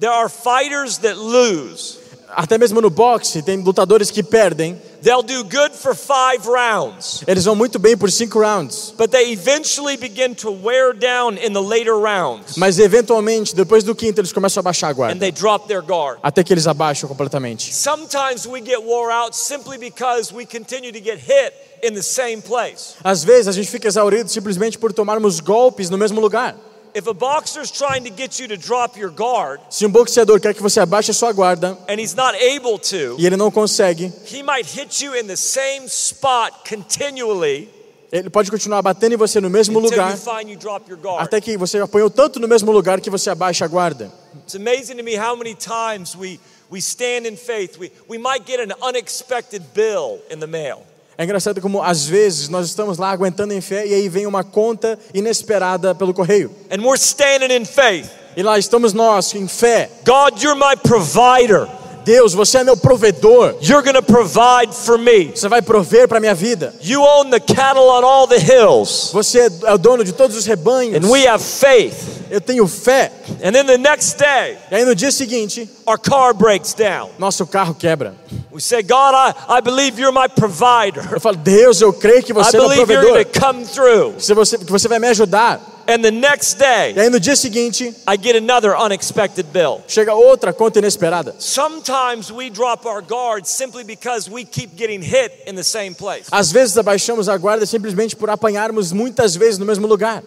there 0.00 0.12
are 0.12 0.28
fighters 0.28 0.98
that 0.98 1.16
lose. 1.16 2.01
Até 2.34 2.58
mesmo 2.58 2.80
no 2.80 2.90
boxe, 2.90 3.42
tem 3.42 3.56
lutadores 3.58 4.10
que 4.10 4.22
perdem, 4.22 4.80
They'll 5.02 5.22
do 5.24 5.42
good 5.42 5.74
for 5.74 5.96
five 5.96 6.46
rounds, 6.46 7.24
eles 7.26 7.44
vão 7.44 7.56
muito 7.56 7.76
bem 7.78 7.96
por 7.96 8.08
cinco 8.10 8.38
rounds, 8.38 8.94
but 8.96 9.10
they 9.10 9.32
eventually 9.32 9.96
begin 9.96 10.32
to 10.36 10.50
wear 10.52 10.94
down 10.94 11.36
in 11.36 11.52
the 11.52 11.60
later 11.60 11.96
rounds 11.96 12.56
mas 12.56 12.78
eventualmente, 12.78 13.52
depois 13.52 13.82
do 13.82 13.96
quinto, 13.96 14.20
eles 14.20 14.32
começam 14.32 14.60
a 14.60 14.62
baixar 14.62 14.88
a 14.88 14.90
and 14.90 14.94
guarda, 14.94 15.18
they 15.18 15.32
drop 15.32 15.66
their 15.66 15.82
guard. 15.82 16.20
até 16.22 16.44
que 16.44 16.52
eles 16.52 16.68
abaixam 16.68 17.08
completamente. 17.08 17.74
Sometimes 17.74 18.46
we 18.46 18.60
get 18.60 18.78
wore 18.78 19.12
out 19.12 19.36
simply 19.36 19.76
because 19.76 20.32
we 20.32 20.46
continue 20.46 20.92
to 20.92 21.00
get 21.00 21.18
hit 21.18 21.52
in 21.82 21.94
the 21.94 22.02
same 22.02 22.40
place. 22.40 22.94
Às 23.02 23.24
vezes 23.24 23.48
a 23.48 23.52
gente 23.52 23.68
fica 23.68 23.88
exaurido 23.88 24.30
simplesmente 24.30 24.78
por 24.78 24.92
tomarmos 24.92 25.40
golpes 25.40 25.90
no 25.90 25.98
mesmo 25.98 26.20
lugar. 26.20 26.54
If 26.94 27.06
a 27.08 27.14
boxer's 27.14 27.70
trying 27.70 28.04
to 28.04 28.10
get 28.10 28.38
you 28.38 28.48
to 28.48 28.56
drop 28.56 28.98
your 28.98 29.10
guard 29.10 29.60
Se 29.70 29.86
um 29.86 29.90
boxeador 29.90 30.40
quer 30.40 30.54
que 30.54 30.62
você 30.62 30.80
abaixe 30.80 31.10
a 31.10 31.14
sua 31.14 31.32
guarda 31.32 31.78
and 31.88 31.98
he's 31.98 32.14
not 32.14 32.34
able 32.36 32.78
to, 32.78 33.16
e 33.18 33.26
ele 33.26 33.36
não 33.36 33.50
consegue, 33.50 34.12
he 34.30 34.42
might 34.42 34.66
hit 34.66 35.04
you 35.04 35.16
in 35.16 35.26
the 35.26 35.36
same 35.36 35.86
spot 35.86 36.68
continually 36.68 37.68
ele 38.12 38.28
pode 38.28 38.50
continuar 38.50 38.82
batendo 38.82 39.14
em 39.14 39.16
você 39.16 39.40
no 39.40 39.48
mesmo 39.48 39.78
lugar, 39.78 40.14
you 40.46 41.18
até 41.18 41.40
que 41.40 41.56
você 41.56 41.78
apanhou 41.78 42.10
tanto 42.10 42.38
no 42.38 42.46
mesmo 42.46 42.70
lugar 42.70 43.00
que 43.00 43.08
você 43.08 43.30
abaixa 43.30 43.64
a 43.64 43.68
guarda. 43.68 44.12
It's 44.44 44.54
amazing 44.54 44.96
to 44.96 45.02
me 45.02 45.16
how 45.16 45.34
many 45.34 45.54
times 45.54 46.14
we, 46.14 46.38
we 46.70 46.78
stand 46.78 47.26
in 47.26 47.36
faith. 47.36 47.78
We, 47.78 47.90
we 48.06 48.18
might 48.18 48.44
get 48.44 48.60
an 48.60 48.74
unexpected 48.82 49.62
bill 49.72 50.20
in 50.30 50.40
the 50.40 50.46
mail. 50.46 50.84
É 51.22 51.24
engraçado 51.24 51.60
como 51.60 51.80
às 51.80 52.04
vezes 52.04 52.48
nós 52.48 52.66
estamos 52.66 52.98
lá 52.98 53.12
aguentando 53.12 53.54
em 53.54 53.60
fé 53.60 53.86
e 53.86 53.94
aí 53.94 54.08
vem 54.08 54.26
uma 54.26 54.42
conta 54.42 54.98
inesperada 55.14 55.94
pelo 55.94 56.12
correio. 56.12 56.50
And 56.68 56.82
we're 56.82 56.98
standing 56.98 57.54
in 57.54 57.64
faith. 57.64 58.10
E 58.36 58.42
lá 58.42 58.58
estamos 58.58 58.92
nós 58.92 59.32
em 59.32 59.46
fé. 59.46 59.88
God, 60.04 60.42
you're 60.42 60.58
my 60.58 60.74
provider. 60.76 61.68
Deus, 62.04 62.34
você 62.34 62.58
é 62.58 62.64
meu 62.64 62.76
provedor. 62.76 63.54
You're 63.62 63.92
to 63.92 64.02
provide 64.02 64.74
for 64.74 64.98
me. 64.98 65.26
Você 65.26 65.46
vai 65.48 65.62
prover 65.62 66.08
para 66.08 66.18
minha 66.18 66.34
vida. 66.34 66.74
You 66.82 67.00
own 67.00 67.30
the 67.30 67.38
cattle 67.38 67.88
on 67.88 68.04
all 68.04 68.26
the 68.26 68.40
hills. 68.40 69.10
Você 69.12 69.48
é 69.64 69.72
o 69.72 69.78
dono 69.78 70.02
de 70.02 70.12
todos 70.12 70.36
os 70.36 70.44
rebanhos. 70.44 70.96
And 70.96 71.08
we 71.08 71.24
have 71.28 71.40
faith. 71.40 71.94
Eu 72.32 72.40
tenho 72.40 72.66
fé. 72.66 73.12
And 73.44 73.52
then 73.52 73.64
the 73.64 73.78
next 73.78 74.18
day, 74.18 74.58
E 74.72 74.74
aí 74.74 74.84
no 74.84 74.96
dia 74.96 75.12
seguinte, 75.12 75.70
our 75.86 76.00
car 76.00 76.34
breaks 76.34 76.74
down. 76.74 77.10
nosso 77.16 77.46
carro 77.46 77.76
quebra. 77.76 78.16
We 78.52 78.60
say, 78.60 78.82
God, 78.82 79.14
I, 79.14 79.34
I 79.48 79.60
believe 79.62 79.98
you're 79.98 80.12
my 80.12 80.28
provider. 80.28 81.02
Eu 81.10 81.18
falo, 81.20 81.36
Deus, 81.38 81.80
eu 81.80 81.90
creio 81.90 82.22
que 82.22 82.32
I 82.32 82.34
você 82.34 82.58
é 82.58 82.60
meu 82.60 82.68
believe 82.68 82.92
you're 82.92 83.02
going 83.02 83.24
provedor. 83.24 83.32
to 83.32 83.40
come 83.40 83.64
through. 83.64 84.20
Se 84.20 84.34
você, 84.34 84.58
que 84.58 84.70
você 84.70 84.88
vai 84.88 84.98
me 84.98 85.08
ajudar. 85.08 85.58
And 85.88 86.02
the 86.02 86.10
next 86.10 86.56
E 86.56 86.58
day, 86.58 86.94
aí 87.00 87.08
no 87.10 87.18
dia 87.18 87.34
seguinte, 87.34 87.92
I 88.06 88.16
get 88.22 88.36
another 88.36 88.76
unexpected 88.76 89.46
bill. 89.52 89.80
chega 89.88 90.12
outra 90.14 90.52
conta 90.52 90.78
inesperada. 90.80 91.34
Sometimes 91.38 92.30
we 92.30 92.50
drop 92.50 92.86
our 92.86 93.00
guard 93.02 93.46
simply 93.46 93.82
because 93.84 94.30
we 94.30 94.44
keep 94.44 94.76
getting 94.76 95.00
hit 95.02 95.32
in 95.46 95.54
the 95.56 95.64
same 95.64 95.94
place. 95.94 96.26
Às 96.30 96.52
vezes 96.52 96.76
abaixamos 96.76 97.28
a 97.30 97.36
guarda 97.38 97.64
simplesmente 97.64 98.14
por 98.14 98.28
apanharmos 98.30 98.92
muitas 98.92 99.34
vezes 99.34 99.58
no 99.58 99.64
mesmo 99.64 99.86
lugar. 99.88 100.22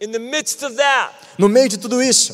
In 0.00 0.12
the 0.12 0.20
midst 0.20 0.62
of 0.62 0.76
that, 0.76 1.10
No 1.36 1.48
meio 1.48 1.68
de 1.68 1.78
tudo 1.78 2.00
isso, 2.00 2.32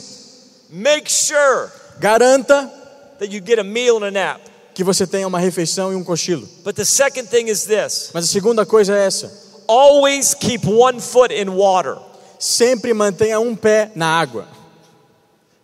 make 0.70 1.08
sure 1.10 1.70
garanta 1.98 2.70
that 3.18 3.30
you 3.32 3.40
get 3.40 3.58
a 3.58 3.64
meal 3.64 3.96
and 3.96 4.04
a 4.04 4.10
nap. 4.10 4.40
Que 4.74 4.82
você 4.84 5.06
tenha 5.06 5.26
uma 5.26 5.38
refeição 5.38 5.92
e 5.92 5.96
um 5.96 6.02
cochilo. 6.04 6.48
But 6.64 6.74
the 6.76 6.84
second 6.84 7.28
thing 7.28 7.48
is 7.48 7.64
this 7.64 8.10
Mas 8.12 8.24
a 8.24 8.28
segunda 8.28 8.66
coisa 8.66 8.96
é 8.96 9.06
essa: 9.06 9.32
always 9.68 10.34
keep 10.34 10.66
one 10.66 11.00
foot 11.00 11.32
in 11.32 11.48
water. 11.50 11.96
sempre 12.38 12.92
mantenha 12.92 13.38
um 13.40 13.54
pé 13.56 13.90
na 13.94 14.06
água. 14.20 14.46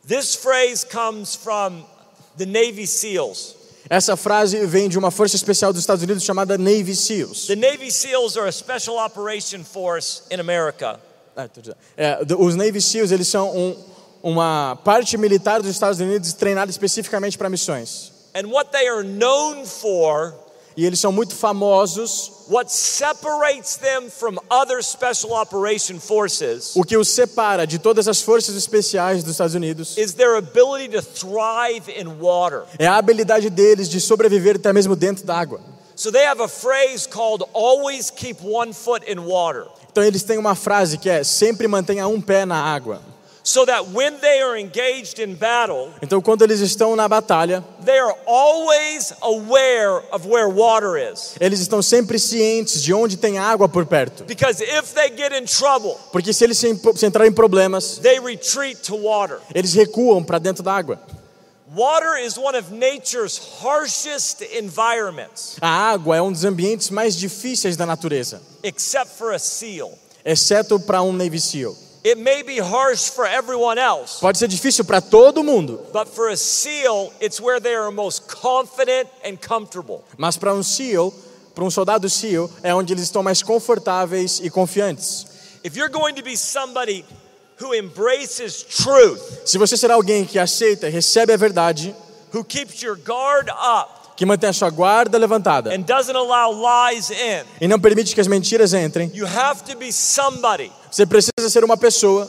This 0.07 0.35
phrase 0.35 0.85
comes 0.87 1.35
from 1.37 1.85
the 2.37 2.47
Navy 2.47 2.87
SEALs. 2.87 3.57
Essa 3.89 4.17
frase 4.17 4.65
vem 4.67 4.89
de 4.89 4.99
uma 4.99 5.11
força 5.11 5.35
especial 5.37 5.73
dos 5.73 5.81
Estados 5.83 6.03
Unidos 6.05 6.23
chamada 6.23 6.57
Navy 6.57 6.95
SEALs. 6.95 7.47
The 7.47 7.57
Navy 7.57 7.91
SEALs 7.91 8.37
are 8.37 8.49
a 8.49 8.53
special 8.53 8.97
operation 8.99 9.65
force 9.65 10.23
in 10.31 10.39
America. 10.41 11.01
Ah. 11.37 11.49
É, 11.97 12.19
os 12.39 12.55
Navy 12.55 12.81
SEALs 12.81 13.11
eles 13.11 13.27
são 13.29 13.51
um- 13.57 13.77
uma 14.23 14.77
parte 14.85 15.17
militar 15.17 15.61
dos 15.63 15.71
Estados 15.71 15.99
Unidos 15.99 16.33
treinada 16.35 16.71
especificamente 16.71 17.37
para 17.39 17.49
missões. 17.49 18.10
And 18.35 18.47
what 18.51 18.70
they 18.72 18.87
are 18.89 19.03
known 19.03 19.64
for, 19.66 20.35
E 20.76 20.87
eles 20.87 21.01
são 21.01 21.11
muito 21.12 21.35
famosos. 21.35 22.31
what 22.49 22.70
separates 22.72 23.76
them 23.76 24.09
from 24.09 24.39
other 24.49 24.83
special 24.83 25.33
operation 25.33 25.99
forces, 25.99 26.72
O 26.76 26.85
que 26.85 26.97
os 26.97 27.09
separa 27.09 27.66
de 27.66 27.78
todas 27.78 28.07
as 28.09 28.22
forças 28.22 28.55
especiais 28.55 29.22
dos 29.24 29.33
Estados 29.33 29.55
Unidos 29.55 29.97
is 29.99 30.14
their 30.14 30.37
ability 30.37 30.89
to 30.89 31.03
thrive 31.03 31.89
in 31.91 32.07
water. 32.20 32.62
é 32.78 32.87
a 32.87 32.97
habilidade 32.97 33.51
deles 33.51 33.89
de 33.89 34.01
sobreviver 34.01 34.57
até 34.57 34.72
mesmo 34.72 34.95
dentro 34.95 35.24
da 35.24 35.37
água. 35.37 35.61
So 35.97 36.11
they 36.11 36.24
have 36.24 36.41
a 36.41 36.49
phrase 36.49 37.07
called 37.07 37.45
always 37.53 38.09
keep 38.11 38.41
one 38.43 38.72
foot 38.72 39.05
in 39.11 39.18
water. 39.26 39.66
Então 39.91 40.03
eles 40.05 40.22
têm 40.22 40.39
uma 40.39 40.55
frase 40.55 40.97
que 40.97 41.11
é 41.11 41.22
sempre 41.24 41.66
mantenha 41.68 42.07
um 42.09 42.20
pé 42.20 42.47
na 42.47 42.57
água. 42.57 43.03
So 43.43 43.64
that 43.64 43.86
when 43.95 44.18
they 44.20 44.43
are 44.43 44.55
engaged 44.61 45.18
in 45.18 45.34
battle, 45.34 45.88
Então 46.03 46.20
quando 46.20 46.43
eles 46.43 46.61
estão 46.61 46.95
na 46.95 47.09
batalha, 47.09 47.64
they 47.84 47.99
are 47.99 48.14
always 48.26 49.14
aware 49.22 50.03
of 50.12 50.28
where 50.28 50.47
water 50.49 50.97
is. 50.99 51.34
eles 51.41 51.59
estão 51.61 51.80
sempre 51.80 52.18
cientes 52.18 52.82
de 52.82 52.93
onde 52.93 53.16
tem 53.16 53.38
água 53.38 53.66
por 53.68 53.86
perto. 53.86 54.24
Because 54.24 54.62
if 54.62 54.93
they 54.95 55.09
get 55.11 55.32
in 55.32 55.47
trouble, 55.47 55.97
Porque 56.12 56.32
se 56.34 56.45
eles 56.45 56.59
se, 56.59 56.68
se 56.97 57.07
entrarem 57.07 57.30
em 57.30 57.34
problemas, 57.34 57.99
they 58.03 58.20
retreat 58.20 58.82
to 58.82 58.95
water. 58.95 59.38
eles 59.55 59.72
recuam 59.72 60.22
para 60.22 60.38
dentro 60.38 60.62
da 60.62 60.74
água. 60.74 61.01
Water 61.74 62.18
is 62.22 62.36
one 62.36 62.57
of 62.59 62.70
nature's 62.72 63.38
harshest 63.62 64.43
environments, 64.59 65.57
A 65.62 65.68
água 65.93 66.16
é 66.16 66.20
um 66.22 66.30
dos 66.32 66.45
ambientes 66.45 66.91
mais 66.91 67.16
difíceis 67.16 67.76
da 67.76 67.86
natureza, 67.86 68.43
except 68.62 69.12
for 69.16 69.32
a 69.32 69.38
seal. 69.38 69.93
exceto 70.24 70.78
para 70.80 71.01
um 71.03 71.12
Navy 71.12 71.41
SEAL. 71.41 71.74
It 72.03 72.16
may 72.18 72.42
be 72.42 72.59
harsh 72.59 73.11
for 73.11 73.26
everyone 73.26 73.78
else, 73.78 74.20
Pode 74.20 74.38
ser 74.38 74.48
difícil 74.48 74.84
para 74.86 75.01
todo 75.03 75.42
mundo, 75.44 75.80
but 75.92 76.07
for 76.09 76.28
a 76.30 76.36
seal, 76.36 77.12
it's 77.20 77.38
where 77.40 77.61
they 77.61 77.74
are 77.74 77.90
most 77.90 78.26
confident 78.26 79.09
and 79.24 79.36
comfortable. 79.36 80.03
mas 80.16 80.36
para 80.38 80.55
um 80.55 80.62
SEAL, 80.62 81.12
para 81.55 81.62
um 81.64 81.70
soldado 81.70 82.09
SEAL, 82.09 82.48
é 82.62 82.74
onde 82.74 82.94
eles 82.94 83.03
estão 83.05 83.22
mais 83.22 83.42
confortáveis 83.42 84.40
e 84.42 84.48
confiantes. 84.48 85.26
If 85.62 85.76
you're 85.76 85.90
going 85.92 86.14
to 86.14 86.22
be 86.22 86.36
somebody 86.38 87.05
who 87.61 87.74
embraces 87.74 88.62
truth, 88.62 89.20
Se 89.44 89.59
você 89.59 89.76
será 89.76 89.92
alguém 89.94 90.24
que 90.24 90.38
aceita 90.38 90.88
e 90.88 90.90
recebe 90.90 91.34
a 91.34 91.36
verdade, 91.36 91.94
who 92.32 92.42
keeps 92.42 92.80
your 92.80 92.96
guard 92.96 93.51
up, 93.51 93.99
que 94.21 94.27
mantém 94.27 94.51
a 94.51 94.53
sua 94.53 94.68
guarda 94.68 95.16
levantada 95.16 95.75
and 95.75 95.81
doesn't 95.81 96.14
allow 96.14 96.53
lies 96.53 97.09
in, 97.11 97.43
e 97.59 97.66
não 97.66 97.81
permite 97.81 98.14
que 98.14 98.21
as 98.21 98.27
mentiras 98.27 98.75
entrem, 98.75 99.11
você 100.91 101.07
precisa 101.07 101.49
ser 101.49 101.64
uma 101.64 101.75
pessoa 101.79 102.29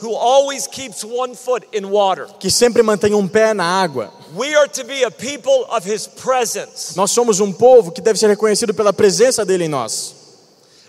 que 2.40 2.50
sempre 2.50 2.82
mantém 2.82 3.12
um 3.12 3.28
pé 3.28 3.52
na 3.52 3.64
água. 3.64 4.10
We 4.34 4.54
are 4.54 4.70
to 4.70 4.84
be 4.84 5.04
a 5.04 5.10
people 5.10 5.66
of 5.68 5.86
His 5.86 6.06
presence. 6.06 6.96
Nós 6.96 7.10
somos 7.10 7.40
um 7.40 7.52
povo 7.52 7.92
que 7.92 8.00
deve 8.00 8.18
ser 8.18 8.28
reconhecido 8.28 8.72
pela 8.72 8.94
presença 8.94 9.44
dele 9.44 9.64
em 9.64 9.68
nós. 9.68 10.14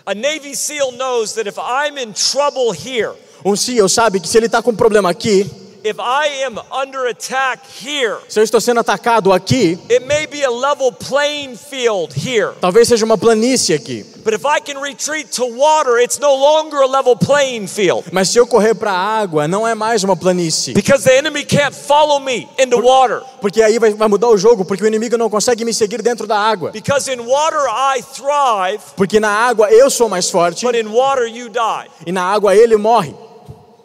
A 0.06 0.14
Navy 0.14 0.56
SEAL 0.56 0.92
knows 0.92 1.34
that 1.34 1.46
if 1.46 1.58
I'm 1.58 1.98
in 2.02 2.14
trouble 2.14 2.72
here, 2.72 3.12
Um 3.44 3.54
CEO 3.54 3.90
sabe 3.90 4.20
que 4.20 4.28
se 4.28 4.38
ele 4.38 4.46
está 4.46 4.62
com 4.62 4.70
um 4.70 4.76
problema 4.76 5.10
aqui, 5.10 5.50
if 5.84 5.98
I 6.00 6.44
am 6.46 6.58
under 6.72 7.06
attack 7.08 7.60
here, 7.66 8.16
se 8.28 8.40
eu 8.40 8.44
estou 8.44 8.60
sendo 8.60 8.80
atacado 8.80 9.32
aqui, 9.32 9.78
it 9.90 10.06
may 10.06 10.26
be 10.26 10.42
a 10.42 10.50
level 10.50 10.90
playing 10.92 11.56
field 11.56 12.12
here. 12.16 12.52
talvez 12.60 12.88
seja 12.88 13.04
uma 13.04 13.18
planície 13.18 13.74
aqui. 13.74 14.04
But 14.24 14.32
if 14.32 14.46
I 14.46 14.58
can 14.60 14.80
retreat 14.80 15.32
to 15.36 15.44
water, 15.44 15.98
it's 15.98 16.18
no 16.18 16.34
longer 16.34 16.78
a 16.78 16.86
level 16.86 17.14
playing 17.14 17.66
field 17.66 18.04
Mas 18.10 18.30
se 18.30 18.38
eu 18.38 18.46
correr 18.46 18.74
para 18.74 18.90
a 18.90 18.96
água, 19.20 19.46
não 19.46 19.68
é 19.68 19.74
mais 19.74 20.02
uma 20.02 20.16
planície. 20.16 20.72
because 20.72 21.04
the 21.04 21.16
enemy 21.18 21.44
can't 21.44 21.74
follow 21.74 22.18
me 22.18 22.48
into 22.58 22.80
water. 22.80 23.20
Porque 23.42 23.62
aí 23.62 23.78
vai, 23.78 23.92
vai 23.92 24.08
mudar 24.08 24.28
o 24.28 24.38
jogo, 24.38 24.64
porque 24.64 24.82
o 24.82 24.86
inimigo 24.86 25.18
não 25.18 25.28
consegue 25.28 25.64
me 25.64 25.74
seguir 25.74 26.00
dentro 26.00 26.26
da 26.26 26.38
água. 26.38 26.70
Because 26.70 27.12
in 27.12 27.20
water 27.20 27.60
I 27.68 28.02
thrive, 28.02 28.82
Porque 28.96 29.20
na 29.20 29.28
água 29.30 29.70
eu 29.70 29.90
sou 29.90 30.08
mais 30.08 30.30
forte 30.30 30.64
but 30.64 30.74
in 30.74 30.86
water 30.88 31.26
you 31.26 31.50
die. 31.50 31.90
e 32.06 32.10
na 32.12 32.24
água 32.24 32.56
ele 32.56 32.78
morre. 32.78 33.14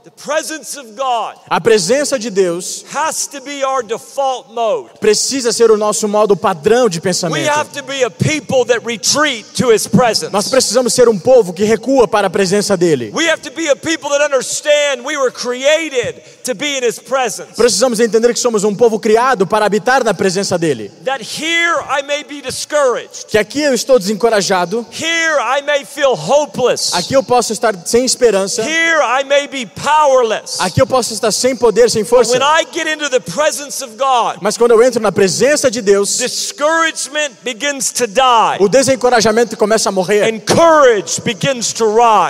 The 0.06 0.09
presence 0.09 0.09
of 0.09 0.09
God 0.09 0.09
A 1.50 1.62
presença 1.62 2.20
de 2.20 2.30
Deus 2.30 2.84
has 2.94 3.26
to 3.28 3.40
be 3.42 3.64
our 3.64 3.82
default 3.82 4.52
mode. 4.54 4.90
precisa 5.00 5.54
ser 5.54 5.72
o 5.72 5.78
nosso 5.78 6.08
modo 6.10 6.36
padrão 6.36 6.90
de 6.90 6.98
We 7.00 7.02
pensamento. 7.04 7.50
have 7.50 7.70
to 7.72 7.84
be 7.84 8.04
a 8.04 8.10
people 8.12 8.66
that 8.66 8.86
retreat 8.86 9.46
to 9.56 9.72
His 9.72 9.88
presence. 9.88 10.32
Nós 10.32 10.50
precisamos 10.50 10.94
ser 10.94 11.08
um 11.08 11.18
povo 11.18 11.54
que 11.54 11.64
recua 11.64 12.06
para 12.08 12.28
a 12.28 12.30
presença 12.30 12.76
dele. 12.76 13.12
We 13.14 13.30
have 13.30 13.42
to 13.44 13.52
be 13.52 13.70
a 13.70 13.76
people 13.76 14.10
that 14.10 14.24
understand 14.26 15.06
we 15.06 15.16
were 15.18 15.32
created 15.32 16.22
to 16.44 16.54
be 16.54 16.78
in 16.78 16.84
His 16.84 17.00
presence. 17.00 17.54
Precisamos 17.56 18.00
entender 18.02 18.34
que 18.34 18.40
somos 18.40 18.66
um 18.66 18.76
povo 18.76 19.00
criado 19.00 19.48
para 19.48 19.66
habitar 19.66 20.04
na 20.04 20.14
presença 20.14 20.58
dele. 20.58 20.92
That 21.06 21.22
here 21.22 21.80
I 21.90 22.04
may 22.04 22.24
be 22.26 22.42
discouraged. 22.42 23.26
Que 23.28 23.38
aqui 23.38 23.62
eu 23.62 23.74
estou 23.74 23.98
desencorajado, 23.98 24.86
Here 24.92 25.40
I 25.40 25.62
may 25.62 25.86
feel 25.86 26.14
hopeless. 26.14 26.94
aqui 26.94 27.14
eu 27.14 27.24
posso 27.24 27.54
estar 27.54 27.74
sem 27.86 28.04
esperança, 28.04 28.62
Here 28.64 29.00
I 29.02 29.24
may 29.24 29.48
be 29.48 29.66
powerless. 29.66 30.09
Aqui 30.60 30.82
eu 30.82 30.88
posso 30.88 31.14
estar 31.14 31.32
sem 31.32 31.56
poder, 31.56 31.90
sem 31.90 32.04
força. 32.04 32.34
When 32.34 32.42
I 32.42 32.66
get 32.72 32.88
into 32.88 33.10
the 33.10 33.20
presence 33.20 33.84
of 33.84 33.96
God, 33.96 34.38
Mas 34.42 34.58
quando 34.58 34.72
eu 34.72 34.84
entro 34.84 35.02
na 35.02 35.12
presença 35.12 35.70
de 35.70 35.82
Deus, 35.82 36.18
discouragement 36.18 37.32
begins 37.44 37.92
to 37.92 38.08
die 38.08 38.58
o 38.60 38.68
desencorajamento 38.68 39.56
começa 39.58 39.90
a 39.90 39.92
morrer 39.92 40.24
and 40.24 40.40
courage 40.40 41.22
begins 41.22 41.74
to 41.74 41.86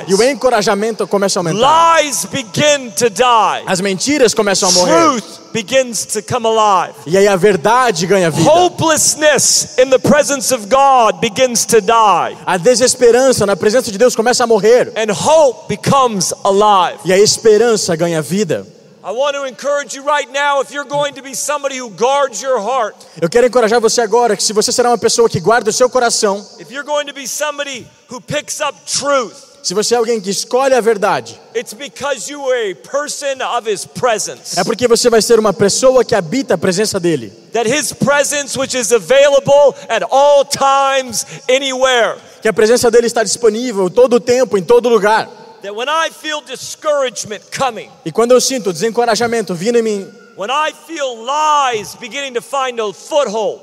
e 0.08 0.14
o 0.14 0.18
rise. 0.18 0.32
encorajamento 0.32 1.08
começa 1.08 1.40
a 1.40 1.42
aumentar. 1.42 2.02
Lies 2.02 2.26
begin 2.26 2.92
to 2.92 3.10
die. 3.10 3.64
As 3.66 3.82
mentiras 3.82 4.34
começam 4.34 4.70
a 4.70 4.72
morrer 4.72 5.20
Truth 5.22 5.49
begins 5.54 6.06
to 6.06 6.22
come 6.22 6.46
alive. 6.48 6.94
e 7.06 7.18
aí 7.18 7.28
a 7.28 7.36
verdade 7.36 8.06
ganha 8.06 8.30
vida. 8.30 8.50
Hopelessness 8.50 9.78
in 9.78 9.90
the 9.90 10.00
presence 10.00 10.54
of 10.54 10.68
God 10.68 11.20
begins 11.22 11.66
to 11.66 11.82
die. 11.82 12.38
A 12.46 12.58
desesperança 12.58 13.46
na 13.46 13.56
presença 13.56 13.92
de 13.92 13.98
Deus 13.98 14.16
começa 14.16 14.44
a 14.44 14.48
morrer 14.48 14.92
And 14.96 15.12
hope 15.14 15.68
becomes 15.68 16.34
alive. 16.44 17.00
e 17.06 17.14
a 17.14 17.18
esperança 17.18 17.96
ganha 17.96 18.22
vida. 18.22 18.66
I 19.02 19.12
want 19.12 19.34
to 19.36 19.46
encourage 19.48 19.96
you 19.96 20.04
right 20.04 20.30
now 20.32 20.62
if 20.62 20.72
you're 20.72 20.88
going 20.88 21.14
to 21.14 21.22
be 21.24 21.34
somebody 21.34 21.80
who 21.80 21.90
guards 21.90 22.42
your 22.42 22.60
heart, 22.60 22.96
Eu 23.22 23.30
quero 23.30 23.48
encorajar 23.48 23.80
você 23.80 24.02
agora 24.02 24.36
que 24.36 24.44
se 24.44 24.52
você 24.52 24.72
será 24.74 24.90
uma 24.90 24.98
pessoa 24.98 25.30
que 25.30 25.40
guarda 25.40 25.70
o 25.70 25.74
seu 25.74 25.90
coração, 25.90 26.46
if 26.60 26.70
you're 26.70 26.86
going 26.86 27.06
to 27.06 27.14
be 27.14 27.26
somebody 27.26 27.88
who 28.12 28.20
picks 28.20 28.60
up 28.60 28.78
truth, 28.86 29.49
se 29.62 29.74
você 29.74 29.94
é 29.94 29.98
alguém 29.98 30.20
que 30.22 30.30
escolhe 30.30 30.74
a 30.74 30.82
verdade, 30.82 31.40
it's 31.56 31.74
because 31.74 32.32
you 32.32 32.42
are 32.50 32.72
a 32.72 32.76
person 32.76 33.44
of 33.58 33.70
His 33.70 33.86
presence. 33.86 34.60
é 34.60 34.64
porque 34.64 34.88
você 34.88 35.10
vai 35.10 35.22
ser 35.22 35.40
uma 35.40 35.54
pessoa 35.54 36.04
que 36.04 36.16
habita 36.16 36.54
a 36.54 36.58
presença 36.58 37.00
dele. 37.00 37.32
That 37.54 37.70
His 37.70 37.92
presence, 37.94 38.58
which 38.58 38.78
is 38.78 38.92
available 38.92 39.76
at 39.90 40.04
all 40.10 40.46
times, 40.46 41.26
anywhere. 41.50 42.18
Que 42.42 42.48
a 42.48 42.54
presença 42.54 42.90
dele 42.90 43.08
está 43.08 43.24
disponível 43.24 43.90
todo 43.90 44.16
o 44.16 44.20
tempo, 44.20 44.58
em 44.58 44.64
todo 44.64 44.88
lugar. 44.90 45.28
That 45.62 45.74
when 45.76 45.90
I 45.90 46.10
feel 46.10 46.42
discouragement 46.42 47.42
coming, 47.56 47.90
E 48.06 48.12
quando 48.12 48.32
eu 48.32 48.40
sinto 48.40 48.72
desencorajamento 48.72 49.54
vindo 49.54 49.78
em 49.78 49.82
mim, 49.82 50.08
when 50.38 50.50
I 50.50 50.72
feel 50.88 51.18
lies 51.26 51.96
beginning 52.00 52.34
to 52.36 52.42
find 52.42 52.80
a 52.80 52.94
foothold, 52.94 53.60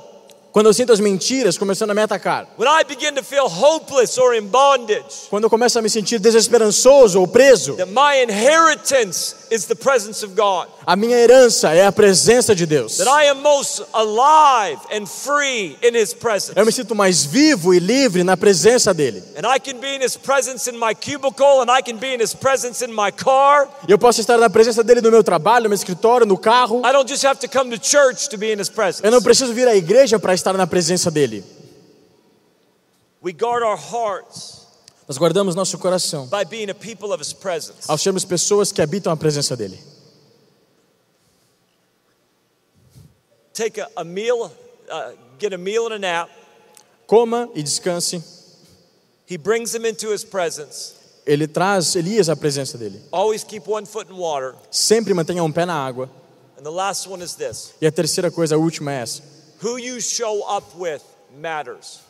quando 0.56 0.68
eu 0.68 0.72
sinto 0.72 0.90
as 0.90 1.00
mentiras 1.00 1.58
começando 1.58 1.90
a 1.90 1.94
me 1.94 2.00
atacar, 2.00 2.48
when 2.56 2.66
I 2.66 2.82
begin 2.82 3.14
to 3.14 3.22
feel 3.22 3.44
hopeless 3.44 4.18
or 4.18 4.34
in 4.34 4.46
bondage, 4.46 5.28
quando 5.28 5.44
eu 5.44 5.50
começo 5.50 5.78
a 5.78 5.82
me 5.82 5.90
sentir 5.90 6.18
desesperançoso 6.18 7.20
ou 7.20 7.28
preso, 7.28 7.74
that 7.74 7.90
my 7.90 8.22
inheritance 8.22 9.36
is 9.50 9.66
the 9.66 9.74
presence 9.74 10.24
of 10.24 10.34
God. 10.34 10.66
a 10.86 10.96
minha 10.96 11.18
herança 11.18 11.74
é 11.74 11.84
a 11.84 11.92
presença 11.92 12.54
de 12.54 12.64
Deus. 12.64 12.96
That 12.96 13.06
I 13.06 13.28
am 13.28 13.42
most 13.42 13.82
alive 13.92 14.80
and 14.90 15.04
free 15.06 15.76
in 15.82 15.94
His 15.94 16.14
presence. 16.14 16.54
Eu 16.56 16.64
me 16.64 16.72
sinto 16.72 16.94
mais 16.94 17.22
vivo 17.22 17.74
e 17.74 17.78
livre 17.78 18.24
na 18.24 18.34
presença 18.34 18.94
dele. 18.94 19.22
And 19.36 19.46
I 19.46 19.60
can 19.60 19.78
be 19.78 19.94
in 19.94 20.02
His 20.02 20.16
presence 20.16 20.70
in 20.70 20.78
my 20.78 20.94
cubicle, 20.94 21.60
and 21.60 21.70
I 21.70 21.82
can 21.82 21.98
be 21.98 22.14
in 22.14 22.22
His 22.22 22.32
presence 22.32 22.82
in 22.82 22.92
my 22.92 23.12
car. 23.12 23.68
Eu 23.86 23.98
posso 23.98 24.22
estar 24.22 24.38
na 24.38 24.48
presença 24.48 24.82
dele 24.82 25.02
no 25.02 25.10
meu 25.10 25.22
trabalho, 25.22 25.64
no 25.64 25.68
meu 25.68 25.76
escritório, 25.76 26.26
no 26.26 26.38
carro. 26.38 26.78
I 26.78 26.92
don't 26.92 27.06
just 27.06 27.26
have 27.26 27.38
to 27.40 27.46
come 27.46 27.76
to 27.76 27.78
church 27.78 28.30
to 28.30 28.38
be 28.38 28.54
in 28.54 28.58
His 28.58 28.70
presence. 28.70 29.04
Eu 29.04 29.10
não 29.10 29.20
preciso 29.20 29.52
vir 29.52 29.68
à 29.68 29.76
igreja 29.76 30.18
para 30.18 30.32
estar 30.32 30.45
na 30.54 30.66
presença 30.66 31.10
dele. 31.10 31.44
We 33.22 33.32
guard 33.32 33.62
our 33.64 33.76
hearts 33.78 34.66
Nós 35.08 35.18
guardamos 35.18 35.54
nosso 35.54 35.78
coração 35.78 36.26
by 36.26 36.44
being 36.44 36.68
a 36.70 36.74
people 36.74 37.12
of 37.12 37.20
His 37.20 37.32
presence. 37.32 37.86
ao 37.88 37.96
sermos 37.96 38.24
pessoas 38.24 38.72
que 38.72 38.82
habitam 38.82 39.12
a 39.12 39.16
presença 39.16 39.56
dele. 39.56 39.78
Take 43.52 43.80
a, 43.80 43.88
a 43.96 44.04
meal, 44.04 44.50
uh, 44.90 45.12
get 45.38 45.52
a 45.54 45.58
meal 45.58 45.86
and 45.86 45.94
a 45.94 45.98
nap. 45.98 46.30
Coma 47.06 47.48
e 47.54 47.62
descanse. 47.62 48.22
He 49.26 49.38
brings 49.38 49.72
them 49.72 49.86
into 49.86 50.12
His 50.12 50.24
presence. 50.24 50.94
Ele 51.26 51.48
traz 51.48 51.96
Elias 51.96 52.28
à 52.28 52.36
presença 52.36 52.76
dele. 52.78 53.00
Always 53.10 53.42
keep 53.42 53.66
one 53.66 53.86
foot 53.86 54.08
in 54.10 54.16
water. 54.16 54.54
Sempre 54.70 55.14
mantenha 55.14 55.42
um 55.42 55.50
pé 55.50 55.64
na 55.64 55.74
água. 55.74 56.08
And 56.58 56.62
the 56.62 56.70
last 56.70 57.08
one 57.08 57.22
is 57.22 57.34
this 57.34 57.74
E 57.80 57.86
a 57.86 57.92
terceira 57.92 58.30
coisa, 58.30 58.54
a 58.54 58.58
última 58.58 58.92
é 58.92 59.02
essa. 59.02 59.22
Who 59.62 59.78
you 59.78 60.00
show 60.00 60.42
up 60.48 60.74
with 60.76 61.02
matters. 61.38 62.00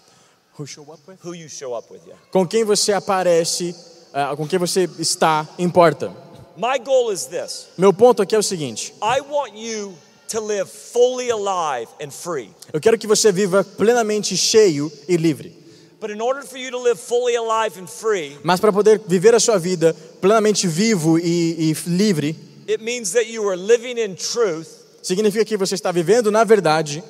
Who 0.56 1.34
you 1.34 1.48
show 1.48 1.74
up 1.74 1.90
with, 1.90 2.00
yeah. 2.06 2.16
Com 2.32 2.46
quem 2.46 2.64
você 2.64 2.92
aparece, 2.94 3.74
ah, 4.14 4.34
com 4.34 4.48
quem 4.48 4.58
você 4.58 4.88
está, 4.98 5.46
importa. 5.58 6.10
My 6.56 6.78
goal 6.78 7.12
is 7.12 7.26
this 7.26 7.68
Meu 7.76 7.92
ponto 7.92 8.22
aqui 8.22 8.34
é 8.34 8.38
o 8.38 8.42
seguinte: 8.42 8.94
I 9.02 9.20
want 9.20 9.52
you 9.54 9.94
to 10.28 10.40
live 10.40 10.66
fully 10.66 11.30
alive 11.30 11.88
and 12.02 12.10
free. 12.10 12.50
eu 12.72 12.80
quero 12.80 12.96
que 12.96 13.06
você 13.06 13.30
viva 13.30 13.62
plenamente 13.62 14.34
cheio 14.36 14.90
e 15.06 15.16
livre. 15.18 15.54
But 16.00 16.10
in 16.10 16.20
order 16.22 16.42
for 16.42 16.56
you 16.58 16.70
to 16.70 16.78
live 16.78 16.98
fully 16.98 17.36
alive 17.36 17.78
and 17.78 17.86
free, 17.86 18.38
Mas 18.42 18.58
para 18.58 18.72
poder 18.72 18.98
viver 19.06 19.34
a 19.34 19.40
sua 19.40 19.58
vida 19.58 19.94
plenamente 20.22 20.66
vivo 20.66 21.18
e, 21.18 21.70
e 21.70 21.76
livre, 21.86 22.34
it 22.66 22.82
means 22.82 23.12
that 23.12 23.26
you 23.30 23.46
are 23.46 23.56
living 23.56 23.98
in 23.98 24.14
truth 24.14 24.75
significa 25.06 25.44
que 25.44 25.56
você 25.56 25.76
está 25.76 25.92
vivendo 25.92 26.32
na 26.32 26.42
verdade 26.42 27.02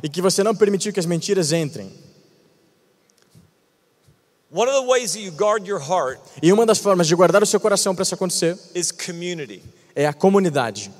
e 0.00 0.08
que 0.08 0.22
você 0.22 0.44
não 0.44 0.54
permitiu 0.54 0.92
que 0.92 1.00
as 1.00 1.06
mentiras 1.06 1.50
entrem. 1.50 1.92
One 4.54 4.68
of 4.70 4.80
the 4.80 4.86
ways 4.86 5.12
that 5.14 5.22
you 5.24 5.32
guard 5.32 5.66
your 5.66 5.80
heart 5.80 6.20
E 6.42 6.52
uma 6.52 6.66
das 6.66 6.78
formas 6.78 7.08
de 7.08 7.14
guardar 7.16 7.42
o 7.42 7.46
seu 7.46 7.58
coração 7.58 7.94
para 7.94 8.02
isso 8.02 8.14
acontecer 8.14 8.56
is 8.74 8.92
community. 8.92 9.62
é 9.96 10.06
a 10.06 10.12
comunidade. 10.12 10.92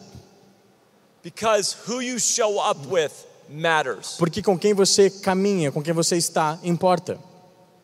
Because 1.22 1.76
who 1.86 2.00
you 2.02 2.18
show 2.18 2.58
up 2.58 2.80
with 2.88 3.12
matters. 3.48 4.16
Porque 4.18 4.42
com 4.42 4.58
quem 4.58 4.74
você 4.74 5.08
caminha, 5.10 5.70
com 5.70 5.80
quem 5.82 5.92
você 5.92 6.16
está, 6.16 6.58
importa. 6.64 7.18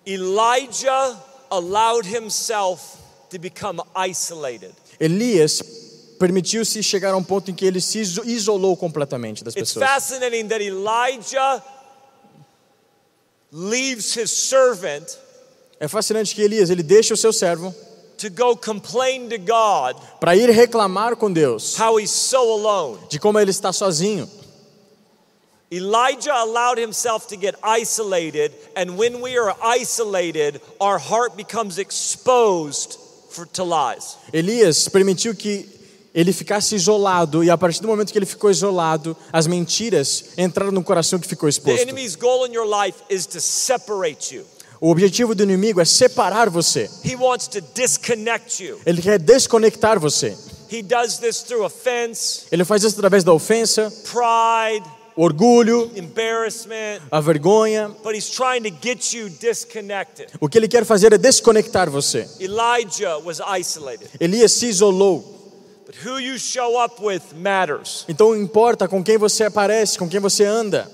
Elijah 0.05 1.17
allowed 1.51 2.09
himself 2.09 2.97
to 3.31 3.39
become 3.39 3.81
isolated. 3.95 4.73
Elias 4.99 5.63
permitiu-se 6.19 6.83
chegar 6.83 7.14
a 7.14 7.16
um 7.16 7.23
ponto 7.23 7.51
em 7.51 7.55
que 7.55 7.64
ele 7.64 7.81
se 7.81 8.01
iso- 8.01 8.25
isolou 8.25 8.77
completamente 8.77 9.45
das 9.45 9.55
It's 9.55 9.73
pessoas. 9.75 9.89
fascinating 9.89 10.49
that 10.49 10.62
Elijah 10.62 11.62
leaves 13.53 14.14
his 14.16 14.31
servant 14.31 15.07
É 15.81 15.87
fascinante 15.87 16.35
que 16.35 16.43
Elias 16.43 16.71
ele 16.71 16.83
deixa 16.83 17.14
o 17.14 17.16
seu 17.16 17.33
servo 17.33 17.73
to 18.19 18.29
go 18.31 18.57
complain 18.57 19.29
to 19.29 19.39
God 19.39 19.97
para 20.21 20.35
ir 20.35 20.51
reclamar 20.51 21.14
com 21.16 21.33
Deus 21.33 21.79
how 21.79 21.99
he's 22.01 22.11
so 22.11 22.37
alone. 22.53 22.99
de 23.09 23.19
como 23.21 23.39
ele 23.39 23.51
está 23.53 23.73
sozinho. 23.73 24.29
Elijah 25.71 26.33
allowed 26.35 26.79
himself 26.81 27.27
to 27.29 27.37
get 27.37 27.55
isolated, 27.62 28.53
and 28.75 28.97
when 28.97 29.21
we 29.21 29.37
are 29.39 29.55
isolated, 29.62 30.61
our 30.81 30.99
heart 30.99 31.37
becomes 31.37 31.77
exposed 31.79 32.99
for, 33.29 33.45
to 33.47 33.62
lies. 33.64 34.16
Elias 34.33 34.89
permitiu 34.89 35.35
que 35.37 35.69
ele 36.15 36.33
ficasse 36.33 36.75
isolado 36.75 37.45
e 37.45 37.51
a 37.51 37.57
partir 37.59 37.81
do 37.83 37.89
momento 37.89 38.13
que 38.13 38.19
ele 38.19 38.27
ficou 38.27 38.51
isolado, 38.51 39.17
as 39.33 39.47
mentiras 39.47 40.25
entraram 40.37 40.73
no 40.73 40.83
coração 40.83 41.19
que 41.19 41.29
ficou 41.29 41.47
The 41.49 41.51
exposto. 41.51 41.83
enemy's 41.83 42.17
goal 42.17 42.47
in 42.47 42.53
your 42.53 42.67
life 42.67 42.99
is 43.11 43.27
to 43.27 43.41
separate 43.41 44.35
you. 44.35 44.45
O 44.81 44.91
objetivo 44.91 45.35
do 45.35 45.43
inimigo 45.43 45.81
é 45.81 45.85
separar 45.85 46.49
você. 46.49 46.89
He 47.05 47.17
wants 47.17 47.49
to 47.49 47.61
disconnect 47.75 48.63
you. 48.65 48.81
Ele 48.87 49.03
quer 49.03 49.19
desconectar 49.19 49.99
você. 49.99 50.37
He 50.71 50.83
does 50.83 51.19
this 51.19 51.43
through 51.43 51.65
offense, 51.65 52.43
Ele 52.53 52.65
faz 52.65 52.85
isso 52.85 52.95
através 52.97 53.25
da 53.25 53.33
ofensa, 53.33 53.91
pride, 54.05 54.87
orgulho, 55.17 55.91
embarrassment, 55.97 57.01
a 57.11 57.21
vergonha. 57.21 57.91
but 58.05 58.15
he's 58.15 58.29
trying 58.31 58.63
to 58.63 58.71
get 58.81 59.13
you 59.15 59.29
disconnected. 59.31 60.29
O 60.41 60.49
que 60.49 60.57
ele 60.59 60.69
quer 60.69 60.85
fazer 60.85 61.13
é 61.13 61.19
desconectar 61.19 61.91
você. 61.91 62.29
Elijah 62.39 63.19
was 63.25 63.41
isolated, 63.59 64.09
Elias 64.21 64.53
se 64.53 64.67
isolou. 64.67 65.38
Então 68.09 68.36
importa 68.36 68.86
com 68.86 69.03
quem 69.03 69.16
você 69.16 69.45
aparece, 69.45 69.99
com 69.99 70.09
quem 70.09 70.20
você 70.20 70.45
anda. 70.45 70.91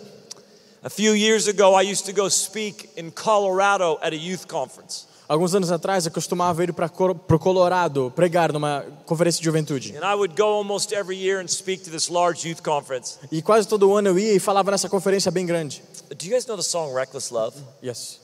A 0.82 0.90
few 0.90 1.16
years 1.16 1.48
ago, 1.48 1.80
I 1.80 1.90
used 1.90 2.04
to 2.04 2.12
go 2.12 2.30
speak 2.30 2.90
in 2.96 3.10
Colorado 3.10 3.98
at 4.02 4.12
a 4.12 4.16
youth 4.16 4.46
conference. 4.46 5.06
Alguns 5.26 5.54
anos 5.54 5.72
atrás 5.72 6.04
eu 6.04 6.12
costumava 6.12 6.62
ir 6.62 6.74
para 6.74 6.86
o 6.86 7.38
Colorado 7.38 8.12
pregar 8.14 8.52
numa 8.52 8.84
conferência 9.06 9.38
de 9.38 9.44
juventude. 9.46 9.96
And 9.96 10.04
I 10.04 10.14
would 10.14 10.34
go 10.36 10.44
almost 10.44 10.92
every 10.92 11.16
year 11.16 11.40
and 11.40 11.48
speak 11.48 11.82
to 11.84 11.90
this 11.90 12.10
large 12.10 12.46
youth 12.46 12.60
conference. 12.62 13.18
E 13.32 13.40
quase 13.40 13.66
todo 13.66 13.96
ano 13.96 14.10
eu 14.10 14.18
ia 14.18 14.34
e 14.34 14.38
falava 14.38 14.70
nessa 14.70 14.88
conferência 14.88 15.30
bem 15.30 15.46
grande. 15.46 15.82
Do 16.10 16.26
you 16.26 16.32
guys 16.32 16.44
know 16.44 16.58
the 16.58 16.62
song 16.62 16.94
Reckless 16.94 17.32
Love? 17.32 17.56
Yes. 17.82 18.20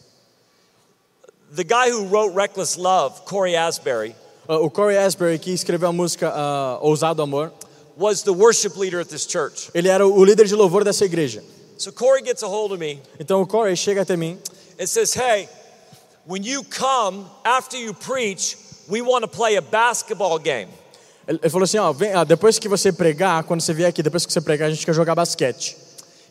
The 1.56 1.64
guy 1.64 1.90
who 1.90 2.06
wrote 2.08 2.34
Reckless 2.34 2.78
Love, 2.78 3.22
Corey 3.24 3.56
Asbury, 3.56 4.14
Ah, 4.50 4.58
O 4.58 4.68
Corey 4.68 4.98
Asbury, 4.98 5.38
que 5.38 5.52
escreveu 5.52 5.90
a 5.90 5.92
música 5.92 6.28
ah, 6.34 6.80
Ousado 6.82 7.22
Amor, 7.22 7.52
was 7.96 8.24
the 8.24 8.32
worship 8.32 8.76
leader 8.76 9.00
at 9.00 9.06
this 9.06 9.24
church. 9.24 9.70
ele 9.72 9.88
era 9.88 10.04
o 10.04 10.24
líder 10.24 10.44
de 10.46 10.56
louvor 10.56 10.82
dessa 10.82 11.04
igreja. 11.04 11.40
So 11.78 11.92
Corey 11.92 12.20
gets 12.20 12.42
a 12.42 12.48
hold 12.48 12.72
of 12.72 12.80
me 12.80 13.00
Então 13.20 13.40
o 13.40 13.46
Corey 13.46 13.76
chega 13.76 14.02
até 14.02 14.16
mim 14.16 14.38
and 14.76 14.88
says, 14.88 15.14
Hey, 15.14 15.48
when 16.26 16.42
you 16.42 16.64
come 16.64 17.26
after 17.44 17.78
you 17.78 17.94
preach, 17.94 18.56
we 18.88 19.00
want 19.00 19.22
to 19.22 19.28
play 19.28 19.56
a 19.56 19.62
basketball 19.62 20.36
game. 20.40 20.68
Ele 21.28 21.38
ele 21.40 21.48
falou 21.48 21.62
assim: 21.62 21.78
ó, 21.78 21.92
vem, 21.92 22.12
ah, 22.12 22.24
depois 22.24 22.58
que 22.58 22.68
você 22.68 22.90
pregar, 22.90 23.44
quando 23.44 23.60
você 23.60 23.72
vier 23.72 23.88
aqui, 23.88 24.02
depois 24.02 24.26
que 24.26 24.32
você 24.32 24.40
pregar, 24.40 24.66
a 24.66 24.72
gente 24.72 24.84
quer 24.84 24.94
jogar 24.94 25.14
basquete. 25.14 25.76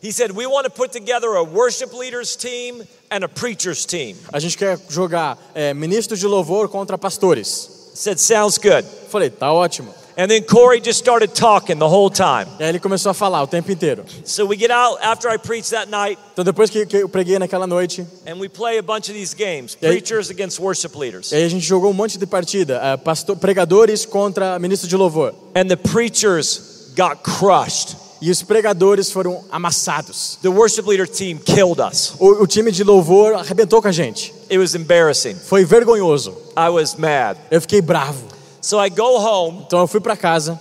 He 0.03 0.11
said, 0.11 0.31
We 0.33 0.45
want 0.45 0.65
to 0.65 0.71
put 0.71 0.91
together 0.91 1.29
a 1.37 1.43
worship 1.43 1.93
leaders 1.97 2.35
team 2.35 2.85
and 3.09 3.23
a 3.23 3.29
preachers 3.29 3.85
team. 3.85 4.17
A 4.33 4.39
gente 4.39 4.57
quer 4.57 4.77
jogar 4.89 5.37
é, 5.55 5.73
ministros 5.73 6.19
de 6.19 6.27
louvor 6.27 6.67
contra 6.67 6.97
pastores. 6.97 7.78
Said, 7.99 8.17
Sounds 8.17 8.57
good. 8.57 8.85
Falei, 9.09 9.29
tá 9.29 9.51
ótimo. 9.51 9.93
And 10.17 10.27
then 10.29 10.41
Corey 10.43 10.79
just 10.81 10.99
started 10.99 11.33
talking 11.33 11.77
the 11.77 11.85
whole 11.87 12.09
time. 12.09 12.47
E 12.59 12.63
aí 12.63 12.69
ele 12.69 12.79
começou 12.79 13.09
a 13.09 13.13
falar 13.13 13.41
o 13.43 13.47
tempo 13.47 13.69
inteiro. 13.71 14.05
So 14.23 14.45
we 14.45 14.57
get 14.57 14.71
out 14.71 14.97
after 15.01 15.29
I 15.29 15.37
preach 15.37 15.69
that 15.71 15.89
night 15.89 16.17
Então 16.33 16.45
depois 16.45 16.69
que, 16.69 16.85
que 16.85 16.95
eu 16.97 17.09
preguei 17.09 17.37
naquela 17.39 17.67
noite, 17.67 18.05
and 18.25 18.35
we 18.39 18.47
play 18.47 18.77
a 18.77 18.81
bunch 18.81 19.09
of 19.09 19.13
these 19.13 19.33
games 19.35 19.77
Yeah. 19.81 19.97
preachers 19.97 20.29
against 20.29 20.59
worship 20.61 20.97
leaders. 20.97 21.31
e 21.31 21.35
aí 21.35 21.43
a 21.43 21.49
gente 21.49 21.65
jogou 21.65 21.89
um 21.89 21.93
monte 21.93 22.17
de 22.17 22.25
partida, 22.25 22.79
é, 22.81 22.95
pastor, 22.97 23.35
pregadores 23.35 24.05
contra 24.05 24.57
ministros 24.59 24.89
de 24.89 24.95
louvor. 24.95 25.33
And 25.53 25.67
the 25.67 25.75
preachers 25.77 26.91
got 26.95 27.17
crushed. 27.23 27.97
E 28.21 28.29
os 28.31 28.41
pregadores 28.43 29.09
foram 29.11 29.43
amassados. 29.51 30.37
The 30.41 30.49
worship 30.49 30.85
leader 30.85 31.07
team 31.07 31.37
killed 31.37 31.79
us. 31.81 32.13
O, 32.19 32.43
o 32.43 32.47
time 32.47 32.71
de 32.71 32.83
louvor 32.83 33.35
arrebentou 33.35 33.81
com 33.81 33.87
a 33.87 33.91
gente. 33.93 34.33
It 34.49 34.57
was 34.57 34.73
embarrassing. 34.75 35.35
Foi 35.35 35.63
vergonhoso. 35.65 36.35
I 36.57 36.69
was 36.69 36.95
mad. 36.95 37.37
Eu 37.51 37.61
fiquei 37.61 37.81
bravo. 37.81 38.23
So 38.61 38.79
I 38.83 38.89
go 38.89 39.17
home. 39.17 39.63
Então 39.65 39.79
eu 39.79 39.87
fui 39.87 39.99
para 39.99 40.17
casa. 40.17 40.59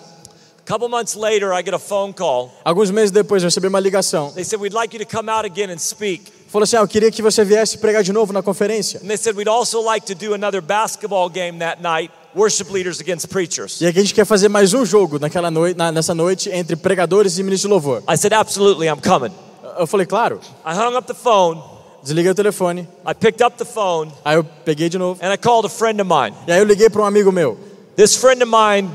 Couple 0.67 0.89
months 0.89 1.15
later, 1.15 1.53
I 1.55 1.63
get 1.65 1.73
a 1.73 1.79
phone 1.79 2.13
call. 2.13 2.53
Alguns 2.63 2.91
meses 2.91 3.11
depois 3.11 3.43
eu 3.43 3.47
recebi 3.47 3.67
uma 3.69 3.81
ligação. 3.81 4.31
They 4.33 4.45
said, 4.45 4.61
We'd 4.61 4.75
like 4.75 4.95
you 4.95 5.03
to 5.05 5.11
come 5.11 5.31
out 5.31 5.47
again 5.47 5.71
and 5.73 5.79
speak. 5.79 6.31
Falou 6.49 6.65
assim: 6.65 6.77
ah, 6.77 6.81
eu 6.81 6.89
queria 6.89 7.11
que 7.11 7.23
você 7.23 7.43
viesse 7.45 7.79
pregar 7.79 8.03
de 8.03 8.13
novo 8.13 8.33
na 8.35 8.43
conferência. 8.43 9.01
And 9.03 9.07
they 9.09 9.17
said, 9.17 9.35
We'd 9.37 9.49
also 9.49 9.81
like 9.83 10.07
to 10.07 10.15
do 10.15 10.35
another 10.35 10.61
basketball 10.61 11.31
game 11.31 11.59
that 11.61 11.81
night 11.83 12.11
worship 12.35 12.71
leaders 12.71 13.01
against 13.01 13.29
preachers. 13.29 13.81
E 13.81 13.87
a 13.87 13.91
gente 13.91 14.13
quer 14.13 14.27
fazer 14.27 14.51
mais 14.51 14.75
um 14.75 14.85
jogo 14.85 15.19
naquela 15.19 15.51
noite, 15.51 15.77
na- 15.79 15.91
nessa 15.91 16.15
noite 16.15 16.51
entre 16.51 16.77
pregadores 16.77 17.39
e 17.39 17.43
ministros 17.43 17.63
de 17.63 17.69
louvor. 17.69 18.03
I 18.07 18.17
said, 18.19 18.35
Absolutely, 18.35 18.89
I'm 18.89 19.01
coming. 19.01 19.33
Eu 19.79 19.87
falei, 19.87 20.07
claro. 20.07 20.41
I 20.67 20.75
hung 20.75 20.97
up 20.99 21.07
the 21.07 21.15
phone. 21.15 21.63
Desliguei 22.09 22.31
o 22.31 22.35
telefone. 22.35 22.89
I 23.07 23.13
picked 23.13 23.43
up 23.45 23.59
the 23.59 23.67
phone 23.67 24.11
Aí 24.25 24.37
eu 24.37 24.45
peguei 24.65 24.89
de 24.89 24.97
novo. 24.97 25.21
and 25.23 25.31
I 25.31 25.37
called 25.37 25.67
a 25.67 25.69
friend 25.69 26.01
of 26.01 26.09
mine. 26.09 26.35
E 26.47 26.53
aí 26.53 26.59
eu 26.59 26.65
liguei 26.65 26.89
para 26.89 27.03
um 27.03 27.05
amigo 27.05 27.31
meu. 27.31 27.59
This 27.97 28.17
friend 28.17 28.43
of 28.43 28.51
mine 28.51 28.91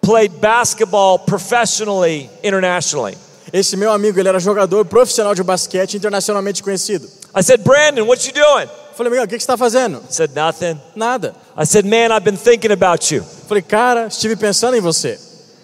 played 0.00 0.40
basketball 0.40 1.18
professionally, 1.18 2.30
internationally. 2.42 3.18
Esse 3.52 3.76
meu 3.76 3.92
amigo, 3.92 4.18
ele 4.18 4.28
era 4.30 4.40
jogador 4.40 4.86
profissional 4.86 5.34
de 5.34 5.42
basquete 5.42 5.94
internacionalmente 5.98 6.62
conhecido. 6.62 7.06
I 7.34 7.42
said, 7.42 7.62
Brandon, 7.62 8.06
what 8.06 8.26
you 8.26 8.32
doing? 8.32 8.66
Falei, 8.94 9.12
amigo, 9.12 9.24
o 9.24 9.28
que 9.28 9.36
que 9.36 9.42
você 9.42 9.52
está 9.52 9.58
fazendo? 9.58 10.02
Said, 10.08 10.30
Nothing. 10.34 10.80
Nada. 10.94 11.34
I 11.54 11.66
said, 11.66 11.84
Man, 11.84 12.16
I've 12.16 12.24
been 12.24 12.38
thinking 12.38 12.72
about 12.72 13.14
you. 13.14 13.22
Falei, 13.46 13.62
cara, 13.62 14.06
estive 14.06 14.36
pensando 14.36 14.74
em 14.74 14.80
você. 14.80 15.18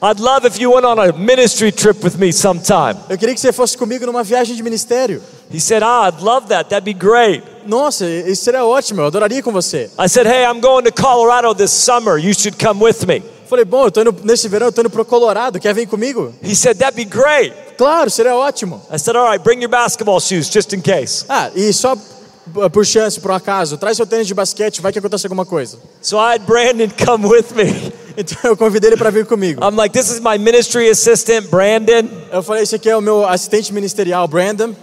I'd 0.04 0.18
love 0.18 0.44
if 0.44 0.58
you 0.58 0.72
went 0.72 0.84
on 0.84 0.98
a 0.98 1.12
ministry 1.12 1.70
trip 1.70 2.02
with 2.02 2.18
me 2.18 2.32
sometime. 2.32 2.96
Eu 3.08 3.16
queria 3.16 3.32
que 3.36 3.40
você 3.40 3.52
fosse 3.52 3.78
comigo 3.78 4.04
numa 4.04 4.24
viagem 4.24 4.56
de 4.56 4.60
ministério. 4.60 5.22
He 5.48 5.60
said, 5.60 5.84
Ah, 5.84 6.08
I'd 6.08 6.20
love 6.20 6.48
that. 6.48 6.68
That'd 6.70 6.84
be 6.84 6.92
great. 6.92 7.44
Nossa, 7.68 8.04
isso 8.04 8.42
seria 8.42 8.64
ótimo, 8.64 9.00
eu 9.00 9.06
adoraria 9.06 9.40
com 9.44 9.52
você. 9.52 9.88
I 9.96 10.08
said, 10.08 10.26
Hey, 10.26 10.44
I'm 10.44 10.60
going 10.60 10.82
to 10.82 10.90
Colorado 10.90 11.54
this 11.54 11.70
summer. 11.70 12.18
You 12.18 12.34
should 12.34 12.58
come 12.58 12.82
with 12.82 13.06
me. 13.06 13.22
Falei, 13.48 13.64
bom, 13.64 13.84
eu 13.84 13.92
tô 13.92 14.00
indo, 14.00 14.16
nesse 14.24 14.48
verão 14.48 14.66
eu 14.66 14.72
tô 14.72 14.80
indo 14.80 14.90
pro 14.90 15.04
Colorado, 15.04 15.60
quer 15.60 15.72
vir 15.72 15.86
comigo? 15.86 16.34
He 16.42 16.56
said, 16.56 16.76
That'd 16.78 16.96
be 16.96 17.04
great. 17.04 17.54
Claro, 17.78 18.10
seria 18.10 18.34
ótimo. 18.34 18.82
I 18.90 18.98
said, 18.98 19.14
All 19.14 19.30
right, 19.30 19.40
bring 19.40 19.60
your 19.62 19.70
basketball 19.70 20.18
shoes 20.18 20.50
just 20.50 20.72
in 20.72 20.80
case. 20.80 21.24
Ah, 21.28 21.48
e 21.54 21.72
só 21.72 21.92
uh, 21.92 22.68
por 22.68 22.84
chance, 22.84 23.20
por 23.20 23.30
um 23.30 23.34
acaso, 23.34 23.76
traz 23.76 23.96
seu 23.96 24.06
tênis 24.06 24.26
de 24.26 24.34
basquete, 24.34 24.80
vai 24.80 24.92
que 24.92 24.98
acontece 24.98 25.26
alguma 25.26 25.46
coisa. 25.46 25.78
So 26.00 26.18
I 26.18 26.34
had 26.34 26.44
Brandon 26.44 26.90
come 27.06 27.28
with 27.28 27.54
me. 27.54 28.01
Então 28.16 28.36
eu 28.44 28.56
convidei 28.56 28.90
ele 28.90 28.96
para 28.96 29.10
vir 29.10 29.24
comigo. 29.26 29.62
I'm 29.64 29.76
like, 29.76 29.92
This 29.98 30.10
is 30.10 30.20
my 30.20 30.38
ministry 30.38 30.88
assistant, 30.90 31.48
Brandon. 31.50 32.08
Eu 32.30 32.42
falei, 32.42 32.62
esse 32.62 32.74
aqui 32.74 32.88
é 32.90 32.96
o 32.96 33.00
meu 33.00 33.26
assistente 33.26 33.72
ministerial, 33.72 34.26
Brandon. 34.28 34.74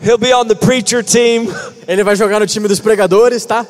He'll 0.00 0.18
be 0.18 0.32
on 0.32 0.46
the 0.46 0.54
preacher 0.54 1.02
team. 1.04 1.48
Ele 1.86 2.04
vai 2.04 2.14
jogar 2.14 2.38
no 2.38 2.46
time 2.46 2.68
dos 2.68 2.78
pregadores, 2.80 3.44
tá? 3.44 3.66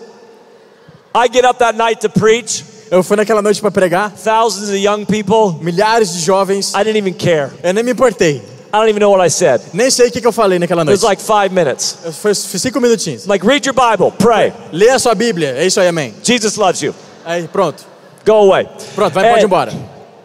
I 1.15 1.29
get 1.33 1.45
up 1.45 1.59
that 1.59 1.77
night 1.77 2.01
to 2.03 2.11
preach. 2.11 2.65
Eu 2.91 3.03
fui 3.03 3.17
naquela 3.17 3.43
noite 3.43 3.61
para 3.61 3.71
pregar, 3.71 4.13
Thousands 4.13 4.69
of 4.71 4.77
young 4.79 5.05
people. 5.05 5.59
milhares 5.63 6.13
de 6.13 6.21
jovens. 6.21 6.73
I 6.75 6.85
didn't 6.85 6.99
even 6.99 7.13
care. 7.15 7.51
Eu 7.63 7.73
nem 7.75 7.83
me 7.83 7.93
importei. 7.93 8.37
I 8.71 8.73
don't 8.73 8.89
even 8.91 9.01
know 9.01 9.11
what 9.11 9.27
I 9.27 9.31
said. 9.31 9.63
Nem 9.73 9.91
sei 9.91 10.09
o 10.09 10.13
que, 10.13 10.21
que 10.21 10.27
eu 10.27 10.33
falei 10.33 10.59
naquela 10.59 10.83
It 10.83 10.91
was 10.91 11.01
noite. 11.03 11.11
like 11.19 11.23
five 11.23 11.55
minutes. 11.55 11.97
Foi, 12.21 12.35
foi 12.35 12.59
cinco 12.59 12.79
minutinhos. 12.81 13.27
Like, 13.27 13.45
read 13.47 13.67
your 13.67 13.75
Bible, 13.75 14.13
pray. 14.19 14.53
Lê 14.73 14.91
a 14.91 14.99
sua 14.99 15.15
Bíblia, 15.15 15.55
é 15.57 15.67
isso 15.67 15.81
aí, 15.81 15.89
amém. 15.89 16.15
Jesus 16.23 16.57
loves 16.57 16.83
you. 16.83 16.95
Aí, 17.29 17.47
pronto. 17.47 17.85
Go 18.25 18.33
away. 18.51 18.67
Pronto, 18.95 19.13
vai, 19.13 19.29
pode 19.29 19.43
ir 19.43 19.45
embora. 19.45 19.73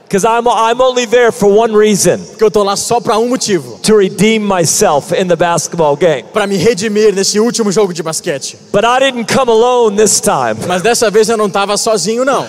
Because 0.08 0.26
I'm, 0.26 0.48
I'm 0.48 0.80
only 0.80 1.06
there 1.06 1.32
for 1.32 1.50
one 1.52 1.76
reason 1.76 2.20
Porque 2.20 2.44
eu 2.44 2.52
tô 2.52 2.64
lá 2.64 2.76
só 2.78 3.02
para 3.02 3.18
um 3.18 3.28
motivo. 3.28 3.78
to 3.82 3.98
redeem 3.98 4.40
myself 4.40 5.12
in 5.14 5.28
the 5.28 5.36
basketball 5.36 5.98
game. 5.98 6.24
Para 6.32 6.48
me 6.48 6.56
redimir 6.56 7.14
nesse 7.14 7.42
último 7.42 7.74
jogo 7.74 7.94
de 7.94 8.02
basquete. 8.02 8.58
But 8.72 8.86
I 8.86 9.00
didn't 9.00 9.26
come 9.26 9.52
alone 9.52 9.98
this 9.98 10.22
time. 10.22 10.56
Mas 10.66 10.82
dessa 10.82 11.10
vez 11.12 11.28
eu 11.28 11.36
não 11.36 11.50
tava 11.50 11.76
sozinho, 11.76 12.24
não. 12.24 12.48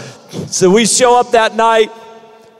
So 0.49 0.71
we 0.71 0.87
show 0.87 1.19
up 1.19 1.33
that 1.33 1.57
night 1.57 1.91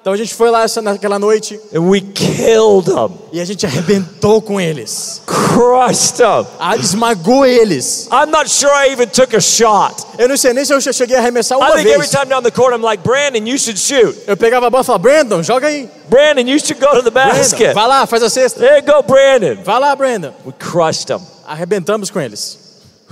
Então 0.05 0.13
a 0.13 0.19
gente 0.19 0.35
foi 0.35 0.51
lá 0.51 0.67
naquela 0.83 1.19
noite 1.19 1.59
and 1.75 1.81
we 1.81 1.99
killed 1.99 2.85
them, 2.85 3.19
e 3.33 3.41
a 3.41 3.45
gente 3.47 3.65
arrebentou 3.65 4.43
com 4.43 4.61
eles. 4.61 5.23
crushed 5.25 6.19
them. 6.19 6.47
Ah, 6.59 6.77
esmagou 6.77 7.47
eles. 7.47 8.07
I'm 8.13 8.31
not 8.31 8.51
sure 8.51 8.71
I 8.71 8.93
even 8.93 9.07
took 9.07 9.35
a 9.35 9.41
shot. 9.41 10.05
Eu 10.19 10.29
não 10.29 10.37
sei 10.37 10.53
nem 10.53 10.63
se 10.63 10.75
eu 10.75 10.93
cheguei 10.93 11.17
a 11.17 11.21
arremessar 11.21 11.57
uma 11.57 11.71
I 11.71 11.77
think 11.77 11.89
every 11.89 12.01
vez. 12.01 12.11
time 12.11 12.27
down 12.27 12.43
the 12.43 12.51
court, 12.51 12.75
I'm 12.75 12.83
like, 12.83 13.03
Brandon, 13.03 13.47
you 13.47 13.57
should 13.59 13.79
shoot. 13.79 14.15
Eu 14.27 14.37
pegava 14.37 14.67
a 14.67 14.71
bola 14.71 14.83
e 14.83 14.85
falava, 14.85 15.03
Brandon, 15.03 15.43
joga 15.43 15.69
aí. 15.69 15.89
Brandon, 16.11 16.43
you 16.51 16.59
should 16.59 16.79
go 16.79 16.95
to 16.97 17.03
the 17.03 17.11
Brandon, 17.11 17.39
basket. 17.39 17.73
vai 17.73 17.89
lá, 17.89 18.07
faz 18.07 18.23
a 18.23 18.29
cesta. 18.29 18.61
There 18.61 18.77
you 18.77 18.85
go, 18.85 19.03
Brandon. 19.05 19.63
Vai 19.65 19.81
lá, 19.81 19.97
Brandon. 19.97 20.35
We 20.45 20.53
crushed 20.53 21.07
them. 21.07 21.23
Arrebentamos 21.47 22.11
com 22.11 22.21
eles. 22.21 22.59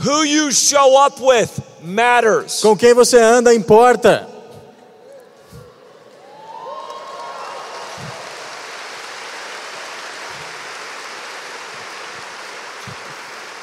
Who 0.05 0.26
you 0.26 0.53
show 0.53 1.07
up 1.07 1.22
with 1.22 1.49
matters. 1.82 2.61
Com 2.61 2.76
quem 2.76 2.93
você 2.93 3.18
anda 3.18 3.55
importa. 3.55 4.31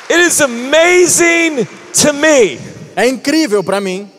It 0.09 0.19
is 0.19 0.41
amazing 0.41 1.67
to 2.01 2.13
me. 2.13 2.59
É 2.95 3.07
incrível 3.07 3.63
para 3.63 3.79
mim. 3.79 4.09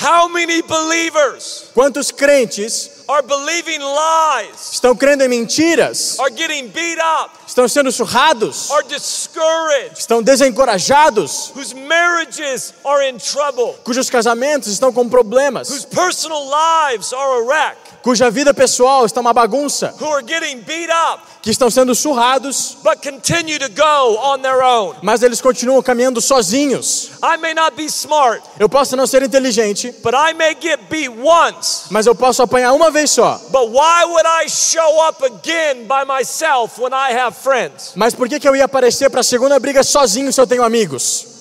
How 0.00 0.28
many 0.28 0.62
believers 0.62 1.70
quantos 1.74 2.10
crentes 2.10 3.04
are 3.08 3.22
believing 3.22 3.80
lies, 3.80 4.72
estão 4.72 4.94
crendo 4.94 5.22
em 5.24 5.28
mentiras, 5.28 6.18
are 6.18 6.30
getting 6.30 6.68
beat 6.68 6.98
up, 6.98 7.30
estão 7.46 7.68
sendo 7.68 7.92
surrados, 7.92 8.70
are 8.70 8.86
discouraged, 8.88 9.98
estão 9.98 10.22
desencorajados, 10.22 11.52
whose 11.54 11.74
marriages 11.74 12.74
are 12.84 13.08
in 13.08 13.18
trouble, 13.18 13.74
cujos 13.84 14.10
casamentos 14.10 14.68
estão 14.68 14.92
com 14.92 15.08
problemas, 15.08 15.68
whose 15.68 15.86
personal 15.86 16.44
lives 16.44 17.12
are 17.12 17.40
a 17.40 17.44
wreck, 17.44 17.76
cuja 18.04 18.30
vida 18.30 18.52
pessoal 18.52 19.06
está 19.06 19.18
uma 19.20 19.32
bagunça, 19.32 19.94
who 19.98 20.12
are 20.12 20.22
getting 20.24 20.58
beat 20.60 20.90
up, 20.90 21.22
que 21.40 21.50
estão 21.50 21.70
sendo 21.70 21.94
surrados, 21.94 22.76
but 22.84 23.02
continue 23.02 23.58
to 23.58 23.68
go 23.70 24.18
on 24.22 24.40
their 24.42 24.62
own. 24.62 24.94
mas 25.02 25.22
eles 25.22 25.40
continuam 25.40 25.82
caminhando 25.82 26.20
sozinhos. 26.20 27.12
I 27.22 27.38
may 27.38 27.54
not 27.54 27.74
be 27.74 27.86
smart, 27.86 28.42
Eu 28.60 28.68
posso 28.68 28.94
não 28.94 29.06
ser 29.06 29.22
inteligente, 29.22 29.90
but 30.02 30.12
I 30.14 30.34
may 30.34 30.54
get 30.60 30.80
beat 30.90 31.08
once. 31.08 31.86
mas 31.90 32.06
eu 32.06 32.14
posso 32.14 32.42
apanhar 32.42 32.74
uma 32.74 32.90
vez 32.90 33.10
só. 33.10 33.40
But 33.50 33.70
why 33.70 34.04
would 34.04 34.26
I 34.26 34.48
show 34.50 35.08
up 35.08 35.24
again 35.24 35.86
by 35.86 36.04
myself 36.06 36.78
when 36.78 36.92
I 36.92 37.18
have 37.18 37.34
friends? 37.34 37.92
Mas 37.94 38.14
por 38.14 38.28
que, 38.28 38.38
que 38.38 38.46
eu 38.46 38.54
ia 38.54 38.66
aparecer 38.66 39.08
para 39.08 39.20
a 39.20 39.24
segunda 39.24 39.58
briga 39.58 39.82
sozinho 39.82 40.30
se 40.30 40.38
eu 40.38 40.46
tenho 40.46 40.62
amigos? 40.62 41.33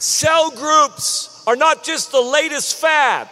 Cell 0.00 0.50
groups 0.50 1.42
are 1.46 1.56
not 1.56 1.84
just 1.84 2.10
the 2.10 2.20
latest 2.20 2.76
fad. 2.80 3.28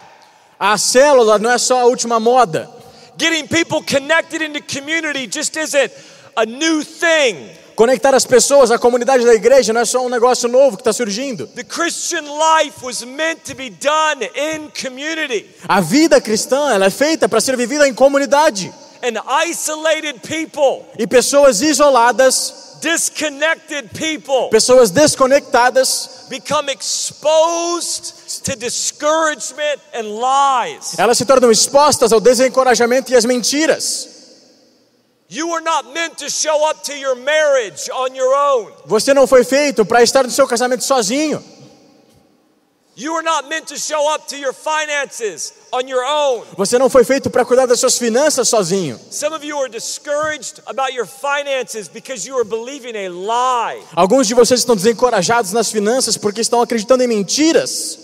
A 0.59 0.77
célula 0.77 1.39
não 1.39 1.49
é 1.49 1.57
só 1.57 1.79
a 1.81 1.85
última 1.85 2.19
moda. 2.19 2.69
Getting 3.17 3.47
people 3.47 3.81
connected 3.81 4.41
into 4.43 4.61
community 4.61 5.27
just 5.27 5.57
isn't 5.57 5.91
a 6.37 6.45
new 6.45 6.83
thing. 6.83 7.49
Conectar 7.75 8.13
as 8.13 8.25
pessoas, 8.25 8.69
a 8.71 8.77
comunidade 8.77 9.25
da 9.25 9.33
igreja 9.33 9.73
não 9.73 9.81
é 9.81 9.85
só 9.85 10.05
um 10.05 10.09
negócio 10.09 10.47
novo 10.47 10.77
que 10.77 10.81
está 10.81 10.93
surgindo. 10.93 11.47
The 11.47 11.63
Christian 11.63 12.23
life 12.25 12.85
was 12.85 13.03
meant 13.03 13.45
to 13.45 13.55
be 13.55 13.69
done 13.69 14.23
in 14.35 14.69
community. 14.79 15.49
A 15.67 15.81
vida 15.81 16.21
cristã 16.21 16.71
ela 16.71 16.85
é 16.85 16.89
feita 16.89 17.27
para 17.27 17.41
ser 17.41 17.57
vivida 17.57 17.87
em 17.87 17.93
comunidade. 17.93 18.71
And 19.01 19.17
isolated 19.49 20.19
people, 20.19 20.85
E 20.99 21.07
pessoas 21.07 21.61
isoladas, 21.61 22.68
disconnected 22.81 23.89
people, 23.93 24.49
pessoas 24.49 24.91
desconectadas, 24.91 26.27
become 26.29 26.69
exposed 26.69 28.43
to 28.43 28.55
discouragement 28.55 29.79
and 29.93 30.19
lies. 30.19 30.97
elas 30.97 31.17
se 31.17 31.25
tornam 31.25 31.51
expostas 31.51 32.11
ao 32.11 32.19
desencorajamento 32.19 33.11
e 33.11 33.15
às 33.15 33.25
mentiras. 33.25 34.17
You 35.31 35.47
were 35.49 35.61
not 35.63 35.93
meant 35.93 36.17
to 36.17 36.29
show 36.29 36.67
up 36.69 36.83
to 36.85 36.93
your 36.93 37.15
marriage 37.15 37.89
on 37.91 38.15
your 38.15 38.33
own. 38.33 38.71
Você 38.87 39.13
não 39.13 39.27
foi 39.27 39.43
feito 39.43 39.85
para 39.85 40.01
estar 40.01 40.23
no 40.23 40.31
seu 40.31 40.47
casamento 40.47 40.83
sozinho. 40.83 41.43
Você 46.57 46.77
não 46.77 46.89
foi 46.89 47.05
feito 47.05 47.29
para 47.29 47.45
cuidar 47.45 47.65
das 47.65 47.79
suas 47.79 47.97
finanças 47.97 48.49
sozinho. 48.49 48.99
Some 49.09 49.33
of 49.33 49.45
you 49.45 49.57
are 49.57 49.69
discouraged 49.69 50.61
about 50.65 50.91
your 50.91 51.07
finances 51.07 51.87
because 51.87 52.27
you 52.27 52.35
are 52.37 52.43
believing 52.43 52.97
a 52.97 53.09
lie. 53.09 53.81
Alguns 53.95 54.27
de 54.27 54.33
vocês 54.33 54.59
estão 54.59 54.75
desencorajados 54.75 55.53
nas 55.53 55.71
finanças 55.71 56.17
porque 56.17 56.41
estão 56.41 56.61
acreditando 56.61 57.01
em 57.01 57.07
mentiras. 57.07 57.97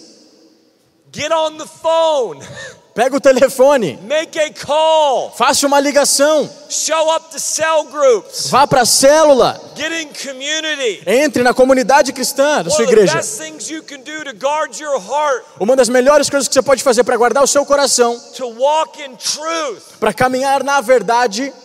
Get 1.11 1.31
on 1.31 1.57
the 1.57 1.65
phone, 1.65 2.39
Pega 2.95 3.17
o 3.17 3.19
telefone, 3.19 3.99
make 4.03 4.39
a 4.39 4.49
call, 4.53 5.29
faça 5.31 5.67
uma 5.67 5.81
ligação, 5.81 6.49
show 6.69 7.13
up 7.13 7.29
to 7.29 7.37
cell 7.37 7.83
groups, 7.91 8.49
vá 8.49 8.65
para 8.65 8.83
a 8.83 8.85
célula, 8.85 9.59
get 9.75 9.91
in 9.91 10.07
community. 10.13 11.03
entre 11.05 11.43
na 11.43 11.53
comunidade 11.53 12.13
cristã 12.13 12.63
da 12.63 12.69
sua 12.69 12.85
igreja. 12.85 13.15
best 13.15 13.37
things 13.37 13.69
you 13.69 13.83
can 13.83 13.97
do 13.97 14.23
to 14.23 14.33
guard 14.39 14.79
your 14.79 14.97
heart, 14.97 15.43
Uma 15.59 15.75
das 15.75 15.89
melhores 15.89 16.29
coisas 16.29 16.47
que 16.47 16.53
você 16.53 16.61
pode 16.61 16.81
fazer 16.83 17.03
para 17.03 17.17
guardar 17.17 17.43
o 17.43 17.47
seu 17.47 17.65
coração, 17.65 18.17
to 18.33 18.47
walk 18.57 18.97
in 19.01 19.13
truth, 19.17 19.99
para 19.99 20.13
caminhar 20.13 20.63
na 20.63 20.79
verdade, 20.79 21.43
is 21.43 21.51
to 21.51 21.53
be 21.53 21.53
in 21.53 21.53
community. 21.53 21.61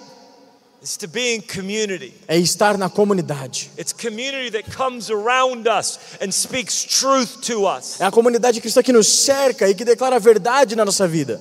É 2.27 2.37
estar 2.39 2.79
na 2.79 2.89
comunidade. 2.89 3.71
It's 3.79 3.93
community 3.93 4.51
that 4.51 4.71
comes 4.75 5.11
around 5.11 5.69
us 5.69 5.99
and 6.21 6.33
speaks 6.33 6.85
truth 6.85 7.43
to 7.47 7.67
us. 7.67 8.01
É 8.01 8.07
a 8.07 8.11
comunidade 8.11 8.61
cristã 8.61 8.83
que 8.83 8.93
nos 8.93 9.07
cerca 9.07 9.69
e 9.69 9.75
que 9.75 9.85
declara 9.85 10.17
a 10.17 10.19
verdade 10.19 10.75
na 10.75 10.85
nossa 10.85 11.07
vida. 11.07 11.41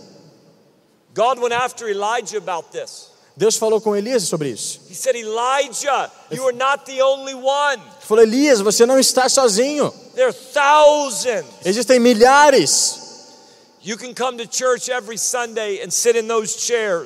God 1.13 1.39
went 1.39 1.53
after 1.53 1.89
Elijah 1.89 2.37
about 2.37 2.69
this. 2.71 3.09
Deus 3.35 3.55
falou 3.55 3.79
com 3.79 3.95
Elias 3.95 4.23
sobre 4.23 4.49
isso. 4.49 4.81
He 4.89 4.93
said, 4.93 5.15
Elijah, 5.15 6.11
you 6.29 6.45
are 6.45 6.55
not 6.55 6.83
the 6.85 7.01
only 7.01 7.33
one. 7.33 7.81
Ele 7.81 8.05
falou: 8.05 8.23
Elias, 8.23 8.59
você 8.59 8.85
não 8.85 8.99
está 8.99 9.29
sozinho. 9.29 9.93
There 10.15 10.27
are 10.27 10.33
thousands. 10.33 11.45
Existem 11.63 11.99
milhares. 11.99 13.08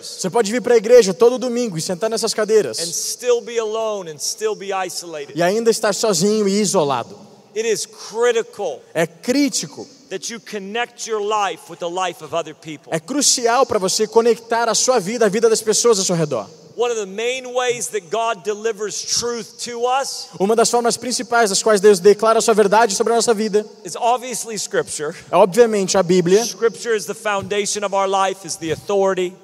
Você 0.02 0.30
pode 0.30 0.52
vir 0.52 0.62
para 0.62 0.74
a 0.74 0.78
igreja 0.78 1.14
todo 1.14 1.38
domingo 1.38 1.78
e 1.78 1.82
sentar 1.82 2.10
nessas 2.10 2.32
and 2.32 2.36
cadeiras 2.36 2.78
still 2.80 3.42
be 3.42 3.60
alone 3.60 4.10
and 4.12 4.18
still 4.18 4.56
be 4.56 4.72
isolated. 4.74 5.38
e 5.38 5.44
ainda 5.44 5.70
estar 5.70 5.94
sozinho 5.94 6.48
e 6.48 6.60
isolado. 6.60 7.18
It 7.56 7.68
is 7.72 7.86
critical 7.86 8.82
É 8.96 9.06
crítico, 9.06 9.88
that 10.10 10.34
you 10.34 10.40
connect 10.40 11.08
your 11.08 11.22
life 11.22 11.70
with 11.70 11.78
the 11.78 11.88
life 11.88 12.24
of 12.24 12.36
other 12.36 12.56
people. 12.56 12.92
é 12.92 13.00
crucial 13.00 13.66
para 13.66 13.78
você 13.78 14.08
conectar 14.08 14.68
a 14.68 14.74
sua 14.74 15.00
vida 15.00 15.28
à 15.28 15.30
vida 15.30 15.48
das 15.48 15.62
pessoas 15.62 16.00
ao 16.00 16.06
seu 16.06 16.16
redor. 16.16 16.48
One 16.76 16.92
of 16.92 16.98
the 16.98 17.06
main 17.06 17.46
ways 17.54 17.90
that 17.90 18.10
God 18.10 18.44
delivers 18.44 19.00
truth 19.20 19.64
to 19.66 19.86
us 19.86 20.30
Uma 20.40 20.56
das 20.56 20.70
formas 20.72 20.98
principais 20.98 21.50
das 21.52 21.62
quais 21.62 21.80
Deus 21.80 22.00
declara 22.00 22.40
a 22.40 22.42
sua 22.42 22.54
verdade 22.56 22.96
sobre 22.96 23.14
a 23.14 23.16
nossa 23.18 23.34
vida 23.34 23.64
is 23.86 23.96
obviously 23.96 24.58
Scripture. 24.58 25.14
é, 25.32 25.36
obviamente, 25.36 25.98
a 25.98 26.04
Bíblia. 26.04 26.44
Scripture 26.46 26.96
is 26.96 27.06
the 27.06 27.14
foundation 27.14 27.84
of 27.84 27.94
our 27.94 28.08
life, 28.08 28.46
is 28.48 28.56
the 28.58 28.72
authority. 28.72 29.36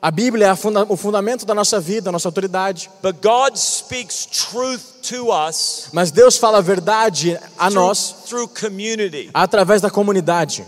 A 0.00 0.12
Bíblia 0.12 0.48
é 0.52 0.54
funda- 0.54 0.86
o 0.88 0.96
fundamento 0.96 1.44
da 1.44 1.54
nossa 1.54 1.80
vida, 1.80 2.10
a 2.10 2.12
nossa 2.12 2.28
autoridade. 2.28 2.88
But 3.02 3.16
God 3.20 3.56
speaks 3.58 4.24
truth 4.26 4.82
to 5.10 5.30
us 5.32 5.88
Mas 5.92 6.12
Deus 6.12 6.36
fala 6.36 6.58
a 6.58 6.60
verdade 6.60 7.36
a 7.58 7.68
through, 7.70 7.74
nós 7.74 8.14
through 8.28 8.48
community. 8.48 9.30
através 9.34 9.80
da 9.80 9.90
comunidade. 9.90 10.64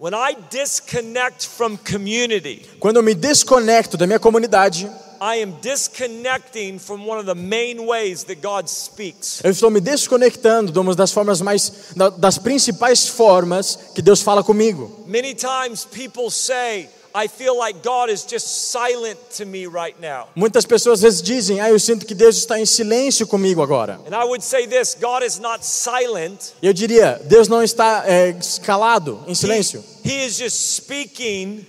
When 0.00 0.14
I 0.14 0.34
disconnect 0.50 1.46
from 1.46 1.76
community, 1.76 2.64
Quando 2.80 2.96
eu 3.00 3.02
me 3.02 3.12
desconecto 3.14 3.98
da 3.98 4.06
minha 4.06 4.18
comunidade, 4.18 4.90
I 5.20 5.42
am 5.42 5.52
disconnecting 5.60 6.78
from 6.78 7.06
one 7.06 7.18
of 7.18 7.26
the 7.26 7.34
main 7.34 7.84
ways 7.86 8.24
that 8.24 8.36
God 8.40 8.66
speaks. 8.70 9.42
eu 9.44 9.50
estou 9.50 9.70
me 9.70 9.78
desconectando 9.78 10.72
de 10.72 10.78
uma 10.78 10.94
das 10.94 11.12
formas 11.12 11.42
mais 11.42 11.70
da- 11.94 12.08
das 12.08 12.38
principais 12.38 13.06
formas 13.08 13.78
que 13.94 14.00
Deus 14.00 14.22
fala 14.22 14.42
comigo. 14.42 15.04
Many 15.06 15.34
times 15.34 15.84
people 15.84 16.30
say, 16.30 16.88
I 17.14 17.26
feel 17.28 17.56
like 17.58 17.80
God 17.82 18.08
is 18.08 18.24
just 18.24 18.70
silent 18.70 19.18
to 19.36 19.44
me 19.44 19.66
right 19.66 19.96
now. 20.00 20.28
Muitas 20.36 20.64
pessoas 20.64 20.98
às 20.98 21.02
vezes 21.02 21.22
dizem: 21.22 21.60
"Ah, 21.60 21.68
eu 21.70 21.78
sinto 21.78 22.06
que 22.06 22.14
Deus 22.14 22.36
está 22.36 22.58
em 22.60 22.64
silêncio 22.66 23.26
comigo 23.26 23.60
agora". 23.62 24.00
And 24.06 24.14
I 24.14 24.24
would 24.24 24.44
say 24.44 24.66
this 24.66 24.96
God 25.00 25.22
is 25.24 25.38
not 25.38 25.64
silent, 25.66 26.52
E 26.62 26.66
eu 26.66 26.72
diria: 26.72 27.20
Deus 27.24 27.48
não 27.48 27.62
está 27.62 28.04
é, 28.06 28.36
calado, 28.64 29.24
em 29.26 29.34
silêncio. 29.34 29.84
he 30.04 30.24
is 30.26 30.36
just 30.36 30.56
speaking. 30.76 31.66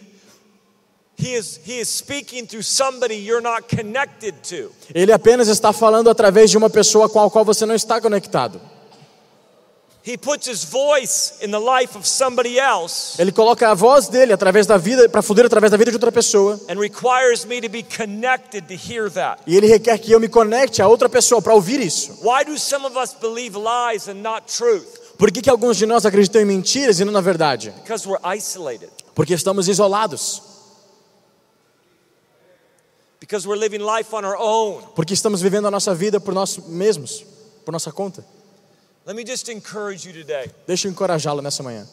He 1.17 1.35
is, 1.35 1.59
he 1.63 1.79
is 1.79 1.87
speaking 1.87 2.47
through 2.47 2.63
somebody 2.63 3.13
you're 3.15 3.43
not 3.43 3.67
connected 3.67 4.33
to. 4.49 4.71
Ele 4.93 5.11
apenas 5.11 5.47
está 5.47 5.71
falando 5.71 6.09
através 6.09 6.49
de 6.49 6.57
uma 6.57 6.67
pessoa 6.69 7.07
com 7.07 7.19
a 7.21 7.29
qual 7.29 7.45
você 7.45 7.63
não 7.65 7.75
está 7.75 8.01
conectado. 8.01 8.59
Ele 13.19 13.31
coloca 13.31 13.69
a 13.69 13.73
voz 13.75 14.07
dele 14.07 14.33
através 14.33 14.65
da 14.65 14.77
vida 14.77 15.07
para 15.07 15.21
fluir 15.21 15.45
através 15.45 15.69
da 15.69 15.77
vida 15.77 15.91
de 15.91 15.95
outra 15.97 16.11
pessoa. 16.11 16.59
and 16.67 16.79
requires 16.79 17.45
me 17.45 17.61
to 17.61 17.69
be 17.69 17.83
connected 17.83 18.67
to 18.67 18.73
hear 18.73 19.11
that. 19.11 19.43
E 19.45 19.55
ele 19.55 19.67
requer 19.67 19.99
que 19.99 20.11
eu 20.11 20.19
me 20.19 20.27
conecte 20.27 20.81
a 20.81 20.87
outra 20.87 21.07
pessoa 21.07 21.41
para 21.41 21.53
ouvir 21.53 21.79
isso. 21.79 22.17
Why 22.23 22.43
do 22.43 22.57
some 22.57 22.85
of 22.85 22.97
us 22.97 23.13
believe 23.13 23.55
lies 23.55 24.07
and 24.07 24.23
not 24.23 24.47
truth? 24.47 24.99
Por 25.19 25.31
que, 25.31 25.39
que 25.39 25.49
alguns 25.51 25.77
de 25.77 25.85
nós 25.85 26.03
acreditam 26.03 26.41
em 26.41 26.45
mentiras 26.45 26.99
e 26.99 27.05
não 27.05 27.13
na 27.13 27.21
verdade? 27.21 27.71
Because 27.83 28.07
we're 28.07 28.21
isolated. 28.35 28.89
Porque 29.13 29.35
estamos 29.35 29.67
isolados. 29.67 30.41
Because 33.19 33.47
we're 33.47 33.59
living 33.59 33.83
life 33.83 34.15
on 34.15 34.25
our 34.25 34.35
own. 34.35 34.81
Porque 34.95 35.13
estamos 35.13 35.43
vivendo 35.43 35.67
a 35.67 35.71
nossa 35.71 35.93
vida 35.93 36.19
por 36.19 36.33
nós 36.33 36.57
mesmos, 36.57 37.23
por 37.63 37.71
nossa 37.71 37.91
conta. 37.91 38.25
Let 39.05 39.15
me 39.15 39.23
just 39.23 39.49
encourage 39.49 40.05
you 40.05 40.13
today. 40.13 40.51
Deixa 40.67 40.87
eu 40.87 40.91
encorajá-lo 40.91 41.41
nessa 41.41 41.63
manhã. 41.63 41.87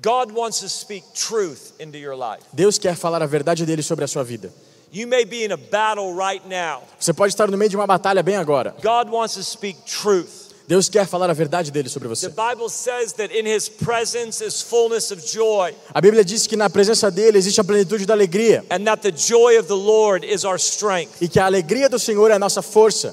God 0.00 0.32
wants 0.32 0.60
to 0.60 0.68
speak 0.68 1.04
truth 1.14 1.74
into 1.78 1.98
your 1.98 2.16
life. 2.16 2.44
Deus 2.54 2.78
quer 2.78 2.94
falar 2.96 3.22
a 3.22 3.26
verdade 3.26 3.66
dele 3.66 3.82
sobre 3.82 4.04
a 4.04 4.08
sua 4.08 4.24
vida. 4.24 4.50
You 4.92 5.06
may 5.06 5.24
be 5.24 5.44
in 5.44 5.52
a 5.52 5.56
battle 5.56 6.14
right 6.14 6.44
now. 6.48 6.82
Você 6.98 7.12
pode 7.12 7.32
estar 7.32 7.50
no 7.50 7.56
meio 7.56 7.68
de 7.68 7.76
uma 7.76 7.86
batalha 7.86 8.22
bem 8.22 8.36
agora. 8.36 8.74
God 8.82 9.10
wants 9.10 9.34
to 9.34 9.42
speak 9.42 9.84
truth. 9.84 10.49
Deus 10.70 10.88
quer 10.88 11.04
falar 11.04 11.28
a 11.28 11.32
verdade 11.32 11.72
dele 11.72 11.88
sobre 11.88 12.08
The 12.08 12.14
você. 12.14 12.28
Bible 12.28 12.68
says 12.68 13.12
that 13.14 13.34
in 13.36 13.44
his 13.44 13.68
presence 13.68 14.40
is 14.40 14.62
fullness 14.62 15.10
of 15.10 15.20
joy, 15.20 15.74
A 15.92 16.00
Bíblia 16.00 16.24
diz 16.24 16.46
que 16.46 16.56
na 16.56 16.70
presença 16.70 17.10
dele 17.10 17.38
existe 17.38 17.60
a 17.60 17.64
plenitude 17.64 18.06
da 18.06 18.14
alegria 18.14 18.64
and 18.70 18.84
that 18.84 19.02
the 19.02 19.10
joy 19.10 19.58
of 19.58 19.66
the 19.66 19.74
Lord 19.74 20.24
is 20.24 20.44
our 20.44 20.56
strength. 20.56 21.20
e 21.20 21.26
que 21.28 21.40
a 21.40 21.46
alegria 21.46 21.88
do 21.88 21.98
Senhor 21.98 22.30
é 22.30 22.34
a 22.34 22.38
nossa 22.38 22.62
força. 22.62 23.12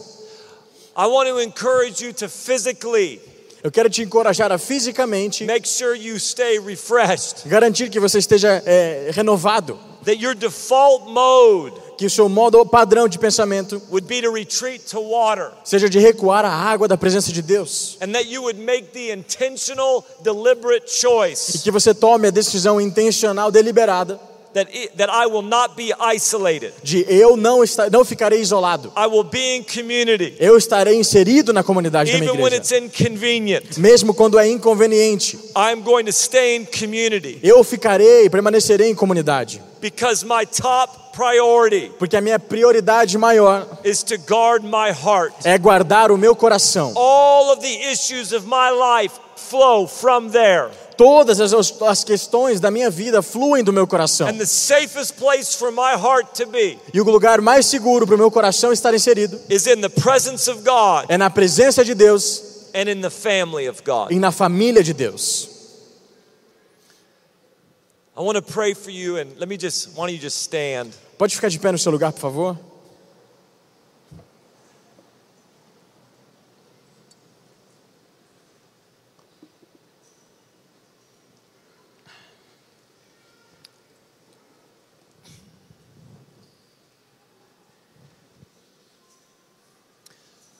Eu 3.63 3.71
quero 3.71 3.89
te 3.89 4.03
encorajar 4.03 4.51
a 4.51 4.59
fisicamente 4.59 5.43
make 5.45 5.67
sure 5.67 5.97
you 5.97 6.19
stay 6.19 6.59
refreshed, 6.59 7.47
garantir 7.47 7.89
que 7.89 7.99
você 7.99 8.19
esteja 8.19 8.61
é, 8.67 9.09
renovado, 9.11 9.79
that 10.05 10.23
your 10.23 10.35
default 10.35 11.09
mode 11.09 11.86
que 11.97 12.05
o 12.05 12.09
seu 12.09 12.29
modo 12.29 12.63
padrão 12.65 13.07
de 13.07 13.17
pensamento 13.17 13.81
would 13.89 14.07
be 14.07 14.21
to 14.21 14.31
retreat 14.31 14.85
to 14.89 14.99
water, 15.01 15.51
seja 15.63 15.89
de 15.89 15.99
recuar 15.99 16.45
à 16.45 16.51
água 16.51 16.87
da 16.87 16.97
presença 16.97 17.31
de 17.31 17.41
Deus 17.41 17.97
and 18.01 18.11
that 18.11 18.27
you 18.27 18.41
would 18.43 18.59
make 18.59 18.89
the 18.93 19.11
intentional, 19.11 20.05
deliberate 20.21 20.87
e 21.55 21.59
que 21.59 21.71
você 21.71 21.93
tome 21.93 22.27
a 22.27 22.31
decisão 22.31 22.79
intencional, 22.79 23.51
deliberada 23.51 24.19
that, 24.57 24.69
it, 24.73 24.97
that 24.97 25.09
I 25.09 25.27
will 25.27 25.43
not 25.43 25.75
be 25.75 25.93
isolated. 25.99 26.73
de 26.83 27.05
eu 27.07 27.37
não 27.37 27.63
estar, 27.63 27.89
não 27.91 28.03
ficarei 28.03 28.39
isolado. 28.39 28.91
I 28.95 29.07
will 29.07 29.23
be 29.23 29.55
in 29.55 29.63
community, 29.63 30.35
Eu 30.39 30.57
estarei 30.57 30.95
inserido 30.95 31.53
na 31.53 31.63
comunidade 31.63 32.11
da 32.11 32.17
minha 32.17 32.31
even 32.31 32.41
when 32.41 32.53
it's 32.53 32.71
igreja, 32.71 33.61
mesmo 33.77 34.13
quando 34.13 34.39
é 34.39 34.47
inconveniente. 34.47 35.37
Eu 37.43 37.63
ficarei, 37.63 38.29
permanecerei 38.29 38.89
em 38.89 38.95
comunidade, 38.95 39.61
because 39.79 40.25
my 40.25 40.45
top 40.45 41.06
porque 41.97 42.15
a 42.15 42.21
minha 42.21 42.39
prioridade 42.39 43.17
maior 43.17 43.65
is 43.83 44.03
to 44.03 44.15
guard 44.17 44.63
my 44.63 44.91
heart. 44.91 45.33
é 45.43 45.57
guardar 45.57 46.11
o 46.11 46.17
meu 46.17 46.35
coração. 46.35 46.93
All 46.95 47.51
of 47.51 47.61
the 47.61 47.91
issues 47.91 48.31
of 48.31 48.45
my 48.45 48.69
life 48.71 49.15
flow 49.35 49.87
from 49.87 50.29
there. 50.29 50.69
Todas 50.97 51.39
as, 51.39 51.53
as 51.53 52.03
questões 52.03 52.59
da 52.59 52.71
minha 52.71 52.89
vida 52.89 53.21
fluem 53.21 53.63
do 53.63 53.71
meu 53.71 53.85
coração. 53.85 54.27
And 54.27 54.37
the 54.37 54.47
safest 54.47 55.13
place 55.13 55.55
for 55.55 55.71
my 55.71 55.93
heart 55.95 56.33
to 56.41 56.47
be 56.47 56.79
E 56.93 56.99
o 56.99 57.03
lugar 57.03 57.39
mais 57.39 57.67
seguro 57.67 58.05
para 58.07 58.15
o 58.15 58.17
meu 58.17 58.31
coração 58.31 58.73
estar 58.73 58.93
inserido 58.93 59.39
is 59.49 59.67
in 59.67 59.79
the 59.81 59.89
presence 59.89 60.49
of 60.49 60.61
God 60.63 61.05
é 61.07 61.17
na 61.17 61.29
presença 61.29 61.85
de 61.85 61.93
Deus 61.93 62.41
and 62.73 62.89
in 62.89 63.01
the 63.01 63.09
family 63.11 63.69
of 63.69 63.81
God. 63.83 64.11
e 64.11 64.19
na 64.19 64.31
família 64.31 64.83
de 64.83 64.93
Deus. 64.93 65.56
I 68.17 68.21
want 68.21 68.35
to 68.35 68.41
pray 68.41 68.73
for 68.73 68.89
you 68.89 69.17
and 69.17 69.37
let 69.37 69.47
me 69.47 69.57
just, 69.57 69.95
why 69.95 70.07
don't 70.07 70.15
you 70.15 70.19
just 70.19 70.41
stand? 70.41 70.91
Pode 71.19 71.35
ficar 71.35 71.49
de 71.49 71.59
pé 71.59 71.71
no 71.71 71.77
seu 71.77 71.91
lugar, 71.91 72.11
por 72.11 72.19
favor? 72.19 72.57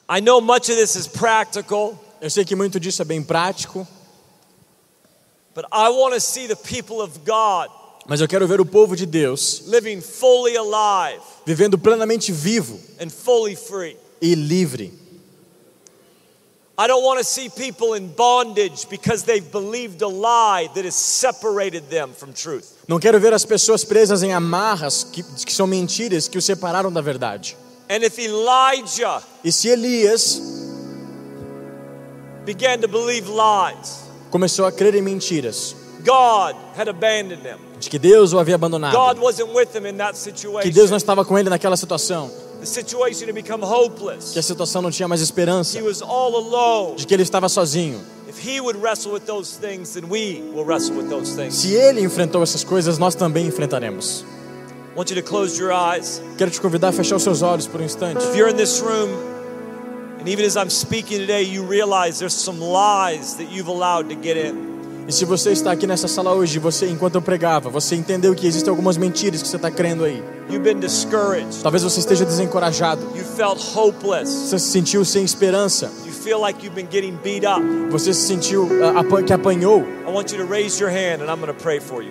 I 0.07 0.19
know 0.19 0.39
much 0.39 0.69
of 0.69 0.75
this 0.75 0.95
is 0.95 1.07
practical, 1.07 1.99
Eu 2.21 2.29
sei 2.29 2.45
que 2.45 2.55
muito 2.55 2.79
disso 2.79 3.01
é 3.01 3.05
bem 3.05 3.23
prático, 3.23 3.87
but 5.57 5.65
I 5.71 5.89
want 5.89 6.13
to 6.13 6.19
see 6.19 6.45
the 6.45 6.55
people 6.55 7.01
of 7.01 7.25
God 7.25 7.69
mas 8.07 8.21
eu 8.21 8.27
quero 8.27 8.47
ver 8.47 8.61
o 8.61 8.65
povo 8.65 8.95
de 8.95 9.07
Deus 9.07 9.63
living 9.65 10.01
fully 10.01 10.55
alive 10.55 11.19
vivendo 11.47 11.79
plenamente 11.79 12.31
vivo 12.31 12.79
and 13.01 13.09
fully 13.09 13.55
free. 13.55 13.97
e 14.21 14.35
livre. 14.35 14.93
I 16.79 16.85
don't 16.85 17.03
want 17.03 17.17
to 17.17 17.23
see 17.23 17.49
people 17.49 17.95
in 17.95 18.07
bondage 18.07 18.87
because 18.87 19.23
they've 19.23 19.51
believed 19.51 20.03
a 20.03 20.07
lie 20.07 20.69
that 20.75 20.85
has 20.85 20.93
separated 20.93 21.89
them 21.89 22.13
from 22.13 22.33
truth. 22.33 22.75
Não 22.87 22.99
quero 22.99 23.19
ver 23.19 23.33
as 23.33 23.43
pessoas 23.43 23.83
presas 23.83 24.21
em 24.21 24.31
amarras 24.31 25.03
que, 25.03 25.23
que 25.23 25.51
são 25.51 25.65
mentiras 25.65 26.27
que 26.27 26.37
os 26.37 26.45
separaram 26.45 26.91
da 26.91 27.01
verdade. 27.01 27.57
And 27.89 28.03
if 28.03 28.19
Elijah 28.19 29.23
E 29.43 29.51
se 29.51 29.69
Elias 29.69 30.39
began 32.45 32.79
to 32.81 32.87
believe 32.87 33.27
lies, 33.27 34.06
começou 34.29 34.65
a 34.65 34.71
crer 34.71 34.95
em 34.95 35.01
mentiras, 35.01 35.75
God 36.05 36.55
had 36.77 36.87
abandoned 36.87 37.41
him. 37.45 37.57
de 37.79 37.89
que 37.89 37.99
Deus 37.99 38.33
o 38.33 38.39
havia 38.39 38.55
God 38.57 38.63
abandonado, 38.65 39.21
wasn't 39.21 39.49
with 39.53 39.69
him 39.75 39.85
in 39.87 39.97
that 39.97 40.13
que 40.13 40.31
Deus 40.31 40.39
situation. 40.41 40.89
não 40.89 40.97
estava 40.97 41.25
com 41.25 41.37
ele 41.37 41.49
naquela 41.49 41.75
situação, 41.77 42.29
The 42.59 42.65
situation 42.65 43.25
had 43.29 43.33
become 43.35 43.59
que 43.63 43.71
hopeless. 43.71 44.37
a 44.37 44.41
situação 44.41 44.81
não 44.81 44.89
tinha 44.89 45.07
mais 45.07 45.21
esperança, 45.21 45.77
He 45.77 45.81
was 45.81 46.01
all 46.01 46.35
alone. 46.35 46.95
de 46.95 47.05
que 47.05 47.13
ele 47.13 47.23
estava 47.23 47.47
sozinho. 47.49 48.01
If 48.27 48.45
he 48.45 48.59
would 48.59 48.79
wrestle 48.81 49.11
with 49.13 49.21
those 49.25 49.57
things, 49.59 49.91
then 49.93 50.05
we 50.09 50.41
will 50.53 50.65
wrestle 50.65 50.95
with 50.97 51.07
those 51.09 51.35
things. 51.35 51.55
Se 51.55 51.73
ele 51.73 52.01
enfrentou 52.01 52.41
essas 52.43 52.63
coisas, 52.63 52.97
nós 52.97 53.15
também 53.15 53.45
enfrentaremos. 53.47 54.25
Quero 56.37 56.49
te 56.51 56.59
convidar 56.59 56.89
a 56.89 56.91
fechar 56.91 57.15
os 57.15 57.23
seus 57.23 57.41
olhos 57.43 57.67
por 57.67 57.79
um 57.79 57.83
instante. 57.83 58.23
If 58.25 58.35
you're 58.35 58.51
in 58.51 58.55
this 58.55 58.79
room, 58.81 59.09
and 60.27 60.33
even 60.33 60.43
as 60.43 60.57
I'm 60.57 60.69
speaking 60.69 61.19
today, 61.19 61.43
you 61.43 61.63
realize 61.63 62.19
there's 62.19 62.33
some 62.33 62.59
lies 62.59 63.37
that 63.37 63.49
you've 63.49 63.69
allowed 63.69 64.09
to 64.09 64.15
get 64.15 64.35
in. 64.35 65.07
E 65.07 65.11
se 65.13 65.23
você 65.23 65.53
está 65.53 65.71
aqui 65.71 65.87
nessa 65.87 66.09
sala 66.09 66.33
hoje, 66.33 66.59
você, 66.59 66.85
enquanto 66.89 67.15
eu 67.15 67.21
pregava, 67.21 67.69
você 67.69 67.95
entendeu 67.95 68.35
que 68.35 68.45
existem 68.45 68.69
algumas 68.69 68.97
mentiras 68.97 69.41
que 69.41 69.47
você 69.47 69.55
está 69.55 69.71
crendo 69.71 70.03
aí. 70.03 70.21
You've 70.49 70.63
been 70.63 70.81
discouraged. 70.81 71.63
Talvez 71.63 71.81
você 71.81 72.01
esteja 72.01 72.25
desencorajado. 72.25 73.01
You 73.15 73.23
felt 73.23 73.57
hopeless. 73.73 74.29
Você 74.29 74.59
se 74.59 74.69
sentiu 74.69 75.05
sem 75.05 75.23
esperança. 75.23 75.89
You 76.05 76.11
feel 76.11 76.41
like 76.41 76.61
you've 76.61 76.75
been 76.75 76.91
getting 76.91 77.17
beat 77.23 77.45
up. 77.45 77.65
Você 77.89 78.13
se 78.13 78.27
sentiu 78.27 78.67
ah, 78.83 79.23
que 79.23 79.31
apanhou. 79.31 79.85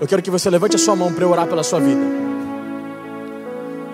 Eu 0.01 0.07
quero 0.07 0.23
que 0.23 0.31
você 0.31 0.49
levante 0.49 0.77
a 0.77 0.79
sua 0.79 0.97
mão 0.97 1.13
para 1.13 1.23
eu 1.23 1.31
orar 1.31 1.47
pela 1.47 1.63
sua 1.63 1.81
vida. 1.81 2.01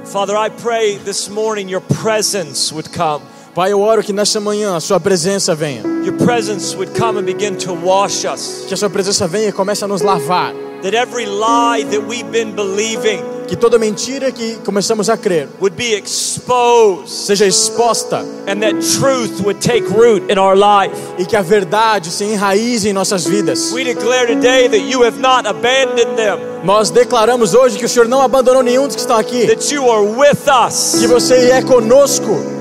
Father, 0.05 0.37
I 0.37 0.49
pray 0.49 0.99
this 0.99 1.29
morning 1.29 1.69
your 1.69 1.83
presence 1.83 2.73
would 2.73 2.89
come. 2.91 3.32
Pai, 3.55 3.71
eu 3.71 3.81
oro 3.83 4.03
que 4.03 4.15
nessa 4.15 4.41
manhã 4.41 4.75
a 4.77 4.81
sua 4.81 4.99
presença 4.99 5.55
venha. 5.55 5.83
Que 8.67 8.73
a 8.73 8.77
sua 8.77 8.89
presença 8.89 9.29
venha 9.29 9.49
e 9.51 9.53
comece 9.53 9.85
a 9.85 9.89
nos 9.89 10.01
lavar. 10.01 10.55
Que 13.47 13.57
toda 13.57 13.79
mentira 13.79 14.33
que 14.33 14.55
começamos 14.65 15.11
a 15.11 15.17
crer 15.19 15.49
would 15.61 15.77
be 15.77 15.93
exposed 15.93 17.11
seja 17.11 17.47
exposta 17.47 18.25
and 18.49 18.61
that 18.61 18.75
truth 18.99 19.43
would 19.45 19.61
take 19.61 19.87
root 19.87 20.23
in 20.33 20.39
our 20.39 20.57
life. 20.57 20.97
e 21.19 21.27
que 21.27 21.37
a 21.37 21.43
verdade 21.43 22.11
se 22.11 22.25
enraize 22.25 22.89
em 22.89 22.95
nossas 22.95 23.27
vidas. 23.27 23.71
Nós 26.65 26.89
declaramos 26.91 27.53
hoje 27.55 27.79
que 27.79 27.85
o 27.85 27.89
Senhor 27.89 28.09
não 28.09 28.23
abandonou 28.23 28.63
nenhum 28.63 28.87
dos 28.87 28.97
que 28.97 29.03
estão 29.03 29.19
aqui. 29.19 29.47
that 29.47 29.75
you 29.75 29.91
are 29.91 30.07
with 30.07 30.39
us, 30.67 30.97
Que 30.99 31.07
você 31.07 31.51
é 31.51 31.61
conosco. 31.61 32.52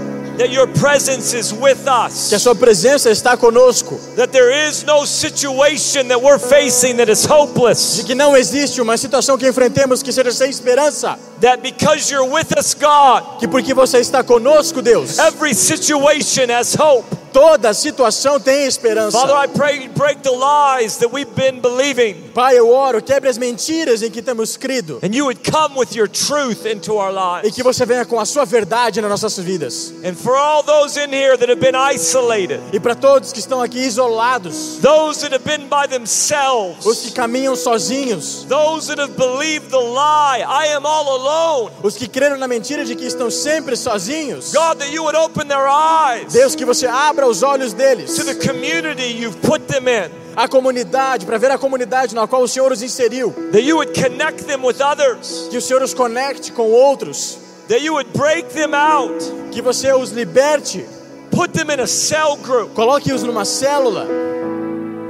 That 0.42 0.52
your 0.52 0.68
presence 0.68 1.34
is 1.34 1.54
with 1.54 1.84
Que 1.84 1.90
a 1.90 2.06
us, 2.38 2.42
sua 2.42 2.56
presença 2.56 3.10
está 3.12 3.38
conosco. 3.38 3.96
that 4.16 4.32
there 4.32 4.52
is 4.52 4.84
no 4.84 5.06
situation 5.06 6.08
that 6.08 6.20
we're 6.22 6.40
facing 6.40 6.98
that 6.98 7.10
is 7.12 7.22
De 7.22 7.28
hopeless, 7.32 8.04
que 8.06 8.16
não 8.16 8.36
existe 8.36 8.82
uma 8.82 8.98
situação 8.98 9.38
que 9.38 9.48
enfrentemos 9.48 10.02
que 10.02 10.12
seja 10.12 10.32
sem 10.32 10.50
esperança. 10.50 11.18
that 11.42 11.62
because 11.62 12.12
you're 12.12 12.28
with 12.30 12.52
us, 12.58 12.74
God, 12.74 13.40
Que 13.40 13.48
porque 13.48 13.74
você 13.74 14.00
está 14.00 14.24
conosco, 14.24 14.82
Deus, 14.82 15.20
every 15.20 15.54
situation 15.54 16.50
has 16.50 16.76
hope. 16.76 17.06
Toda 17.32 17.74
situação 17.74 18.40
tem 18.40 18.66
esperança. 18.66 19.18
Father, 19.18 19.36
I 19.36 19.48
pray 19.48 19.84
you 19.84 19.90
break 19.96 20.22
the 20.22 20.32
lies 20.32 20.98
that 20.98 21.12
we've 21.14 21.32
been 21.36 21.60
believing, 21.62 22.30
Pai, 22.34 22.58
eu 22.58 22.70
oro, 22.70 23.02
quebre 23.02 23.30
as 23.30 23.38
mentiras 23.38 24.02
em 24.02 24.10
que 24.12 24.22
temos 24.22 24.58
crido. 24.58 25.00
and 25.04 25.14
you 25.16 25.26
would 25.26 25.42
come 25.50 25.76
with 25.78 25.96
your 25.96 26.08
truth 26.08 26.66
into 26.66 26.96
our 26.98 27.12
E 27.12 27.44
lives. 27.44 27.56
que 27.56 27.64
você 27.64 27.86
venha 27.86 28.06
com 28.06 28.20
a 28.20 28.26
sua 28.26 28.46
verdade 28.46 29.02
nas 29.02 29.10
nossas 29.10 29.38
vidas. 29.40 29.94
And 30.04 30.16
for 30.16 30.36
all 30.36 30.64
those 30.64 30.98
in 31.00 31.12
here 31.14 31.38
that 31.38 31.50
have 31.50 31.60
been 31.60 31.76
isolated, 31.76 32.62
E 32.74 32.80
para 32.80 32.96
todos 32.96 33.32
que 33.34 33.40
estão 33.40 33.62
aqui 33.62 33.80
isolados, 33.80 34.78
those 34.82 35.22
that 35.22 35.34
have 35.34 35.44
been 35.46 35.68
by 35.68 35.86
os 35.86 35.90
themselves, 35.90 37.00
que 37.02 37.12
caminham 37.12 37.56
sozinhos, 37.56 38.46
those 38.48 38.88
that 38.88 39.00
have 39.02 39.14
believed 39.16 39.70
the 39.70 39.78
lie, 39.78 40.44
I 40.48 40.74
am 40.76 40.86
all 40.86 41.08
alone. 41.10 41.72
os 41.84 41.96
que 41.96 42.08
creram 42.08 42.38
na 42.38 42.48
mentira 42.48 42.86
de 42.86 42.96
que 42.96 43.06
estão 43.06 43.30
sempre 43.32 43.76
sozinhos, 43.76 44.52
God, 44.54 44.78
that 44.80 44.92
you 44.92 45.04
would 45.04 45.18
open 45.18 45.48
their 45.48 45.68
eyes 45.68 46.32
Deus, 46.34 46.56
que 46.56 46.66
você 46.66 46.88
abra 46.88 47.21
os 47.28 47.44
olhos 47.44 47.74
deles, 47.74 48.16
to 48.16 48.24
the 48.24 48.36
community 48.36 49.04
you've 49.04 49.38
put 49.42 49.68
them 49.68 49.88
in, 49.88 50.12
a 50.36 50.48
comunidade, 50.48 51.26
para 51.26 51.38
ver 51.38 51.52
a 51.52 51.58
comunidade 51.58 52.16
na 52.16 52.28
qual 52.28 52.44
o 52.44 52.48
Senhor 52.48 52.72
os 52.72 52.82
inseriu, 52.82 53.34
that 53.52 53.64
you 53.64 53.78
would 53.78 53.94
connect 53.94 54.46
them 54.46 54.64
with 54.64 54.82
others, 54.82 55.48
que 55.50 55.58
o 55.58 55.62
Senhor 55.62 55.82
os 55.82 55.94
conecte 55.94 56.52
com 56.52 56.70
outros, 56.72 57.38
that 57.68 57.84
you 57.84 57.94
would 57.94 58.10
break 58.14 58.50
them 58.54 58.74
out, 58.74 59.24
que 59.52 59.62
você 59.62 59.92
os 59.94 60.12
liberte, 60.12 60.86
put 61.32 61.52
them 61.54 61.72
in 61.72 61.80
a 61.80 61.88
cell 61.88 62.38
group, 62.38 62.74
coloque-os 62.74 63.24
numa 63.24 63.46
célula, 63.46 64.08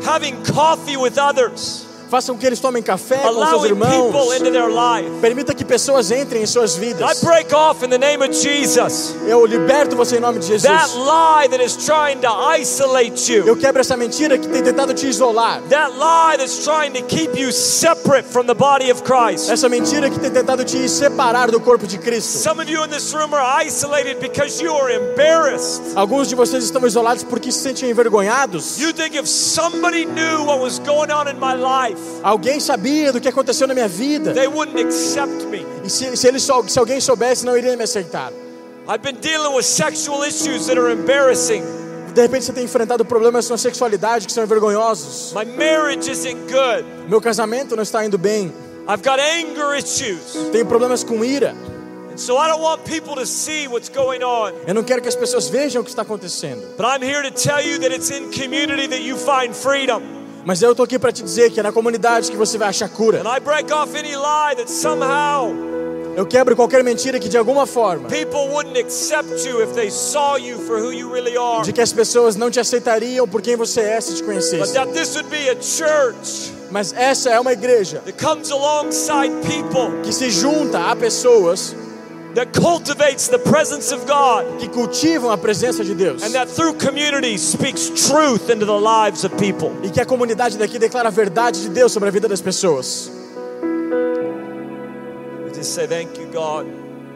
having 0.06 0.36
coffee 0.54 0.98
with 0.98 1.18
others, 1.18 1.86
façam 2.12 2.36
que 2.36 2.46
eles 2.46 2.60
tomem 2.60 2.84
café 2.84 3.16
com 3.20 3.48
seus 3.48 3.64
irmãos, 3.64 4.14
permita 5.22 5.54
que 5.56 5.64
pessoas 5.64 6.12
entrem 6.12 6.44
em 6.44 6.46
suas 6.46 6.76
I 6.76 6.80
vidas. 6.82 7.22
break 7.24 7.56
off 7.56 7.86
in 7.86 7.90
the 7.90 7.98
name 7.98 8.22
of 8.22 8.34
Jesus 8.34 9.16
Eu 9.26 9.46
liberto 9.46 9.96
você 9.96 10.18
em 10.18 10.20
nome 10.20 10.40
de 10.40 10.48
Jesus. 10.48 10.64
that 10.64 10.90
lie 10.98 11.48
that 11.48 11.64
is 11.64 11.78
trying 11.78 12.20
to 12.20 12.28
isolate 12.60 13.32
you. 13.32 13.48
Eu 13.48 13.56
quebro 13.56 13.80
essa 13.80 13.96
mentira 13.96 14.38
que 14.38 14.48
tem 14.50 14.62
tentado 14.62 14.94
te 14.94 15.08
isolar. 15.08 15.62
That 15.70 15.92
lie 15.94 16.38
that's 16.38 16.66
trying 16.66 16.92
to 16.92 17.04
keep 17.04 17.40
you 17.40 17.50
separate 17.54 18.28
from 18.28 18.46
the 18.46 18.54
body 18.54 18.92
of 18.92 19.04
Christ. 19.04 19.50
Essa 19.50 19.70
mentira 19.70 20.10
que 20.10 20.20
tem 20.20 20.32
tentado 20.32 20.66
te 20.66 20.90
separar 20.90 21.50
do 21.50 21.62
corpo 21.62 21.88
de 21.88 21.98
Cristo. 21.98 22.40
Some 22.40 22.62
of 22.62 22.70
you 22.70 22.84
in 22.84 22.90
this 22.90 23.14
room 23.14 23.34
are 23.34 23.66
isolated 23.66 24.20
because 24.20 24.62
you 24.62 24.74
are 24.76 24.92
embarrassed. 24.94 25.82
Alguns 25.96 26.28
de 26.28 26.36
vocês 26.36 26.66
estão 26.66 26.86
isolados 26.86 27.24
porque 27.24 27.52
se 27.54 27.60
sentem 27.60 27.90
envergonhados. 27.90 28.78
You 28.78 28.92
think 28.94 29.16
if 29.16 29.28
somebody 29.28 30.06
knew 30.06 30.44
what 30.46 30.60
was 30.60 30.78
going 30.80 31.12
on 31.12 31.30
in 31.30 31.40
my 31.40 31.54
life, 31.54 32.01
Alguém 32.24 32.60
sabia 32.60 33.12
do 33.12 33.20
que 33.20 33.28
aconteceu 33.28 33.68
na 33.68 33.74
minha 33.74 33.88
vida. 33.88 34.34
they 34.34 34.48
wouldn't 34.48 34.80
accept 34.80 35.46
me. 35.48 35.66
E 35.84 35.90
se, 35.90 36.16
se, 36.16 36.28
eles 36.28 36.44
só- 36.44 36.64
se 36.68 36.78
alguém 36.78 37.00
soubesse, 37.02 37.46
não 37.46 37.58
iria 37.58 37.76
me 37.76 37.84
aceitar. 37.84 38.32
I've 38.88 39.02
been 39.02 39.20
dealing 39.22 39.56
with 39.56 39.64
sexual 39.64 40.24
issues 40.26 40.68
that 40.68 40.78
are 40.80 40.92
embarrassing. 40.92 41.64
De 42.14 42.22
repente 42.22 42.44
você 42.46 42.52
tem 42.54 42.66
enfrentado 42.66 43.06
problemas 43.06 43.48
com 43.48 43.54
a 43.54 43.58
sexualidade 43.58 44.28
que 44.28 44.34
são 44.34 44.46
vergonhosos. 44.46 45.34
My 45.34 45.46
marriage 45.46 46.12
isn't 46.12 46.36
good. 46.52 46.84
Meu 47.08 47.22
casamento 47.22 47.76
não 47.76 47.84
está 47.84 48.04
indo 48.06 48.18
bem. 48.18 48.52
I've 48.88 49.02
got 49.04 49.20
anger 49.20 49.78
issues. 49.78 50.34
Tenho 50.52 50.66
problemas 50.66 51.04
com 51.04 51.24
ira. 51.24 51.56
So 52.18 52.38
I 52.38 52.50
don't 52.50 52.62
want 52.62 52.84
people 52.84 53.16
to 53.16 53.26
see 53.26 53.68
what's 53.70 53.88
going 53.90 54.22
on. 54.24 54.52
Eu 54.68 54.74
não 54.74 54.84
quero 54.84 55.02
que 55.02 55.08
as 55.08 55.16
pessoas 55.16 55.48
vejam 55.48 55.82
o 55.82 55.86
que 55.86 55.90
está 55.92 56.02
acontecendo. 56.02 56.62
But 56.76 56.86
I'm 56.86 57.02
here 57.02 57.22
to 57.24 57.32
tell 57.32 57.62
you 57.66 57.80
that 57.80 57.94
it's 57.96 58.12
in 58.12 58.30
community 58.32 58.88
that 58.90 59.02
you 59.02 59.16
find 59.16 59.56
freedom. 59.56 60.02
Mas 60.46 60.62
eu 60.62 60.72
estou 60.72 60.84
aqui 60.84 60.98
para 60.98 61.12
te 61.12 61.24
dizer 61.24 61.52
que 61.52 61.60
é 61.60 61.64
na 61.64 61.72
comunidade 61.72 62.32
que 62.32 62.38
você 62.38 62.58
vai 62.58 62.70
achar 62.70 62.90
cura. 62.90 63.22
And 63.22 63.38
I 63.38 63.40
break 63.40 63.72
off 63.72 63.96
any 63.96 64.16
lie 64.16 64.56
that 64.56 64.70
somehow 64.70 65.54
Eu 66.16 66.26
quebro 66.26 66.56
qualquer 66.58 66.84
mentira 66.84 67.20
que 67.20 67.30
de 67.30 67.38
alguma 67.38 67.66
forma, 67.66 68.10
really 71.10 71.64
de 71.64 71.72
que 71.72 71.82
as 71.82 71.94
pessoas 71.94 72.36
não 72.36 72.52
te 72.52 72.60
aceitariam 72.60 73.26
por 73.28 73.42
quem 73.42 73.56
você 73.56 73.80
é 73.82 74.02
se 74.02 74.16
te 74.16 74.24
church 75.64 76.54
Mas 76.70 76.94
essa 76.94 77.30
é 77.30 77.40
uma 77.40 77.54
igreja 77.54 78.04
que 80.04 80.12
se 80.14 80.30
junta 80.30 80.92
a 80.92 80.96
pessoas 80.96 81.76
that 82.36 82.54
cultivates 82.54 83.28
the 83.28 83.38
presence 83.40 83.92
of 83.92 84.06
God 84.06 84.60
que 84.60 84.70
cultivam 84.70 85.32
a 85.32 85.38
presença 85.38 85.84
de 85.84 85.94
Deus. 85.94 86.24
and 86.24 86.34
that 86.34 86.48
through 86.48 86.74
community 86.76 87.38
speaks 87.38 87.90
truth 88.08 88.50
into 88.50 88.66
the 88.66 88.72
lives 88.80 89.24
of 89.24 89.36
people. 89.38 89.72
E 89.84 89.90
que 89.90 90.00
a 90.02 90.06
comunidade 90.06 90.58
daqui 90.58 90.80
declara 90.80 91.10
a 91.10 91.12
verdade 91.12 91.62
de 91.62 91.70
Deus 91.70 91.92
sobre 91.92 92.08
a 92.10 92.12
vida 92.12 92.28
das 92.28 92.42
pessoas. 92.42 93.10
We 95.46 95.52
just 95.54 95.74
say 95.74 95.88
thank 95.88 96.18
you, 96.18 96.28
God. 96.32 96.66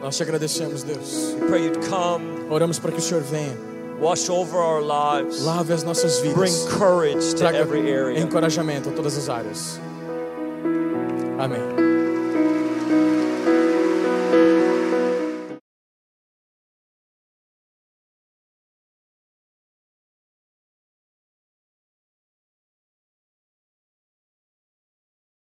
Nós 0.02 0.16
te 0.16 0.22
agradecemos, 0.22 0.82
Deus. 0.84 1.34
We 1.40 1.46
pray 1.48 1.64
you'd 1.64 1.80
come, 1.88 2.46
Oramos 2.50 2.78
para 2.78 2.92
que 2.92 2.98
o 2.98 3.02
Senhor 3.02 3.22
venha, 3.22 3.56
wash 3.98 4.28
over 4.28 4.58
our 4.58 4.82
lives, 4.82 5.42
lave 5.42 5.72
as 5.72 5.82
nossas 5.82 6.20
bring 6.20 6.34
vidas, 6.34 6.66
courage 6.68 7.30
to 7.30 7.36
traga 7.36 7.58
every 7.58 7.90
area. 7.90 8.20
encorajamento 8.20 8.90
a 8.90 8.92
todas 8.92 9.16
as 9.16 9.28
áreas. 9.28 9.80
Amém. 11.38 11.95